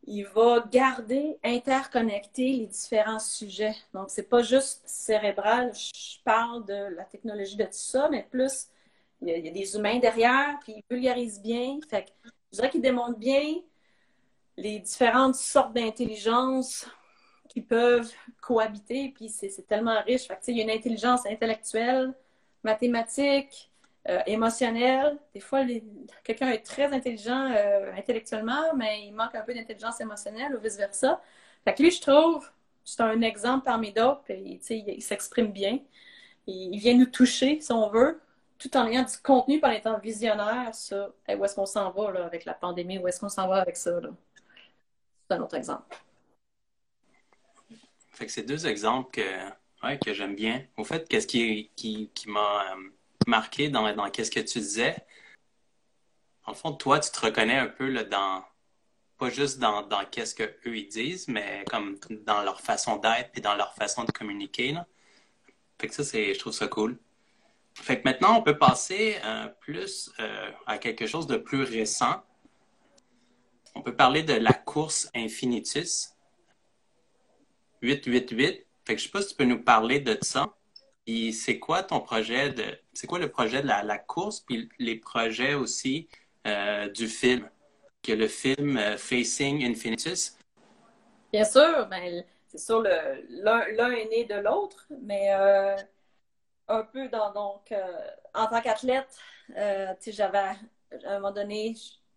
il 0.04 0.24
va 0.24 0.64
garder 0.70 1.38
interconnecter 1.44 2.52
les 2.52 2.66
différents 2.66 3.20
sujets. 3.20 3.76
Donc, 3.94 4.10
c'est 4.10 4.28
pas 4.28 4.42
juste 4.42 4.82
cérébral. 4.84 5.72
Je 5.74 6.18
parle 6.24 6.64
de 6.64 6.96
la 6.96 7.04
technologie 7.04 7.56
de 7.56 7.64
tout 7.64 7.70
ça, 7.72 8.08
mais 8.10 8.26
plus, 8.28 8.66
il 9.22 9.28
y 9.28 9.48
a, 9.48 9.52
des 9.52 9.76
humains 9.76 10.00
derrière, 10.00 10.58
puis 10.62 10.74
il 10.76 10.82
vulgarise 10.90 11.40
bien. 11.40 11.78
Fait 11.88 12.04
que, 12.04 12.10
je 12.50 12.56
dirais 12.56 12.70
qu'il 12.70 12.80
démontre 12.80 13.18
bien 13.18 13.56
les 14.56 14.80
différentes 14.80 15.36
sortes 15.36 15.74
d'intelligence 15.74 16.88
qui 17.48 17.60
peuvent 17.60 18.10
cohabiter, 18.40 19.12
puis 19.14 19.28
c'est 19.28 19.66
tellement 19.66 20.00
riche. 20.02 20.26
Il 20.48 20.56
y 20.56 20.60
a 20.60 20.64
une 20.64 20.70
intelligence 20.70 21.24
intellectuelle, 21.26 22.14
mathématique, 22.64 23.69
euh, 24.08 24.20
émotionnel. 24.26 25.18
Des 25.34 25.40
fois, 25.40 25.60
quelqu'un 26.24 26.48
est 26.48 26.64
très 26.64 26.86
intelligent 26.86 27.52
euh, 27.54 27.92
intellectuellement, 27.94 28.74
mais 28.74 29.06
il 29.06 29.12
manque 29.12 29.34
un 29.34 29.42
peu 29.42 29.52
d'intelligence 29.52 30.00
émotionnelle 30.00 30.56
ou 30.56 30.60
vice-versa. 30.60 31.20
Fait 31.64 31.74
que 31.74 31.82
lui, 31.82 31.90
je 31.90 32.00
trouve, 32.00 32.50
c'est 32.82 33.02
un 33.02 33.20
exemple 33.20 33.64
parmi 33.64 33.92
d'autres, 33.92 34.22
il, 34.30 35.02
s'exprime 35.02 35.52
bien. 35.52 35.80
Il, 36.46 36.78
vient 36.78 36.94
nous 36.96 37.06
toucher, 37.06 37.60
si 37.60 37.72
on 37.72 37.90
veut, 37.90 38.20
tout 38.58 38.74
en 38.76 38.86
ayant 38.86 39.02
du 39.02 39.18
contenu, 39.22 39.60
par 39.60 39.72
étant 39.72 39.98
visionnaire, 39.98 40.74
ça. 40.74 41.10
où 41.28 41.44
est-ce 41.44 41.54
qu'on 41.54 41.66
s'en 41.66 41.90
va 41.90 42.10
là, 42.12 42.24
avec 42.24 42.46
la 42.46 42.54
pandémie? 42.54 42.98
Où 42.98 43.06
est-ce 43.06 43.20
qu'on 43.20 43.28
s'en 43.28 43.48
va 43.48 43.56
avec 43.56 43.76
ça? 43.76 44.00
C'est 45.28 45.36
un 45.36 45.42
autre 45.42 45.56
exemple. 45.56 45.94
Fait 48.12 48.24
que 48.26 48.32
c'est 48.32 48.42
deux 48.42 48.66
exemples 48.66 49.10
que, 49.10 49.96
que 49.96 50.14
j'aime 50.14 50.34
bien. 50.34 50.64
Au 50.78 50.84
fait, 50.84 51.06
qu'est-ce 51.06 51.26
qui, 51.26 51.70
qui, 51.76 52.10
qui 52.14 52.30
m'a 52.30 52.72
euh, 52.72 52.90
marqué 53.26 53.68
dans, 53.68 53.92
dans 53.94 54.10
qu'est-ce 54.10 54.30
que 54.30 54.40
tu 54.40 54.58
disais. 54.58 54.96
En 56.44 56.54
fond, 56.54 56.72
toi, 56.72 56.98
tu 57.00 57.10
te 57.10 57.20
reconnais 57.20 57.58
un 57.58 57.66
peu 57.68 57.88
là, 57.88 58.04
dans, 58.04 58.44
pas 59.18 59.30
juste 59.30 59.58
dans, 59.58 59.82
dans 59.82 60.04
qu'est-ce 60.06 60.34
qu'eux 60.34 60.76
ils 60.76 60.88
disent, 60.88 61.28
mais 61.28 61.64
comme 61.70 61.98
dans 62.24 62.42
leur 62.42 62.60
façon 62.60 62.96
d'être 62.96 63.30
et 63.36 63.40
dans 63.40 63.54
leur 63.54 63.74
façon 63.74 64.04
de 64.04 64.12
communiquer. 64.12 64.72
Là. 64.72 64.86
Fait 65.78 65.88
que 65.88 65.94
ça, 65.94 66.04
c'est, 66.04 66.34
je 66.34 66.38
trouve 66.38 66.52
ça 66.52 66.68
cool. 66.68 66.98
Fait 67.74 68.00
que 68.00 68.08
maintenant, 68.08 68.38
on 68.38 68.42
peut 68.42 68.58
passer 68.58 69.18
euh, 69.24 69.48
plus 69.60 70.10
euh, 70.18 70.50
à 70.66 70.78
quelque 70.78 71.06
chose 71.06 71.26
de 71.26 71.36
plus 71.36 71.62
récent. 71.62 72.22
On 73.74 73.82
peut 73.82 73.94
parler 73.94 74.22
de 74.22 74.34
la 74.34 74.52
course 74.52 75.08
Infinitus 75.14 76.14
888. 77.82 78.66
Fait 78.84 78.94
que 78.94 79.00
je 79.00 79.04
sais 79.04 79.10
pas 79.10 79.22
si 79.22 79.28
tu 79.28 79.34
peux 79.36 79.44
nous 79.44 79.62
parler 79.62 80.00
de 80.00 80.18
ça 80.22 80.54
c'est 81.32 81.58
quoi 81.58 81.82
ton 81.82 82.00
projet 82.00 82.50
de. 82.50 82.64
C'est 82.92 83.06
quoi 83.06 83.18
le 83.18 83.30
projet 83.30 83.62
de 83.62 83.66
la, 83.66 83.98
course, 83.98 84.40
puis 84.40 84.68
les 84.78 84.96
projets 84.96 85.54
aussi 85.54 86.08
euh, 86.46 86.88
du 86.88 87.08
film? 87.08 87.48
Que 88.02 88.12
le 88.12 88.28
film 88.28 88.78
euh, 88.78 88.96
Facing 88.96 89.62
Infinitus? 89.64 90.38
Bien 91.32 91.44
sûr, 91.44 91.86
ben, 91.88 92.24
c'est 92.48 92.58
sûr, 92.58 92.82
l'un 92.82 93.90
est 93.90 94.08
né 94.08 94.24
de 94.24 94.36
l'autre, 94.36 94.86
mais 95.02 95.32
euh, 95.34 95.76
un 96.68 96.82
peu 96.82 97.08
donc, 97.08 97.72
en 98.34 98.46
tant 98.46 98.60
qu'athlète, 98.62 99.16
j'avais, 100.06 100.38
à 100.38 100.56
un 101.04 101.14
moment 101.20 101.30
donné, 101.30 101.76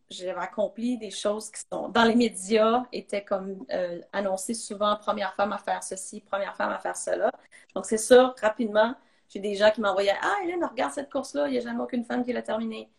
j'avais 0.09 0.39
accompli 0.39 0.97
des 0.97 1.11
choses 1.11 1.49
qui 1.51 1.61
sont 1.71 1.89
dans 1.89 2.03
les 2.03 2.15
médias, 2.15 2.83
étaient 2.91 3.23
comme 3.23 3.65
annoncées 4.13 4.53
souvent, 4.53 4.95
première 4.97 5.33
femme 5.35 5.53
à 5.53 5.57
faire 5.57 5.83
ceci, 5.83 6.21
première 6.21 6.55
femme 6.55 6.71
à 6.71 6.79
faire 6.79 6.97
cela. 6.97 7.31
Donc, 7.75 7.85
c'est 7.85 7.97
sûr, 7.97 8.35
rapidement, 8.41 8.95
j'ai 9.29 9.39
des 9.39 9.55
gens 9.55 9.71
qui 9.71 9.81
m'envoyaient 9.81 10.15
Ah, 10.21 10.37
Hélène, 10.43 10.63
regarde 10.65 10.93
cette 10.93 11.11
course-là, 11.11 11.47
il 11.47 11.51
n'y 11.51 11.57
a 11.57 11.61
jamais 11.61 11.81
aucune 11.81 12.05
femme 12.05 12.23
qui 12.23 12.33
l'a 12.33 12.41
terminée. 12.41 12.89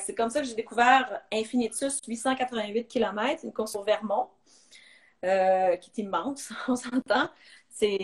c'est 0.00 0.14
comme 0.14 0.30
ça 0.30 0.40
que 0.40 0.46
j'ai 0.46 0.54
découvert 0.54 1.22
Infinitus 1.32 2.00
888 2.06 2.86
km, 2.86 3.44
une 3.44 3.52
course 3.52 3.74
au 3.76 3.82
Vermont. 3.82 4.28
Euh, 5.24 5.76
qui 5.76 5.90
est 5.90 6.02
immense, 6.02 6.52
on 6.68 6.76
s'entend. 6.76 7.28
C'est 7.68 7.98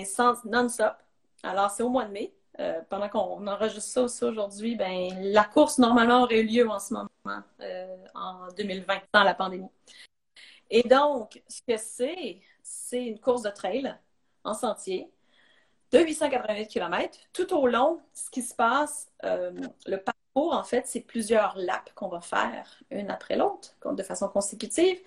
non-stop. 0.44 0.96
Alors, 1.42 1.70
c'est 1.70 1.82
au 1.82 1.88
mois 1.88 2.04
de 2.04 2.12
mai. 2.12 2.34
Euh, 2.58 2.80
pendant 2.88 3.08
qu'on 3.08 3.46
enregistre 3.46 3.90
ça 3.90 4.02
aussi 4.02 4.24
aujourd'hui, 4.24 4.76
ben, 4.76 5.10
la 5.20 5.44
course 5.44 5.78
normalement 5.78 6.22
aurait 6.22 6.40
eu 6.40 6.46
lieu 6.46 6.68
en 6.68 6.78
ce 6.78 6.94
moment, 6.94 7.42
euh, 7.60 7.96
en 8.14 8.48
2020, 8.56 9.00
dans 9.12 9.24
la 9.24 9.34
pandémie. 9.34 9.68
Et 10.70 10.82
donc, 10.82 11.42
ce 11.48 11.60
que 11.62 11.76
c'est, 11.76 12.40
c'est 12.62 13.04
une 13.04 13.20
course 13.20 13.42
de 13.42 13.50
trail 13.50 13.94
en 14.44 14.54
sentier 14.54 15.10
de 15.92 15.98
888 15.98 16.66
km. 16.68 17.18
Tout 17.32 17.52
au 17.54 17.66
long, 17.66 18.00
ce 18.12 18.30
qui 18.30 18.42
se 18.42 18.54
passe, 18.54 19.10
le 19.22 19.96
parcours, 19.98 20.54
en 20.54 20.64
fait, 20.64 20.86
c'est 20.86 21.00
plusieurs 21.00 21.56
laps 21.56 21.92
qu'on 21.94 22.08
va 22.08 22.20
faire, 22.20 22.82
une 22.90 23.10
après 23.10 23.36
l'autre, 23.36 23.74
de 23.84 24.02
façon 24.02 24.28
consécutive. 24.28 24.98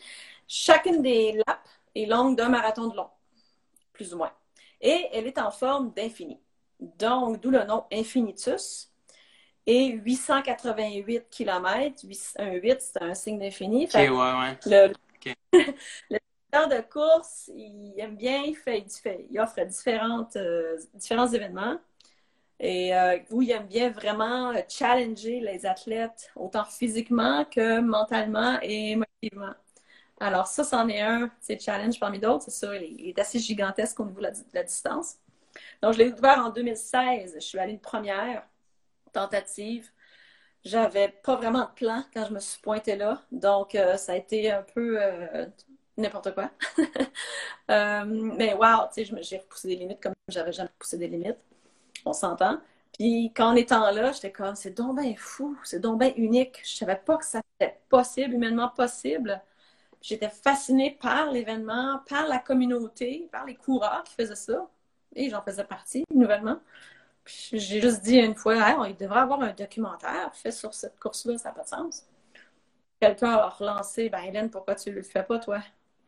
Chacune 0.48 1.02
des 1.02 1.34
laps 1.46 1.70
est 1.96 2.06
longue 2.06 2.38
d'un 2.38 2.50
marathon 2.50 2.88
de 2.88 2.96
long, 2.96 3.10
plus 3.94 4.14
ou 4.14 4.18
moins. 4.18 4.32
Et 4.82 5.10
elle 5.12 5.28
est 5.28 5.38
en 5.40 5.52
forme 5.52 5.92
d'infini. 5.92 6.40
Donc, 6.80 7.42
d'où 7.42 7.52
le 7.52 7.64
nom 7.64 7.86
infinitus. 7.92 8.92
Et 9.66 9.88
888 9.88 11.28
km, 11.30 12.06
un 12.38 12.52
8, 12.54 12.78
c'est 12.82 13.02
un 13.02 13.14
signe 13.14 13.40
d'infini. 13.40 13.86
OK, 13.86 13.94
ouais, 13.94 14.10
ouais. 14.10 14.58
Le, 14.66 14.94
de 16.52 16.82
course, 16.82 17.52
il 17.54 17.94
aime 17.98 18.16
bien, 18.16 18.42
il, 18.44 18.56
fait, 18.56 18.84
il, 19.30 19.40
offre 19.40 19.64
différentes, 19.66 20.36
euh, 20.38 20.78
différents 20.96 21.28
événements 21.28 21.78
et 22.60 22.96
euh, 22.96 23.18
où 23.32 23.42
il 23.42 23.52
aime 23.52 23.68
bien 23.68 23.90
vraiment 23.90 24.54
challenger 24.68 25.40
les 25.40 25.66
athlètes, 25.66 26.32
autant 26.36 26.66
physiquement 26.66 27.46
que 27.46 27.80
mentalement 27.80 28.60
et 28.62 28.92
émotivement. 28.92 29.54
Alors, 30.20 30.48
ça, 30.48 30.66
c'en 30.66 30.88
est 30.90 31.00
un, 31.00 31.32
c'est 31.40 31.62
challenge 31.62 32.00
parmi 32.00 32.20
d'autres. 32.20 32.44
C'est 32.44 32.52
ça, 32.52 32.76
il 32.76 33.10
est 33.10 33.20
assez 33.20 33.40
gigantesque 33.40 34.00
au 34.00 34.06
niveau 34.06 34.20
de 34.20 34.32
la, 34.54 34.64
distance. 34.64 35.16
Donc, 35.82 35.94
je 35.94 36.00
l'ai 36.00 36.12
ouvert 36.12 36.40
en 36.40 36.50
2016. 36.50 37.36
Je 37.36 37.40
suis 37.40 37.60
allée 37.60 37.74
une 37.74 37.80
première 37.80 38.44
tentative. 39.14 39.92
J'avais 40.64 41.10
pas 41.10 41.36
vraiment 41.36 41.66
de 41.66 41.72
plan 41.76 42.04
quand 42.14 42.26
je 42.26 42.34
me 42.34 42.40
suis 42.40 42.62
pointée 42.62 42.96
là. 42.98 43.22
Donc, 43.32 43.76
euh, 43.76 43.98
ça 43.98 44.14
a 44.14 44.16
été 44.18 44.52
un 44.52 44.64
peu 44.64 45.02
euh, 45.02 45.46
n'importe 45.98 46.34
quoi. 46.34 46.52
Euh, 47.72 48.04
mais 48.06 48.56
wow, 48.56 48.88
tu 48.92 49.06
sais, 49.06 49.22
j'ai 49.22 49.38
repoussé 49.38 49.68
des 49.68 49.76
limites 49.76 50.02
comme 50.02 50.14
j'avais 50.28 50.52
jamais 50.52 50.70
repoussé 50.70 50.98
des 50.98 51.08
limites. 51.08 51.38
On 52.04 52.14
s'entend. 52.14 52.60
Puis 52.98 53.32
quand 53.36 53.50
en 53.52 53.56
étant 53.56 53.92
là, 53.92 54.12
j'étais 54.12 54.32
comme, 54.32 54.56
c'est 54.56 54.72
donc 54.72 55.00
bien 55.00 55.16
fou, 55.18 55.56
c'est 55.64 55.80
donc 55.80 56.00
bien 56.00 56.12
unique. 56.18 56.62
Je 56.64 56.76
savais 56.78 56.96
pas 56.96 57.18
que 57.18 57.26
ça 57.26 57.42
était 57.60 57.80
possible, 57.90 58.34
humainement 58.34 58.70
possible. 58.70 59.42
J'étais 60.02 60.30
fascinée 60.30 60.98
par 61.02 61.32
l'événement, 61.32 62.02
par 62.10 62.28
la 62.28 62.40
communauté, 62.40 63.30
par 63.32 63.46
les 63.46 63.56
coureurs 63.56 64.04
qui 64.04 64.16
faisaient 64.16 64.36
ça. 64.36 64.68
Et 65.16 65.30
j'en 65.30 65.42
faisais 65.42 65.64
partie, 65.64 66.06
nouvellement. 66.14 66.60
J'ai 67.26 67.82
juste 67.82 68.02
dit 68.02 68.18
une 68.18 68.36
fois, 68.36 68.88
il 68.88 68.96
devrait 68.96 69.20
avoir 69.20 69.42
un 69.42 69.54
documentaire 69.54 70.32
fait 70.34 70.52
sur 70.52 70.74
cette 70.74 71.00
course-là, 71.00 71.38
ça 71.38 71.50
n'a 71.50 71.56
pas 71.56 71.64
de 71.64 71.68
sens. 71.68 72.08
Quelqu'un 73.00 73.32
a 73.32 73.50
relancé, 73.50 74.10
ben 74.10 74.20
Hélène, 74.20 74.50
pourquoi 74.50 74.76
tu 74.76 74.90
ne 74.90 74.96
le 74.96 75.04
fais 75.04 75.24
pas, 75.24 75.40
toi? 75.40 75.62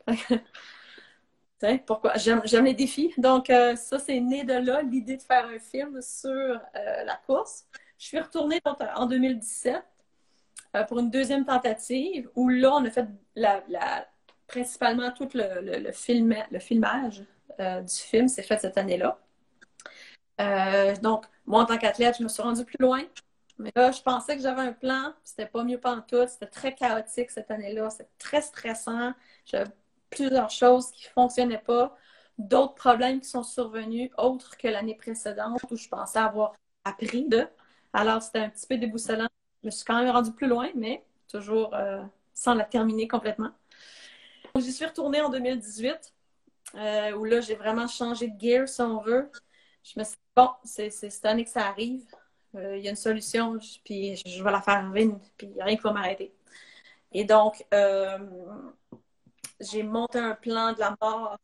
pourquoi? 1.86 2.14
J'aime 2.16 2.64
les 2.64 2.74
défis. 2.74 3.14
Donc, 3.18 3.50
euh, 3.50 3.76
ça, 3.76 3.98
c'est 3.98 4.20
né 4.20 4.44
de 4.44 4.54
là, 4.54 4.82
l'idée 4.82 5.16
de 5.16 5.22
faire 5.22 5.46
un 5.46 5.58
film 5.58 6.00
sur 6.02 6.30
euh, 6.30 6.58
la 7.04 7.16
course. 7.26 7.66
Je 7.98 8.06
suis 8.06 8.20
retournée 8.20 8.60
en 8.96 9.06
2017 9.06 9.82
euh, 10.74 10.84
pour 10.84 10.98
une 10.98 11.10
deuxième 11.10 11.44
tentative 11.44 12.28
où 12.34 12.48
là, 12.48 12.74
on 12.74 12.84
a 12.84 12.90
fait 12.90 13.06
principalement 14.46 15.10
tout 15.12 15.28
le, 15.34 15.92
film, 15.92 16.34
le 16.50 16.58
filmage 16.58 17.20
euh, 17.20 17.24
du 17.58 17.94
film 17.94 18.28
s'est 18.28 18.42
fait 18.42 18.58
cette 18.58 18.78
année-là. 18.78 19.18
Euh, 20.40 20.96
donc, 20.96 21.26
moi, 21.46 21.62
en 21.62 21.66
tant 21.66 21.78
qu'athlète, 21.78 22.16
je 22.18 22.22
me 22.22 22.28
suis 22.28 22.42
rendue 22.42 22.64
plus 22.64 22.78
loin. 22.80 23.02
Mais 23.58 23.70
là, 23.76 23.92
je 23.92 24.02
pensais 24.02 24.36
que 24.36 24.42
j'avais 24.42 24.62
un 24.62 24.72
plan. 24.72 25.14
C'était 25.24 25.46
pas 25.46 25.64
mieux 25.64 25.80
tout. 26.08 26.26
C'était 26.26 26.46
très 26.46 26.74
chaotique 26.74 27.30
cette 27.30 27.50
année-là. 27.50 27.90
C'était 27.90 28.08
très 28.18 28.42
stressant. 28.42 29.12
J'avais 29.46 29.70
plusieurs 30.10 30.50
choses 30.50 30.90
qui 30.92 31.04
fonctionnaient 31.08 31.58
pas. 31.58 31.96
D'autres 32.38 32.74
problèmes 32.74 33.20
qui 33.20 33.28
sont 33.28 33.42
survenus, 33.42 34.10
autres 34.18 34.56
que 34.56 34.68
l'année 34.68 34.94
précédente 34.96 35.60
où 35.70 35.76
je 35.76 35.88
pensais 35.88 36.18
avoir 36.18 36.54
appris 36.84 37.28
de. 37.28 37.46
Alors, 37.92 38.22
c'était 38.22 38.40
un 38.40 38.48
petit 38.48 38.66
peu 38.66 38.78
déboussolant 38.78 39.28
je 39.62 39.68
me 39.68 39.70
suis 39.70 39.84
quand 39.84 40.02
même 40.02 40.10
rendue 40.10 40.32
plus 40.32 40.48
loin, 40.48 40.68
mais 40.74 41.04
toujours 41.28 41.74
euh, 41.74 42.02
sans 42.34 42.54
la 42.54 42.64
terminer 42.64 43.06
complètement. 43.08 43.50
J'y 44.58 44.72
suis 44.72 44.84
retournée 44.84 45.20
en 45.20 45.30
2018, 45.30 46.12
euh, 46.74 47.12
où 47.12 47.24
là, 47.24 47.40
j'ai 47.40 47.54
vraiment 47.54 47.86
changé 47.86 48.28
de 48.28 48.40
gear, 48.40 48.68
si 48.68 48.80
on 48.82 49.00
veut. 49.00 49.30
Je 49.84 49.98
me 49.98 50.04
suis 50.04 50.14
dit, 50.14 50.32
bon, 50.36 50.50
c'est 50.64 50.90
cette 50.90 51.24
année 51.24 51.44
que 51.44 51.50
ça 51.50 51.66
arrive. 51.68 52.04
Euh, 52.54 52.76
il 52.76 52.84
y 52.84 52.88
a 52.88 52.90
une 52.90 52.96
solution, 52.96 53.58
puis 53.84 54.16
je 54.26 54.42
vais 54.42 54.50
la 54.50 54.60
faire 54.60 54.74
arriver, 54.74 55.10
puis 55.36 55.50
rien 55.58 55.76
qui 55.76 55.82
va 55.82 55.92
m'arrêter. 55.92 56.34
Et 57.12 57.24
donc, 57.24 57.64
j'ai 59.60 59.82
monté 59.82 60.18
un 60.18 60.34
plan 60.34 60.72
de 60.72 60.80
la 60.80 60.96
mort 61.00 61.38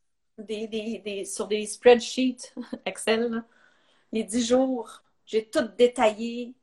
sur 1.25 1.47
des 1.49 1.67
spreadsheets 1.67 2.55
Excel. 2.87 3.43
Les 4.13 4.25
dix 4.25 4.47
jours, 4.47 5.03
j'ai 5.27 5.49
tout 5.49 5.69
détaillé, 5.77 6.55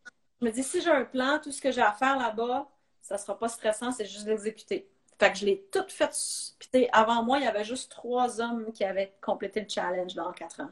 je 0.41 0.45
me 0.45 0.51
dis, 0.51 0.63
si 0.63 0.81
j'ai 0.81 0.91
un 0.91 1.05
plan, 1.05 1.39
tout 1.41 1.51
ce 1.51 1.61
que 1.61 1.71
j'ai 1.71 1.81
à 1.81 1.91
faire 1.93 2.17
là-bas, 2.17 2.69
ça 3.01 3.17
sera 3.17 3.37
pas 3.37 3.47
stressant, 3.47 3.91
c'est 3.91 4.05
juste 4.05 4.25
l'exécuter. 4.25 4.89
Fait 5.17 5.31
que 5.31 5.37
je 5.37 5.45
l'ai 5.45 5.67
tout 5.71 5.85
fait. 5.87 6.11
Puis 6.59 6.87
avant 6.91 7.23
moi, 7.23 7.37
il 7.39 7.45
y 7.45 7.47
avait 7.47 7.63
juste 7.63 7.91
trois 7.91 8.41
hommes 8.41 8.71
qui 8.73 8.83
avaient 8.83 9.13
complété 9.21 9.61
le 9.61 9.69
challenge 9.69 10.13
dans 10.13 10.31
quatre 10.33 10.61
ans. 10.61 10.71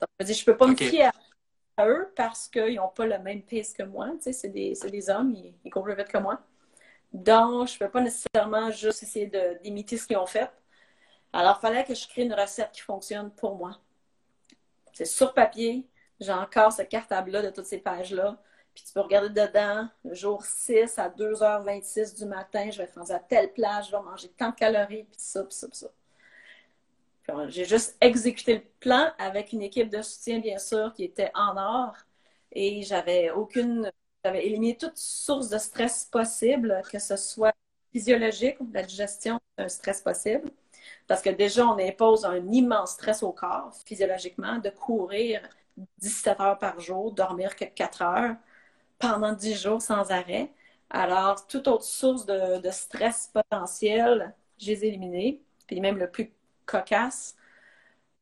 Donc, 0.00 0.08
je 0.18 0.24
me 0.24 0.26
dis, 0.26 0.34
je 0.34 0.44
peux 0.44 0.56
pas 0.56 0.66
me 0.66 0.76
fier 0.76 1.10
à, 1.76 1.86
eux 1.86 2.12
parce 2.16 2.48
qu'ils 2.48 2.76
n'ont 2.76 2.88
pas 2.88 3.06
le 3.06 3.18
même 3.18 3.42
pace 3.42 3.72
que 3.72 3.82
moi. 3.82 4.10
Tu 4.16 4.22
sais, 4.22 4.32
c'est 4.32 4.48
des, 4.48 4.74
des, 4.90 5.10
hommes, 5.10 5.32
ils, 5.34 5.54
ils 5.64 5.70
courent 5.70 5.84
plus 5.84 5.94
vite 5.94 6.08
que 6.08 6.18
moi. 6.18 6.40
Donc, 7.12 7.68
je 7.68 7.74
ne 7.74 7.78
peux 7.78 7.90
pas 7.90 8.00
nécessairement 8.00 8.70
juste 8.70 9.02
essayer 9.02 9.30
d'imiter 9.62 9.96
ce 9.96 10.06
qu'ils 10.06 10.16
ont 10.16 10.26
fait. 10.26 10.50
Alors, 11.32 11.58
il 11.58 11.60
fallait 11.60 11.84
que 11.84 11.94
je 11.94 12.08
crée 12.08 12.22
une 12.22 12.34
recette 12.34 12.72
qui 12.72 12.80
fonctionne 12.80 13.30
pour 13.30 13.56
moi. 13.56 13.78
C'est 14.92 15.04
sur 15.04 15.34
papier. 15.34 15.86
J'ai 16.20 16.32
encore 16.32 16.72
cette 16.72 16.88
cartable-là 16.88 17.42
de 17.42 17.50
toutes 17.50 17.66
ces 17.66 17.78
pages-là. 17.78 18.36
Puis 18.78 18.86
tu 18.86 18.92
peux 18.92 19.00
regarder 19.00 19.28
dedans, 19.28 19.88
le 20.04 20.14
jour 20.14 20.44
6 20.44 20.98
à 21.00 21.08
2h26 21.08 22.14
du 22.14 22.26
matin, 22.26 22.70
je 22.70 22.78
vais 22.80 22.86
faire 22.86 23.10
à 23.10 23.18
telle 23.18 23.52
plage, 23.52 23.86
je 23.86 23.90
vais 23.90 24.02
manger 24.02 24.28
tant 24.28 24.50
de 24.50 24.54
calories, 24.54 25.02
puis 25.02 25.16
ça, 25.16 25.42
puis 25.42 25.52
ça, 25.52 25.66
puis 25.66 25.78
ça. 25.78 25.88
J'ai 27.48 27.64
juste 27.64 27.96
exécuté 28.00 28.54
le 28.54 28.62
plan 28.78 29.10
avec 29.18 29.52
une 29.52 29.62
équipe 29.62 29.90
de 29.90 30.00
soutien, 30.00 30.38
bien 30.38 30.58
sûr, 30.58 30.92
qui 30.94 31.02
était 31.02 31.32
en 31.34 31.56
or. 31.56 31.96
Et 32.52 32.82
j'avais 32.82 33.30
aucune. 33.32 33.90
J'avais 34.24 34.46
éliminé 34.46 34.76
toute 34.76 34.96
source 34.96 35.48
de 35.48 35.58
stress 35.58 36.04
possible, 36.04 36.80
que 36.90 37.00
ce 37.00 37.16
soit 37.16 37.54
physiologique 37.92 38.60
ou 38.60 38.68
la 38.72 38.84
digestion, 38.84 39.40
un 39.58 39.68
stress 39.68 40.00
possible. 40.02 40.52
Parce 41.08 41.20
que 41.20 41.30
déjà, 41.30 41.66
on 41.66 41.78
impose 41.80 42.24
un 42.24 42.46
immense 42.52 42.92
stress 42.92 43.24
au 43.24 43.32
corps, 43.32 43.74
physiologiquement, 43.84 44.58
de 44.58 44.70
courir 44.70 45.42
17 45.98 46.40
heures 46.40 46.58
par 46.58 46.78
jour, 46.78 47.10
dormir 47.12 47.56
que 47.56 47.64
4 47.64 48.02
heures 48.02 48.36
pendant 48.98 49.32
10 49.32 49.62
jours 49.62 49.82
sans 49.82 50.10
arrêt. 50.10 50.52
Alors, 50.90 51.46
toute 51.46 51.68
autre 51.68 51.84
source 51.84 52.26
de, 52.26 52.70
stress 52.70 53.30
potentiel, 53.32 54.34
je 54.58 54.66
les 54.68 54.84
ai 54.84 54.88
éliminées. 54.88 55.42
Puis 55.66 55.80
même 55.80 55.98
le 55.98 56.10
plus 56.10 56.32
cocasse, 56.66 57.36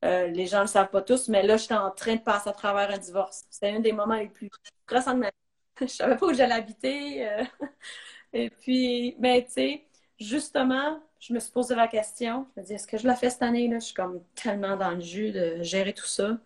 euh, 0.05 0.27
les 0.27 0.47
gens 0.47 0.59
ne 0.59 0.63
le 0.63 0.67
savent 0.67 0.89
pas 0.89 1.01
tous, 1.01 1.29
mais 1.29 1.43
là, 1.43 1.57
j'étais 1.57 1.73
en 1.75 1.91
train 1.91 2.15
de 2.15 2.21
passer 2.21 2.49
à 2.49 2.53
travers 2.53 2.91
un 2.91 2.97
divorce. 2.97 3.45
C'était 3.49 3.69
un 3.69 3.79
des 3.79 3.93
moments 3.93 4.15
les 4.15 4.29
plus 4.29 4.49
stressants 4.85 5.13
de 5.15 5.19
ma 5.19 5.27
vie. 5.27 5.33
Je 5.81 5.87
savais 5.87 6.17
pas 6.17 6.27
où 6.27 6.33
j'allais 6.33 6.55
habiter. 6.55 7.27
Euh. 7.27 7.43
Et 8.33 8.49
puis, 8.49 9.15
ben, 9.19 9.43
tu 9.43 9.51
sais, 9.51 9.85
justement, 10.19 11.01
je 11.19 11.33
me 11.33 11.39
suis 11.39 11.51
posé 11.51 11.75
la 11.75 11.87
question. 11.87 12.47
Je 12.55 12.61
me 12.61 12.65
dis, 12.65 12.73
est-ce 12.73 12.87
que 12.87 12.97
je 12.97 13.07
la 13.07 13.15
fais 13.15 13.29
cette 13.29 13.41
année? 13.41 13.67
Là? 13.67 13.79
Je 13.79 13.85
suis 13.85 13.93
comme 13.93 14.21
tellement 14.35 14.75
dans 14.77 14.91
le 14.91 15.01
jus 15.01 15.31
de 15.31 15.61
gérer 15.63 15.93
tout 15.93 16.05
ça. 16.05 16.37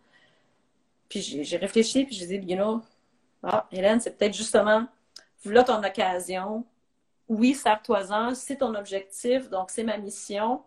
Puis 1.10 1.22
j'ai 1.44 1.58
réfléchi, 1.58 2.06
puis 2.06 2.16
je 2.16 2.26
dit, 2.26 2.36
you 2.36 2.56
know, 2.56 2.82
ah, 3.44 3.68
Hélène, 3.72 4.00
c'est 4.00 4.18
peut-être 4.18 4.34
justement, 4.36 4.88
voilà 5.44 5.64
ton 5.64 5.84
occasion. 5.84 6.66
Oui, 7.28 7.54
serre-toi-en, 7.56 8.36
c'est 8.36 8.58
ton 8.58 8.76
objectif, 8.76 9.50
donc 9.50 9.72
c'est 9.72 9.84
ma 9.84 9.98
mission. 9.98 10.64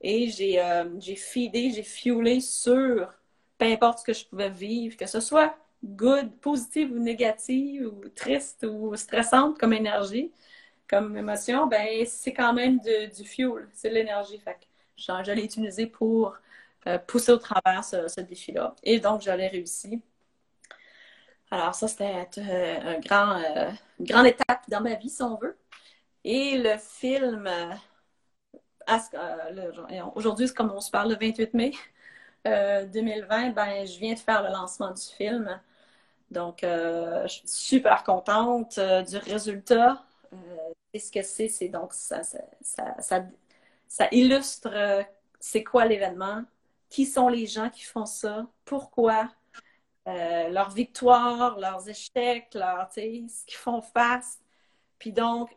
Et 0.00 0.28
j'ai 0.30 0.60
euh, 0.62 0.84
j'ai 1.00 1.16
feedé, 1.16 1.70
j'ai 1.72 1.82
fuelé 1.82 2.40
sur 2.40 3.12
peu 3.58 3.66
importe 3.66 4.00
ce 4.00 4.04
que 4.04 4.12
je 4.12 4.26
pouvais 4.26 4.50
vivre, 4.50 4.96
que 4.96 5.06
ce 5.06 5.20
soit 5.20 5.56
good, 5.84 6.30
positive 6.40 6.92
ou 6.92 6.98
négative, 6.98 7.86
ou 7.88 8.08
triste 8.10 8.66
ou 8.68 8.94
stressante 8.96 9.58
comme 9.58 9.72
énergie, 9.72 10.32
comme 10.88 11.16
émotion, 11.16 11.66
ben 11.66 12.04
c'est 12.06 12.32
quand 12.32 12.52
même 12.54 12.78
du 12.80 13.24
fuel, 13.24 13.68
c'est 13.72 13.90
de 13.90 13.94
l'énergie. 13.94 14.38
Fait 14.38 14.54
que 14.54 14.66
je, 14.96 15.32
l'ai 15.32 15.44
utilisé 15.44 15.86
pour 15.86 16.36
euh, 16.86 16.98
pousser 16.98 17.32
au 17.32 17.38
travers 17.38 17.84
ce, 17.84 18.20
défi-là. 18.20 18.74
Et 18.82 19.00
donc, 19.00 19.22
je 19.22 19.30
l'ai 19.30 19.48
réussi. 19.48 20.02
Alors, 21.50 21.74
ça, 21.74 21.88
c'était 21.88 22.28
euh, 22.38 22.96
un 22.96 22.98
grand, 23.00 23.40
euh, 23.40 23.70
une 24.00 24.06
grande 24.06 24.26
étape 24.26 24.62
dans 24.68 24.80
ma 24.80 24.94
vie, 24.94 25.10
si 25.10 25.22
on 25.22 25.36
veut. 25.36 25.56
Et 26.24 26.58
le 26.58 26.76
film, 26.78 27.48
aujourd'hui, 30.14 30.48
c'est 30.48 30.54
comme 30.54 30.72
on 30.72 30.80
se 30.80 30.90
parle 30.90 31.10
le 31.10 31.16
28 31.16 31.54
mai 31.54 31.72
2020, 32.44 33.50
ben, 33.50 33.86
je 33.86 33.98
viens 33.98 34.14
de 34.14 34.18
faire 34.18 34.42
le 34.42 34.50
lancement 34.50 34.92
du 34.92 35.02
film. 35.02 35.60
Donc, 36.30 36.58
je 36.62 37.26
suis 37.28 37.42
super 37.48 38.04
contente 38.04 38.78
du 38.78 39.16
résultat. 39.18 40.04
et 40.92 40.98
ce 40.98 41.12
que 41.12 41.22
c'est, 41.22 41.48
c'est 41.48 41.68
donc 41.68 41.92
ça, 41.92 42.22
ça 43.88 44.08
illustre 44.12 45.04
c'est 45.40 45.64
quoi 45.64 45.86
l'événement, 45.86 46.44
qui 46.90 47.06
sont 47.06 47.28
les 47.28 47.46
gens 47.46 47.70
qui 47.70 47.84
font 47.84 48.06
ça, 48.06 48.46
pourquoi, 48.64 49.28
euh, 50.06 50.48
leurs 50.48 50.70
victoires, 50.70 51.58
leurs 51.58 51.88
échecs, 51.88 52.54
leur, 52.54 52.88
ce 52.92 53.00
qu'ils 53.00 53.56
font 53.56 53.82
face. 53.82 54.38
Puis 54.98 55.12
donc, 55.12 55.50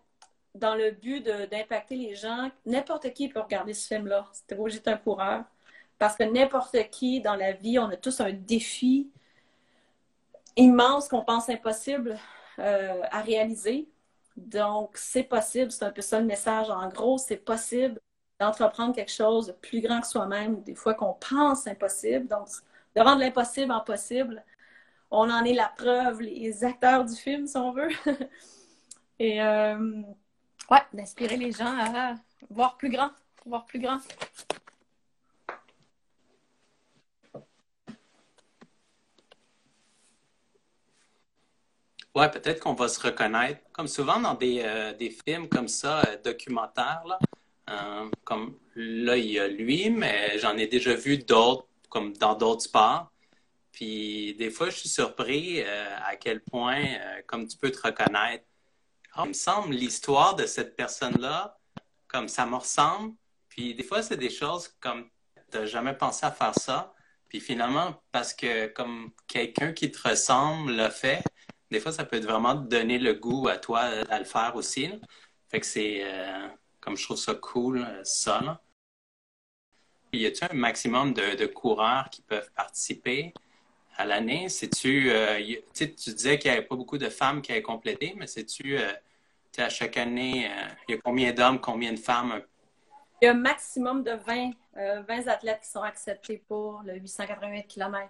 dans 0.55 0.75
le 0.75 0.91
but 0.91 1.23
d'impacter 1.23 1.95
les 1.95 2.15
gens, 2.15 2.49
n'importe 2.65 3.13
qui 3.13 3.29
peut 3.29 3.39
regarder 3.39 3.73
ce 3.73 3.87
film-là. 3.87 4.27
C'était 4.33 4.57
j'étais 4.67 4.91
un 4.91 4.97
coureur. 4.97 5.43
Parce 5.99 6.15
que 6.15 6.23
n'importe 6.23 6.77
qui 6.91 7.21
dans 7.21 7.35
la 7.35 7.51
vie, 7.51 7.77
on 7.77 7.89
a 7.89 7.97
tous 7.97 8.21
un 8.21 8.31
défi 8.31 9.11
immense 10.55 11.07
qu'on 11.07 11.23
pense 11.23 11.49
impossible 11.49 12.17
euh, 12.59 13.01
à 13.11 13.21
réaliser. 13.21 13.87
Donc, 14.37 14.97
c'est 14.97 15.23
possible, 15.23 15.71
c'est 15.71 15.85
un 15.85 15.91
peu 15.91 16.01
ça 16.01 16.19
le 16.19 16.25
message. 16.25 16.69
En 16.69 16.87
gros, 16.89 17.17
c'est 17.17 17.37
possible 17.37 17.99
d'entreprendre 18.39 18.95
quelque 18.95 19.11
chose 19.11 19.47
de 19.47 19.51
plus 19.51 19.81
grand 19.81 20.01
que 20.01 20.07
soi-même, 20.07 20.61
des 20.63 20.75
fois 20.75 20.93
qu'on 20.93 21.13
pense 21.13 21.67
impossible. 21.67 22.27
Donc, 22.27 22.47
de 22.95 23.01
rendre 23.01 23.19
l'impossible 23.19 23.71
en 23.71 23.81
possible. 23.81 24.43
On 25.11 25.29
en 25.29 25.43
est 25.43 25.53
la 25.53 25.69
preuve, 25.69 26.21
les 26.21 26.63
acteurs 26.63 27.05
du 27.05 27.15
film, 27.15 27.47
si 27.47 27.57
on 27.57 27.71
veut. 27.71 27.89
Et 29.19 29.41
euh, 29.41 30.01
ouais, 30.71 30.81
d'inspirer 30.93 31.37
les 31.37 31.51
gens 31.51 31.75
à 31.77 32.15
voir 32.49 32.77
plus 32.77 32.89
grand, 32.89 33.09
voir 33.45 33.65
plus 33.65 33.79
grand. 33.79 33.99
Ouais, 42.15 42.29
peut-être 42.29 42.59
qu'on 42.59 42.73
va 42.73 42.87
se 42.87 42.99
reconnaître. 42.99 43.61
Comme 43.71 43.87
souvent 43.87 44.19
dans 44.19 44.33
des, 44.33 44.61
euh, 44.63 44.93
des 44.93 45.09
films 45.09 45.47
comme 45.47 45.67
ça, 45.67 46.01
euh, 46.01 46.17
documentaires, 46.23 47.03
là, 47.07 47.19
comme 48.23 48.57
là, 48.75 49.15
il 49.15 49.31
y 49.31 49.39
a 49.39 49.47
lui, 49.47 49.89
mais 49.89 50.37
j'en 50.39 50.57
ai 50.57 50.67
déjà 50.67 50.95
vu 50.95 51.19
d'autres, 51.19 51.67
comme 51.89 52.13
dans 52.13 52.35
d'autres 52.35 52.61
sports. 52.61 53.11
Puis 53.71 54.35
des 54.35 54.49
fois, 54.49 54.69
je 54.69 54.77
suis 54.77 54.89
surpris 54.89 55.61
euh, 55.61 55.97
à 56.05 56.15
quel 56.15 56.41
point, 56.41 56.83
euh, 56.83 57.21
comme 57.27 57.47
tu 57.47 57.57
peux 57.57 57.71
te 57.71 57.81
reconnaître, 57.81 58.45
oh, 59.17 59.21
il 59.25 59.29
me 59.29 59.33
semble 59.33 59.73
l'histoire 59.73 60.35
de 60.35 60.45
cette 60.45 60.75
personne-là, 60.75 61.57
comme 62.07 62.27
ça 62.27 62.45
me 62.45 62.55
ressemble. 62.55 63.13
Puis 63.49 63.75
des 63.75 63.83
fois, 63.83 64.01
c'est 64.01 64.17
des 64.17 64.29
choses 64.29 64.69
comme 64.79 65.09
tu 65.51 65.57
n'as 65.57 65.65
jamais 65.65 65.93
pensé 65.93 66.25
à 66.25 66.31
faire 66.31 66.55
ça. 66.55 66.93
Puis 67.27 67.39
finalement, 67.39 68.01
parce 68.11 68.33
que 68.33 68.67
comme 68.67 69.11
quelqu'un 69.27 69.71
qui 69.73 69.91
te 69.91 70.07
ressemble 70.07 70.71
l'a 70.71 70.89
fait, 70.89 71.23
des 71.69 71.79
fois, 71.79 71.91
ça 71.91 72.03
peut 72.03 72.19
vraiment 72.19 72.55
te 72.55 72.67
donner 72.67 72.97
le 72.97 73.13
goût 73.13 73.47
à 73.47 73.57
toi 73.57 73.81
à 73.81 74.17
le 74.17 74.25
faire 74.25 74.55
aussi. 74.55 74.89
Fait 75.49 75.59
que 75.59 75.65
c'est 75.65 76.03
comme 76.79 76.97
je 76.97 77.03
trouve 77.03 77.17
ça 77.17 77.35
cool, 77.35 77.79
euh, 77.79 78.03
ça. 78.03 78.61
Y 80.11 80.25
a-t-il 80.25 80.47
un 80.51 80.55
maximum 80.55 81.13
de, 81.13 81.45
coureurs 81.45 82.09
qui 82.09 82.21
peuvent 82.21 82.49
participer 82.55 83.33
à 83.97 84.05
l'année? 84.05 84.47
tu 84.49 85.11
euh, 85.11 85.39
tu 85.73 85.87
disais 85.87 86.39
qu'il 86.39 86.51
n'y 86.51 86.57
avait 86.57 86.65
pas 86.65 86.75
beaucoup 86.75 86.97
de 86.97 87.09
femmes 87.09 87.41
qui 87.41 87.51
avaient 87.51 87.61
complété, 87.61 88.13
mais 88.17 88.27
c'est-tu 88.27 88.77
euh, 88.77 88.91
à 89.57 89.69
chaque 89.69 89.97
année, 89.97 90.49
il 90.87 90.95
y 90.95 90.97
a 90.97 91.01
combien 91.03 91.33
d'hommes, 91.33 91.59
combien 91.59 91.91
de 91.91 91.99
femmes? 91.99 92.41
Il 93.21 93.25
y 93.25 93.27
a 93.27 93.31
un 93.31 93.35
maximum 93.35 94.03
de 94.03 94.11
20, 94.11 94.51
20 95.07 95.27
athlètes 95.27 95.59
qui 95.61 95.69
sont 95.69 95.81
acceptés 95.81 96.41
pour 96.47 96.81
le 96.85 96.93
888 96.95 97.67
km. 97.67 98.09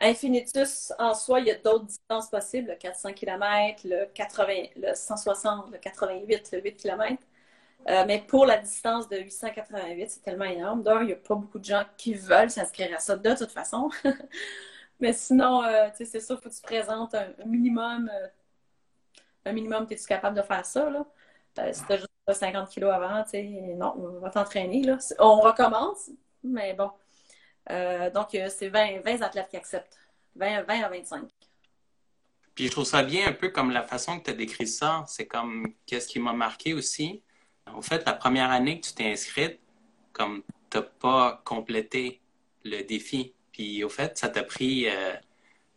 Infinitus, 0.00 0.92
en 0.98 1.14
soi, 1.14 1.40
il 1.40 1.46
y 1.46 1.50
a 1.50 1.54
d'autres 1.54 1.86
distances 1.86 2.28
possibles, 2.28 2.70
le 2.70 2.76
400 2.76 3.12
km, 3.12 3.82
le, 3.84 4.06
80, 4.12 4.52
le 4.76 4.94
160, 4.94 5.70
le 5.72 5.78
88, 5.78 6.50
le 6.52 6.62
8 6.62 6.76
km. 6.76 7.22
Euh, 7.88 8.04
mais 8.06 8.24
pour 8.26 8.46
la 8.46 8.56
distance 8.56 9.08
de 9.08 9.18
888, 9.18 10.10
c'est 10.10 10.22
tellement 10.22 10.44
énorme. 10.44 10.82
D'ailleurs, 10.82 11.02
il 11.02 11.06
n'y 11.06 11.12
a 11.12 11.16
pas 11.16 11.34
beaucoup 11.34 11.58
de 11.58 11.64
gens 11.64 11.84
qui 11.96 12.14
veulent 12.14 12.50
s'inscrire 12.50 12.94
à 12.96 12.98
ça 12.98 13.16
de 13.16 13.34
toute 13.34 13.50
façon. 13.50 13.90
mais 15.00 15.12
sinon, 15.12 15.62
euh, 15.62 15.88
c'est 15.94 16.20
sûr, 16.20 16.40
faut 16.40 16.48
que 16.48 16.54
tu 16.54 16.62
présentes 16.62 17.14
un, 17.14 17.28
minimum. 17.44 18.10
Euh, 18.12 18.28
un 19.44 19.52
minimum, 19.52 19.86
es-tu 19.90 20.06
capable 20.06 20.36
de 20.36 20.42
faire 20.42 20.64
ça? 20.64 20.88
Là? 20.88 21.04
si 21.72 21.84
tu 21.84 21.92
as 21.92 21.96
juste 21.98 22.08
50 22.32 22.68
kilos 22.70 22.92
avant, 22.92 23.22
non, 23.76 23.94
on 23.98 24.20
va 24.20 24.30
t'entraîner. 24.30 24.82
On 25.18 25.40
recommence, 25.40 26.10
mais 26.42 26.72
bon. 26.72 26.90
donc, 28.14 28.28
c'est 28.30 28.68
20, 28.68 29.00
20 29.04 29.22
athlètes 29.22 29.48
qui 29.50 29.56
acceptent. 29.58 29.98
20, 30.36 30.62
20 30.62 30.82
à 30.82 30.88
25. 30.88 31.28
Puis 32.54 32.66
je 32.66 32.70
trouve 32.70 32.84
ça 32.84 33.02
bien 33.02 33.28
un 33.28 33.32
peu 33.32 33.50
comme 33.50 33.70
la 33.70 33.82
façon 33.82 34.18
que 34.18 34.24
tu 34.24 34.30
as 34.30 34.34
décrit 34.34 34.66
ça. 34.66 35.04
C'est 35.06 35.26
comme 35.26 35.74
qu'est-ce 35.86 36.08
qui 36.08 36.18
m'a 36.18 36.32
marqué 36.32 36.72
aussi? 36.72 37.22
En 37.66 37.82
fait, 37.82 38.04
la 38.06 38.12
première 38.12 38.50
année 38.50 38.80
que 38.80 38.86
tu 38.86 38.94
t'es 38.94 39.10
inscrite, 39.10 39.58
comme 40.12 40.42
tu 40.70 40.78
n'as 40.78 40.82
pas 40.82 41.42
complété 41.44 42.20
le 42.64 42.82
défi, 42.82 43.34
puis 43.52 43.84
au 43.84 43.88
fait, 43.88 44.18
ça 44.18 44.28
t'a 44.28 44.42
pris, 44.42 44.88
euh, 44.88 45.14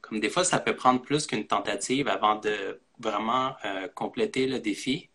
comme 0.02 0.20
des 0.20 0.30
fois, 0.30 0.44
ça 0.44 0.60
peut 0.60 0.76
prendre 0.76 1.02
plus 1.02 1.28
qu'une 1.28 1.46
tentative 1.46 2.08
avant 2.08 2.36
de 2.36 2.80
vraiment 3.00 3.56
euh, 3.66 3.88
compléter 3.90 4.48
le 4.48 4.60
défi 4.60 5.10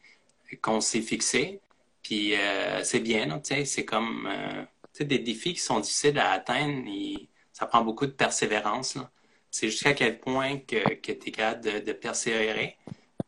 qu'on 0.60 0.80
s'est 0.80 1.02
fixé. 1.02 1.60
Puis 2.02 2.36
euh, 2.36 2.82
c'est 2.84 3.00
bien, 3.00 3.40
c'est 3.64 3.84
comme 3.84 4.28
des 5.00 5.18
défis 5.18 5.54
qui 5.54 5.60
sont 5.60 5.80
difficiles 5.80 6.18
à 6.18 6.32
atteindre, 6.32 6.84
et 6.88 7.28
ça 7.52 7.66
prend 7.66 7.82
beaucoup 7.82 8.06
de 8.06 8.12
persévérance. 8.12 8.98
C'est 9.50 9.68
jusqu'à 9.68 9.94
quel 9.94 10.20
point 10.20 10.58
que, 10.58 10.94
tu 10.94 11.10
es 11.10 11.30
capable 11.30 11.84
de, 11.84 11.92
persévérer. 11.92 12.76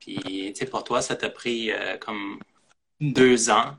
Puis, 0.01 0.53
pour 0.71 0.85
toi, 0.85 1.03
ça 1.03 1.17
t'a 1.17 1.31
pris 1.31 1.71
comme 2.01 2.39
deux 3.01 3.51
ans 3.51 3.77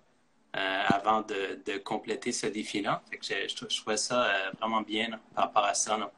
euh, 0.55 0.83
avant 0.87 1.21
de, 1.21 1.77
compléter 1.79 2.31
ce 2.31 2.47
défi-là. 2.47 3.03
Je, 3.11 3.47
je, 3.47 3.77
trouvais 3.77 3.97
ça 3.97 4.25
euh, 4.25 4.51
vraiment 4.57 4.81
bien 4.81 5.19
par 5.33 5.45
rapport 5.45 5.65
à 5.65 5.73
ça. 5.73 5.97
Là. 5.97 6.11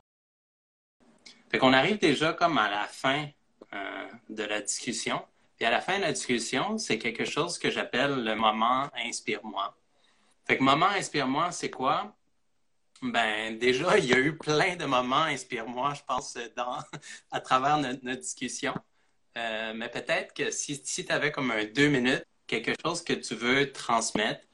Fait 1.50 1.58
qu'on 1.58 1.74
arrive 1.74 1.98
déjà 1.98 2.34
comme 2.34 2.58
à 2.60 2.70
la 2.70 2.84
fin 2.84 3.28
euh, 3.74 4.08
de 4.30 4.44
la 4.44 4.62
discussion. 4.62 5.24
Puis 5.56 5.66
à 5.66 5.72
la 5.72 5.82
fin 5.82 5.98
de 5.98 6.04
la 6.04 6.12
discussion, 6.12 6.78
c'est 6.78 7.00
quelque 7.00 7.26
chose 7.26 7.58
que 7.58 7.72
j'appelle 7.72 8.24
le 8.24 8.36
moment 8.36 8.90
inspire-moi. 8.96 9.76
Fait 10.46 10.58
que 10.58 10.64
moment 10.64 10.90
inspire-moi, 10.90 11.52
c'est 11.52 11.72
quoi? 11.72 12.16
Ben 13.02 13.58
déjà, 13.58 13.98
il 13.98 14.06
y 14.06 14.14
a 14.14 14.20
eu 14.20 14.38
plein 14.38 14.76
de 14.76 14.86
moments 14.86 15.24
inspire-moi, 15.24 15.96
je 15.96 16.04
pense, 16.04 16.38
dans, 16.56 16.78
à 17.32 17.42
travers 17.42 17.80
notre, 17.80 18.04
discussion. 18.20 18.76
mais 19.36 19.90
peut-être 19.90 20.34
que 20.36 20.52
si, 20.52 20.80
tu 20.84 21.12
avais 21.12 21.32
comme 21.32 21.52
deux 21.74 21.88
minutes 21.88 22.26
quelque 22.48 22.74
chose 22.84 23.04
que 23.04 23.14
tu 23.14 23.36
veux 23.36 23.72
transmettre 23.72 24.46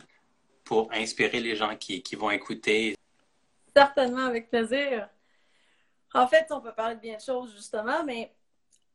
pour 0.64 0.92
inspirer 0.92 1.40
les 1.40 1.56
gens 1.56 1.76
qui, 1.76 2.02
qui 2.02 2.16
vont 2.16 2.32
écouter? 2.32 2.98
Certainement, 3.76 4.26
avec 4.26 4.50
plaisir. 4.50 5.08
En 6.14 6.28
fait, 6.28 6.48
on 6.52 6.62
peut 6.62 6.74
parler 6.74 6.96
de 6.96 7.02
bien 7.02 7.18
de 7.18 7.22
choses, 7.22 7.54
justement, 7.56 8.04
mais 8.04 8.34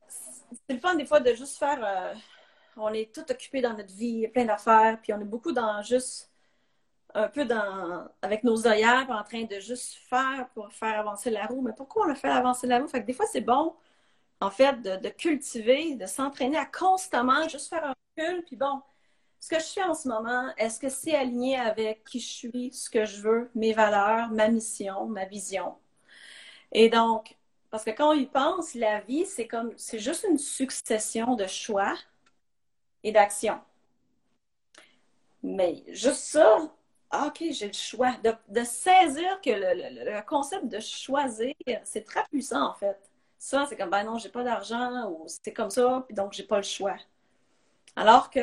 c'est 0.09 0.75
le 0.75 0.81
fun 0.81 0.95
des 0.95 1.05
fois 1.05 1.21
de 1.21 1.35
juste 1.35 1.59
faire. 1.59 1.79
Euh, 1.83 2.15
on 2.77 2.93
est 2.93 3.13
tout 3.13 3.25
occupé 3.31 3.61
dans 3.61 3.75
notre 3.75 3.93
vie, 3.93 4.29
plein 4.29 4.45
d'affaires, 4.45 4.99
puis 5.03 5.13
on 5.13 5.21
est 5.21 5.25
beaucoup 5.25 5.53
dans 5.53 5.83
juste 5.83 6.31
un 7.15 7.29
peu 7.29 7.45
dans 7.45 8.07
avec 8.23 8.45
nos 8.45 8.67
œillères 8.67 9.07
en 9.11 9.25
train 9.25 9.45
de 9.45 9.59
juste 9.59 9.95
faire 10.09 10.49
pour 10.55 10.73
faire 10.73 11.01
avancer 11.01 11.31
la 11.31 11.47
roue. 11.47 11.63
Mais 11.63 11.73
pourquoi 11.77 12.07
on 12.07 12.11
a 12.11 12.15
fait 12.15 12.29
avancer 12.29 12.67
la 12.67 12.79
roue? 12.79 12.87
Fait 12.87 13.01
que 13.01 13.07
des 13.07 13.13
fois, 13.13 13.27
c'est 13.27 13.41
bon, 13.41 13.75
en 14.41 14.51
fait, 14.51 14.81
de, 14.83 15.09
cultiver, 15.09 15.95
de 15.97 16.07
s'entraîner 16.07 16.57
à 16.59 16.67
constamment 16.67 17.49
juste 17.49 17.69
faire 17.69 17.85
un 17.85 17.95
puis 18.47 18.57
bon, 18.57 18.83
ce 19.41 19.49
que 19.49 19.61
je 19.61 19.67
fais 19.67 19.83
en 19.85 19.95
ce 19.95 20.09
moment, 20.09 20.53
est-ce 20.57 20.81
que 20.81 20.89
c'est 20.89 21.15
aligné 21.15 21.57
avec 21.57 22.05
qui 22.05 22.21
je 22.21 22.29
suis, 22.29 22.73
ce 22.73 22.91
que 22.91 23.05
je 23.05 23.21
veux, 23.21 23.51
mes 23.55 23.73
valeurs, 23.73 24.31
ma 24.31 24.49
mission, 24.49 25.07
ma 25.07 25.25
vision? 25.25 25.77
Et 26.73 26.89
donc, 26.89 27.37
parce 27.71 27.85
que 27.85 27.91
quand 27.91 28.11
on 28.11 28.15
y 28.15 28.27
pense, 28.27 28.75
la 28.75 29.01
vie, 29.01 29.27
c'est 29.27 29.47
comme, 29.47 29.73
c'est 29.77 29.99
juste 29.99 30.27
une 30.29 30.39
succession 30.39 31.37
de 31.37 31.47
choix 31.47 31.95
et 33.05 33.13
d'actions. 33.13 33.61
Mais 35.43 35.85
juste 35.89 36.17
ça, 36.17 36.59
ah, 37.11 37.27
OK, 37.29 37.45
j'ai 37.51 37.69
le 37.69 37.73
choix. 37.73 38.15
De, 38.49 38.65
saisir 38.65 39.41
que 39.41 39.51
le, 39.51 40.21
concept 40.27 40.67
de 40.67 40.81
choisir, 40.81 41.55
c'est 41.85 42.05
très 42.05 42.25
puissant, 42.25 42.71
en 42.71 42.75
fait. 42.75 43.08
Ça, 43.39 43.67
c'est 43.69 43.77
comme, 43.77 43.91
ben 43.91 44.05
non, 44.05 44.19
j'ai 44.19 44.31
pas 44.31 44.43
d'argent, 44.45 45.11
ou 45.11 45.25
c'est 45.29 45.53
comme 45.53 45.71
ça, 45.71 46.05
puis 46.07 46.15
donc 46.15 46.33
j'ai 46.33 46.43
pas 46.45 46.57
le 46.57 46.63
choix. 46.65 46.97
Alors 47.97 48.31
que, 48.31 48.41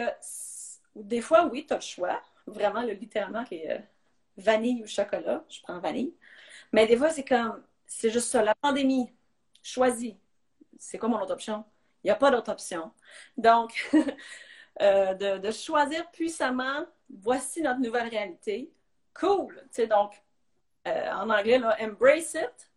des 0.95 1.21
fois, 1.21 1.45
oui, 1.45 1.65
tu 1.65 1.73
as 1.73 1.77
le 1.77 1.81
choix. 1.81 2.21
Vraiment, 2.47 2.83
le 2.83 2.93
littéralement, 2.93 3.43
qui 3.43 3.55
est 3.55 3.71
euh, 3.71 3.79
vanille 4.37 4.83
ou 4.83 4.87
chocolat. 4.87 5.43
Je 5.49 5.61
prends 5.61 5.79
vanille. 5.79 6.13
Mais 6.71 6.87
des 6.87 6.97
fois, 6.97 7.09
c'est 7.09 7.25
comme, 7.25 7.63
c'est 7.85 8.09
juste 8.09 8.29
ça. 8.29 8.43
La 8.43 8.55
pandémie, 8.55 9.11
choisis. 9.63 10.13
C'est 10.77 10.97
quoi 10.97 11.09
mon 11.09 11.21
autre 11.21 11.33
option? 11.33 11.65
Il 12.03 12.07
n'y 12.07 12.11
a 12.11 12.15
pas 12.15 12.31
d'autre 12.31 12.51
option. 12.51 12.91
Donc, 13.37 13.89
euh, 14.81 15.13
de, 15.13 15.51
choisir 15.51 16.09
puissamment, 16.11 16.85
voici 17.09 17.61
notre 17.61 17.79
nouvelle 17.79 18.09
réalité. 18.09 18.71
Cool. 19.13 19.55
Tu 19.55 19.67
sais, 19.71 19.87
donc, 19.87 20.21
euh, 20.87 21.11
en 21.11 21.29
anglais, 21.29 21.57
là, 21.59 21.77
embrace 21.81 22.35
it. 22.35 22.71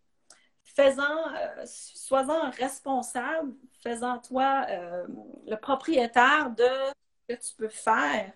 Faisant, 0.78 1.34
euh, 1.34 1.64
sois-en 1.66 2.50
responsable, 2.50 3.52
faisant 3.82 4.18
toi 4.18 4.64
le 5.46 5.56
propriétaire 5.56 6.50
de 6.50 6.68
ce 7.28 7.34
que 7.34 7.40
tu 7.48 7.54
peux 7.56 7.68
faire 7.68 8.32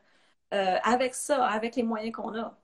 avec 0.50 1.14
ça, 1.14 1.46
avec 1.46 1.76
les 1.76 1.84
moyens 1.84 2.12
qu'on 2.16 2.34
a. 2.34 2.58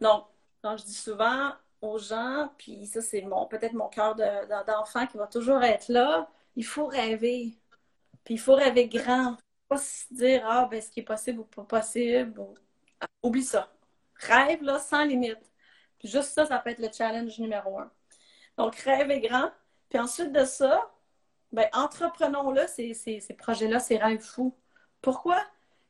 Donc, 0.00 0.26
quand 0.62 0.76
je 0.76 0.84
dis 0.84 0.94
souvent 0.94 1.52
aux 1.80 1.98
gens, 1.98 2.52
puis 2.58 2.86
ça, 2.86 3.00
c'est 3.00 3.22
mon, 3.22 3.46
peut-être 3.46 3.72
mon 3.74 3.88
cœur 3.88 4.14
d'enfant 4.66 5.06
qui 5.06 5.16
va 5.16 5.26
toujours 5.26 5.62
être 5.62 5.88
là, 5.88 6.28
il 6.56 6.64
faut 6.64 6.86
rêver. 6.86 7.58
Puis 8.24 8.34
il 8.34 8.40
faut 8.40 8.54
rêver 8.54 8.88
grand. 8.88 9.36
Pas 9.68 9.78
se 9.78 10.12
dire, 10.12 10.42
ah, 10.46 10.68
ben, 10.70 10.82
ce 10.82 10.90
qui 10.90 11.00
est 11.00 11.04
possible 11.04 11.40
ou 11.40 11.44
pas 11.44 11.64
possible. 11.64 12.40
Oublie 13.22 13.44
ça. 13.44 13.72
Rêve, 14.16 14.62
là, 14.62 14.78
sans 14.78 15.04
limite. 15.04 15.38
Puis 15.98 16.08
juste 16.08 16.30
ça, 16.32 16.46
ça 16.46 16.58
peut 16.58 16.70
être 16.70 16.80
le 16.80 16.90
challenge 16.92 17.38
numéro 17.38 17.78
un. 17.78 17.90
Donc, 18.60 18.76
rêver 18.76 19.20
grand. 19.20 19.50
Puis 19.88 19.98
ensuite 19.98 20.32
de 20.32 20.44
ça, 20.44 20.90
ben, 21.50 21.66
entreprenons-le, 21.72 22.66
ces, 22.66 22.92
ces, 22.92 23.32
projets-là, 23.32 23.80
ces 23.80 23.96
rêves 23.96 24.20
fous. 24.20 24.54
Pourquoi? 25.00 25.42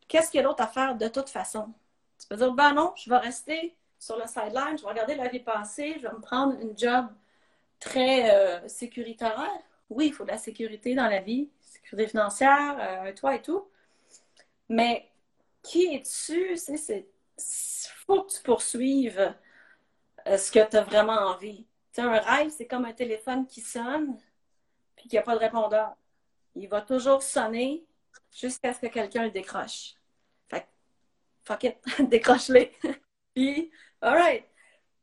Qu'est-ce 0.07 0.31
qu'il 0.31 0.39
y 0.39 0.45
a 0.45 0.47
d'autre 0.47 0.62
à 0.62 0.68
faire 0.68 0.95
de 0.95 1.09
toute 1.09 1.31
façon? 1.31 1.73
Tu 2.21 2.29
peux 2.29 2.37
dire, 2.37 2.53
ben 2.53 2.73
non, 2.75 2.93
je 2.95 3.11
vais 3.11 3.16
rester 3.16 3.77
sur 3.99 4.16
le 4.16 4.27
sideline, 4.29 4.79
je 4.79 4.85
vais 4.85 4.89
regarder 4.89 5.16
la 5.16 5.27
vie 5.27 5.41
passée, 5.41 5.97
je 5.97 6.07
vais 6.07 6.12
me 6.12 6.21
prendre 6.21 6.61
une 6.61 6.79
job 6.79 7.09
très 7.81 8.33
euh, 8.33 8.68
sécuritaire. 8.68 9.51
Oui, 9.91 10.07
il 10.07 10.12
faut 10.12 10.25
de 10.25 10.31
la 10.31 10.39
sécurité 10.39 10.95
dans 10.95 11.09
la 11.09 11.21
vie, 11.21 11.51
sécurité 11.61 12.07
financière, 12.07 12.77
euh, 12.79 13.12
toi 13.14 13.35
et 13.35 13.43
tout. 13.43 13.66
Mais 14.68 15.11
qui 15.64 15.93
es-tu? 15.93 16.57
Il 16.57 17.05
faut 18.07 18.23
que 18.23 18.33
tu 18.33 18.43
poursuives 18.45 19.35
euh, 20.29 20.37
ce 20.39 20.53
que 20.53 20.71
tu 20.71 20.77
as 20.77 20.83
vraiment 20.83 21.18
envie. 21.18 21.66
Un 22.01 22.18
rêve, 22.18 22.51
c'est 22.51 22.66
comme 22.66 22.84
un 22.84 22.92
téléphone 22.92 23.46
qui 23.46 23.61
sonne 23.61 24.18
puis 24.96 25.09
qu'il 25.09 25.16
n'y 25.16 25.18
a 25.18 25.22
pas 25.22 25.34
de 25.34 25.40
répondeur. 25.40 25.96
Il 26.55 26.68
va 26.68 26.82
toujours 26.82 27.22
sonner 27.22 27.84
jusqu'à 28.30 28.74
ce 28.74 28.80
que 28.80 28.86
quelqu'un 28.86 29.24
le 29.24 29.30
décroche. 29.30 29.94
Fait 30.48 30.66
fuck 31.42 31.64
it, 31.64 31.76
décroche-les. 32.11 32.72
puis 33.34 33.70
All 34.03 34.14
right. 34.14 34.44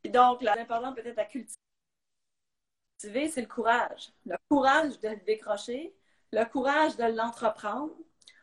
donc, 0.04 0.42
l'important 0.42 0.92
peut-être 0.92 1.18
à 1.18 1.24
cultiver, 1.24 1.56
c'est 3.28 3.40
le 3.40 3.46
courage. 3.46 4.12
Le 4.26 4.36
courage 4.48 4.98
de 4.98 5.08
le 5.10 5.20
décrocher, 5.24 5.94
le 6.32 6.44
courage 6.44 6.96
de 6.96 7.04
l'entreprendre. 7.04 7.94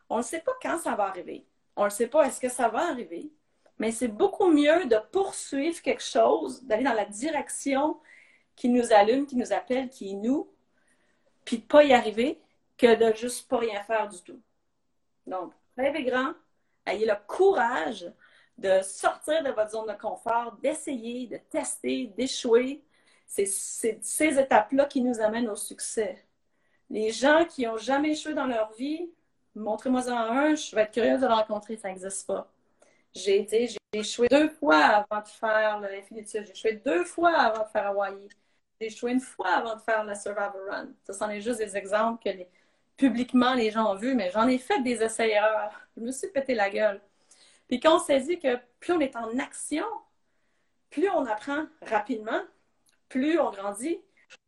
On 0.10 0.20
ne 0.20 0.24
sait 0.24 0.39
pas 0.39 0.53
quand 0.62 0.78
ça 0.78 0.95
va 0.95 1.06
arriver. 1.06 1.45
On 1.76 1.86
ne 1.86 1.89
sait 1.89 2.08
pas 2.08 2.26
est-ce 2.26 2.39
que 2.39 2.49
ça 2.49 2.70
va 2.70 2.89
arriver. 2.89 3.32
Mais 3.80 3.91
c'est 3.91 4.08
beaucoup 4.08 4.49
mieux 4.49 4.86
de 4.86 4.97
poursuivre 5.12 5.82
quelque 5.82 6.03
chose, 6.03 6.64
d'aller 6.64 6.86
dans 6.86 6.93
la 6.93 7.06
direction 7.06 7.99
qui 8.56 8.70
nous 8.70 8.93
allume, 8.93 9.26
qui 9.26 9.36
nous 9.36 9.53
appelle, 9.53 9.89
qui 9.89 10.12
est 10.12 10.16
nous, 10.16 10.49
puis 11.43 11.60
de 11.60 11.64
pas 11.64 11.84
y 11.84 11.93
arriver, 11.93 12.41
que 12.78 12.95
de 12.95 13.16
juste 13.16 13.47
pas 13.47 13.58
rien 13.58 13.82
faire 13.84 14.08
du 14.10 14.22
tout. 14.22 14.41
Donc, 15.28 15.53
rêvez 15.78 16.03
grand, 16.03 16.34
ayez 16.86 17.06
le 17.06 17.16
courage 17.28 18.12
de 18.58 18.82
sortir 18.82 19.43
de 19.43 19.49
votre 19.49 19.72
zone 19.72 19.88
de 19.88 19.99
confort, 19.99 20.58
d'essayer, 20.62 21.28
de 21.28 21.38
tester, 21.38 22.08
d'échouer. 22.18 22.84
C'est 23.28 23.45
ces 23.45 24.39
étapes-là 24.39 24.86
qui 24.86 25.01
nous 25.01 25.20
amènent 25.20 25.49
au 25.49 25.56
succès. 25.56 26.26
Les 26.89 27.12
gens 27.12 27.45
qui 27.45 27.66
n'ont 27.66 27.78
jamais 27.78 28.12
échoué 28.12 28.34
dans 28.34 28.45
leur 28.45 28.72
vie, 28.74 29.10
montrez-moi 29.56 30.10
en 30.10 30.16
un, 30.16 30.56
je 30.56 30.76
vais 30.76 30.84
être 30.84 30.91
curieuse 30.91 31.22
de 31.22 31.28
le 31.28 31.34
rencontrer, 31.34 31.76
ça 31.78 31.89
n'existe 31.89 32.28
pas. 32.28 32.51
J'ai 33.14 33.39
été, 33.41 33.68
j'ai 33.68 33.78
échoué 33.93 34.28
deux 34.30 34.49
fois 34.49 34.78
avant 34.78 35.22
de 35.22 35.28
faire 35.28 35.80
l'Infinitude. 35.80 36.43
J'ai 36.45 36.51
échoué 36.51 36.82
deux 36.86 37.06
fois 37.06 37.34
avant 37.34 37.64
de 37.64 37.70
faire 37.70 37.88
Hawaii. 37.88 38.30
Échoué 38.80 39.12
une 39.12 39.20
fois 39.22 39.50
avant 39.50 39.76
de 39.76 39.82
faire 39.82 40.04
la 40.04 40.16
Survivor 40.16 40.54
Run. 40.70 40.90
Ça, 41.06 41.14
c'en 41.14 41.30
est 41.30 41.42
juste 41.42 41.60
des 41.60 41.78
exemples 41.78 42.24
que 42.24 42.30
publiquement 42.98 43.54
les 43.54 43.72
gens 43.72 43.92
ont 43.92 43.96
vus, 43.96 44.16
mais 44.16 44.30
j'en 44.32 44.48
ai 44.48 44.58
fait 44.58 44.82
des 44.82 45.02
essais-erreurs. 45.02 45.72
Je 45.96 46.02
me 46.02 46.12
suis 46.12 46.28
pété 46.28 46.54
la 46.56 46.70
gueule. 46.70 47.02
Puis 47.68 47.80
quand 47.80 47.96
on 47.96 48.00
saisit 48.00 48.40
que 48.40 48.58
plus 48.80 48.94
on 48.94 49.00
est 49.00 49.16
en 49.16 49.38
action, 49.40 49.86
plus 50.90 51.10
on 51.10 51.26
apprend 51.26 51.66
rapidement, 51.82 52.42
plus 53.10 53.40
on 53.40 53.52
grandit, 53.52 54.00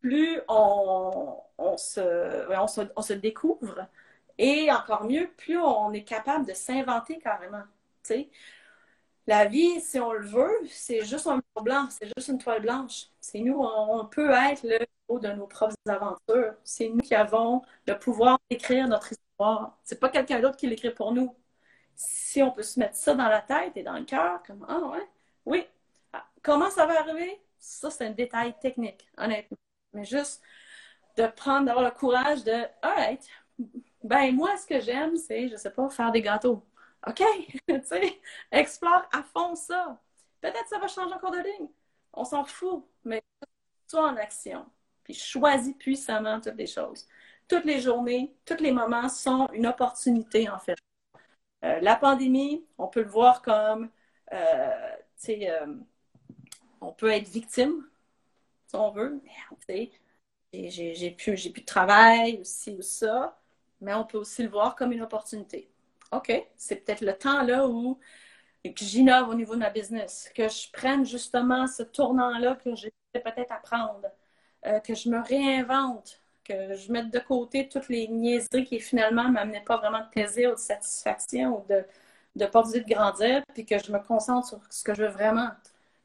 plus 0.02 0.40
on, 0.48 1.42
se, 1.78 2.92
on, 2.96 3.02
se, 3.02 3.14
découvre. 3.14 3.88
Et 4.38 4.72
encore 4.72 5.06
mieux, 5.06 5.30
plus 5.38 5.58
on 5.58 5.92
est 5.94 6.04
capable 6.04 6.46
de 6.46 6.54
s'inventer 6.54 7.20
carrément. 7.20 7.64
La 9.28 9.46
vie, 9.46 9.82
si 9.82 10.00
on 10.00 10.14
le 10.14 10.26
veut, 10.26 10.58
c'est 10.70 11.04
juste 11.06 11.28
un 11.28 11.36
mur 11.36 11.64
blanc, 11.64 11.88
c'est 11.90 12.08
juste 12.18 12.30
une 12.30 12.38
toile 12.38 12.62
blanche. 12.62 13.08
C'est 13.20 13.40
nous, 13.40 13.60
on, 13.60 14.06
peut 14.06 14.32
être 14.32 14.64
le 14.64 14.76
héros 15.10 15.20
de 15.20 15.28
nos 15.30 15.48
propres 15.48 15.76
aventures. 15.88 16.56
C'est 16.64 16.88
nous 16.90 17.00
qui 17.00 17.14
avons 17.14 17.62
le 17.88 18.00
pouvoir 18.00 18.40
d'écrire 18.50 18.88
notre 18.88 19.12
histoire. 19.12 19.78
C'est 19.84 20.00
pas 20.00 20.10
quelqu'un 20.10 20.40
d'autre 20.40 20.56
qui 20.58 20.68
l'écrit 20.68 20.92
pour 20.92 21.12
nous 21.14 21.36
si 21.96 22.44
on 22.44 22.52
peut 22.52 22.64
se 22.64 22.80
mettre 22.80 22.96
ça 22.96 23.16
dans 23.16 23.28
la 23.28 23.42
tête 23.42 23.76
et 23.78 23.84
dans 23.84 23.98
le 23.98 24.06
cœur, 24.06 24.44
comme 24.44 24.66
Ah 24.70 24.80
ouais, 24.80 25.08
oui. 25.46 25.66
Ah, 26.14 26.26
comment 26.44 26.70
ça 26.70 26.86
va 26.86 27.00
arriver? 27.02 27.42
Ça, 27.60 27.90
c'est 27.92 28.06
un 28.08 28.12
détail 28.12 28.58
technique, 28.60 29.08
honnêtement. 29.18 29.58
Mais 29.94 30.06
juste 30.06 30.42
de 31.18 31.28
prendre, 31.28 31.66
d'avoir 31.68 31.86
le 31.86 31.92
courage 31.92 32.44
de 32.44 32.66
Alright, 32.82 33.28
ben 34.04 34.34
moi, 34.36 34.56
ce 34.58 34.68
que 34.68 34.80
j'aime, 34.80 35.18
c'est, 35.18 35.50
je 35.50 35.56
sais 35.58 35.72
pas, 35.72 35.90
faire 35.90 36.12
des 36.12 36.22
gâteaux. 36.22 36.64
OK, 37.06 37.22
tu 37.68 37.82
sais, 37.84 38.20
explore 38.52 39.08
à 39.12 39.24
fond 39.24 39.56
ça. 39.56 40.00
Peut-être 40.42 40.68
ça 40.68 40.80
va 40.80 40.88
changer 40.88 41.14
encore 41.14 41.32
de 41.32 41.40
ligne. 41.40 41.68
On 42.14 42.24
s'en 42.26 42.44
fout, 42.46 42.86
mais 43.04 43.24
sois 43.88 44.10
en 44.10 44.18
action. 44.18 44.66
Puis 45.04 45.14
choisis 45.14 45.76
puissamment 45.78 46.42
toutes 46.42 46.56
les 46.58 46.68
choses. 46.68 47.08
Toutes 47.48 47.66
les 47.66 47.80
journées, 47.80 48.36
tous 48.46 48.62
les 48.62 48.72
moments 48.72 49.10
sont 49.10 49.48
une 49.54 49.68
opportunité, 49.68 50.50
en 50.50 50.60
fait. 50.60 50.78
Euh, 51.64 51.80
la 51.82 51.96
pandémie, 51.96 52.66
on 52.78 52.88
peut 52.88 53.02
le 53.04 53.10
voir 53.10 53.42
comme, 53.42 53.90
euh, 54.34 54.96
euh, 55.30 55.76
on 56.82 56.92
peut 56.94 57.12
être 57.12 57.28
victime, 57.30 57.88
si 58.68 58.76
on 58.76 58.92
veut. 58.92 59.22
J'ai 60.54 61.12
plus, 61.12 61.50
plus 61.52 61.62
de 61.62 61.66
travail, 61.66 62.40
aussi 62.42 62.72
ou 62.72 62.82
ça, 62.82 63.40
mais 63.82 63.94
on 63.94 64.06
peut 64.06 64.18
aussi 64.18 64.44
le 64.44 64.50
voir 64.50 64.76
comme 64.76 64.92
une 64.92 65.02
opportunité. 65.02 65.70
OK, 66.12 66.32
c'est 66.58 66.78
peut-être 66.78 67.02
le 67.02 67.14
temps 67.18 67.42
là 67.44 67.68
où 67.68 68.00
j'innove 68.76 69.30
au 69.30 69.36
niveau 69.36 69.56
de 69.56 69.60
ma 69.62 69.70
business, 69.70 70.30
que 70.36 70.48
je 70.50 70.72
prenne 70.72 71.06
justement 71.06 71.68
ce 71.68 71.84
tournant-là 71.84 72.56
que 72.56 72.76
j'ai 72.76 72.92
peut-être 73.14 73.52
à 73.52 73.58
prendre, 73.58 74.08
que 74.84 74.96
je 74.96 75.10
me 75.10 75.22
réinvente, 75.22 76.22
que 76.44 76.76
je 76.76 76.92
mette 76.92 77.10
de 77.12 77.20
côté 77.20 77.70
toutes 77.70 77.90
les 77.90 78.08
niaiseries 78.08 78.66
qui 78.66 78.80
finalement 78.80 79.26
ne 79.26 79.32
m'amenaient 79.34 79.64
pas 79.64 79.78
vraiment 79.78 80.00
de 80.02 80.10
plaisir 80.10 80.52
ou 80.52 80.56
de 80.56 80.60
satisfaction 80.60 81.62
ou 81.62 81.68
de, 81.68 81.86
de 82.36 82.46
de 82.46 82.90
grandir, 82.90 83.44
puis 83.54 83.66
que 83.66 83.78
je 83.80 83.92
me 83.92 84.00
concentre 84.00 84.48
sur 84.48 84.60
ce 84.70 84.84
que 84.84 84.94
je 84.94 85.04
veux 85.04 85.10
vraiment. 85.10 85.50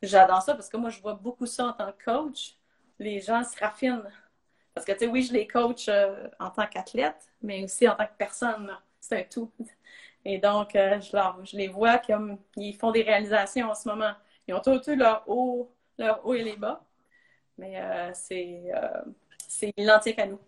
J'adore 0.02 0.42
ça 0.42 0.54
parce 0.54 0.68
que 0.68 0.76
moi, 0.76 0.90
je 0.90 1.00
vois 1.00 1.14
beaucoup 1.14 1.46
ça 1.46 1.66
en 1.68 1.72
tant 1.72 1.92
que 1.92 2.04
coach. 2.04 2.56
Les 2.98 3.20
gens 3.20 3.44
se 3.44 3.58
raffinent. 3.58 4.02
Parce 4.74 4.86
que, 4.86 4.92
tu 4.92 5.00
sais, 5.00 5.06
oui, 5.08 5.22
je 5.22 5.32
les 5.32 5.46
coach 5.46 5.88
euh, 5.88 6.28
en 6.40 6.50
tant 6.50 6.66
qu'athlète, 6.66 7.28
mais 7.42 7.64
aussi 7.64 7.88
en 7.88 7.94
tant 7.96 8.06
que 8.06 8.16
personne. 8.18 8.70
C'est 9.02 9.20
un 9.20 9.24
tout. 9.24 9.52
Et 10.24 10.38
donc, 10.38 10.74
euh, 10.76 11.00
je, 11.00 11.56
les 11.56 11.68
vois 11.68 11.98
comme 11.98 12.38
ils 12.56 12.74
font 12.76 12.92
des 12.92 13.02
réalisations 13.02 13.70
en 13.70 13.74
ce 13.74 13.88
moment. 13.88 14.12
Ils 14.48 14.54
ont 14.54 14.60
tout, 14.60 14.80
leur 14.96 15.24
haut, 15.28 15.74
leur 15.98 16.24
haut 16.24 16.34
et 16.34 16.44
les 16.44 16.56
bas. 16.56 16.84
Mais 17.58 17.80
euh, 17.80 18.10
c'est 18.14 18.72
c'est 19.52 19.72
identique 19.76 20.18
à 20.18 20.26
nous. 20.26 20.40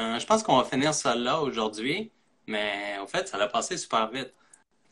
Euh, 0.00 0.18
je 0.18 0.26
pense 0.26 0.42
qu'on 0.42 0.56
va 0.56 0.64
finir 0.64 0.94
ça 0.94 1.14
là 1.14 1.40
aujourd'hui, 1.40 2.10
mais 2.46 2.98
au 3.02 3.06
fait, 3.06 3.28
ça 3.28 3.36
va 3.36 3.48
passer 3.48 3.76
super 3.76 4.10
vite. 4.10 4.32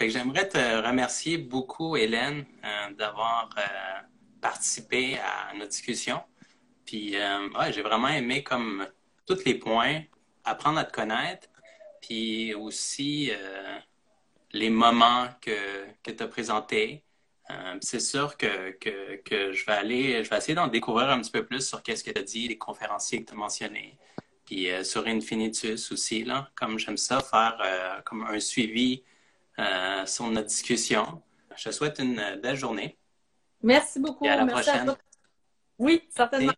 j'aimerais 0.01 0.49
te 0.49 0.87
remercier 0.87 1.39
beaucoup, 1.39 1.97
Hélène, 1.97 2.45
euh, 2.64 2.93
d'avoir 2.95 3.49
euh, 3.57 3.62
participé 4.41 5.18
à 5.18 5.55
notre 5.55 5.70
discussion. 5.70 6.22
Puis, 6.85 7.16
j'ai 7.70 7.83
vraiment 7.83 8.09
aimé 8.09 8.45
comme 8.45 8.87
tous 9.27 9.45
les 9.45 9.55
points, 9.55 10.03
apprendre 10.45 10.79
à 10.79 10.85
te 10.85 10.93
connaître, 10.93 11.49
puis 12.07 12.55
aussi 12.55 13.33
les 14.53 14.71
moments 14.71 15.29
que, 15.41 15.87
que 16.03 16.11
tu 16.11 16.23
as 16.23 16.29
présentés. 16.29 17.05
Euh, 17.51 17.77
c'est 17.81 18.01
sûr 18.01 18.37
que, 18.37 18.73
que, 18.73 19.17
que, 19.23 19.53
je 19.53 19.67
vais 19.67 19.73
aller, 19.73 20.25
je 20.25 20.31
vais 20.31 20.37
essayer 20.37 20.55
d'en 20.55 20.67
découvrir 20.67 21.11
un 21.11 21.21
petit 21.21 21.31
peu 21.31 21.45
plus 21.47 21.67
sur 21.67 21.83
qu'est-ce 21.83 22.03
que 22.03 22.11
tu 22.11 22.19
as 22.19 22.25
dit, 22.25 22.49
les 22.49 22.59
conférenciers 22.59 23.23
que 23.23 23.29
tu 23.31 23.35
as 23.35 23.37
mentionnés. 23.37 23.97
Puis 24.45 24.71
euh, 24.71 24.83
sur 24.83 25.07
Infinitus 25.07 25.93
aussi, 25.93 26.25
là, 26.25 26.51
comme 26.57 26.79
j'aime 26.79 26.97
ça, 26.97 27.21
faire 27.21 27.59
euh, 27.65 28.01
comme 28.03 28.23
un 28.23 28.41
suivi 28.41 29.05
sur 30.05 30.27
notre 30.27 30.49
discussion. 30.49 31.23
Je 31.57 31.71
te 31.71 31.75
souhaite 31.75 31.99
une 31.99 32.39
belle 32.43 32.57
journée. 32.57 32.99
Merci 33.63 33.99
beaucoup. 33.99 34.27
Et 34.27 34.29
à 34.29 34.37
la 34.37 34.45
Merci 34.45 34.69
prochaine. 34.69 34.95
oui, 35.79 36.03
certainement. 36.11 36.53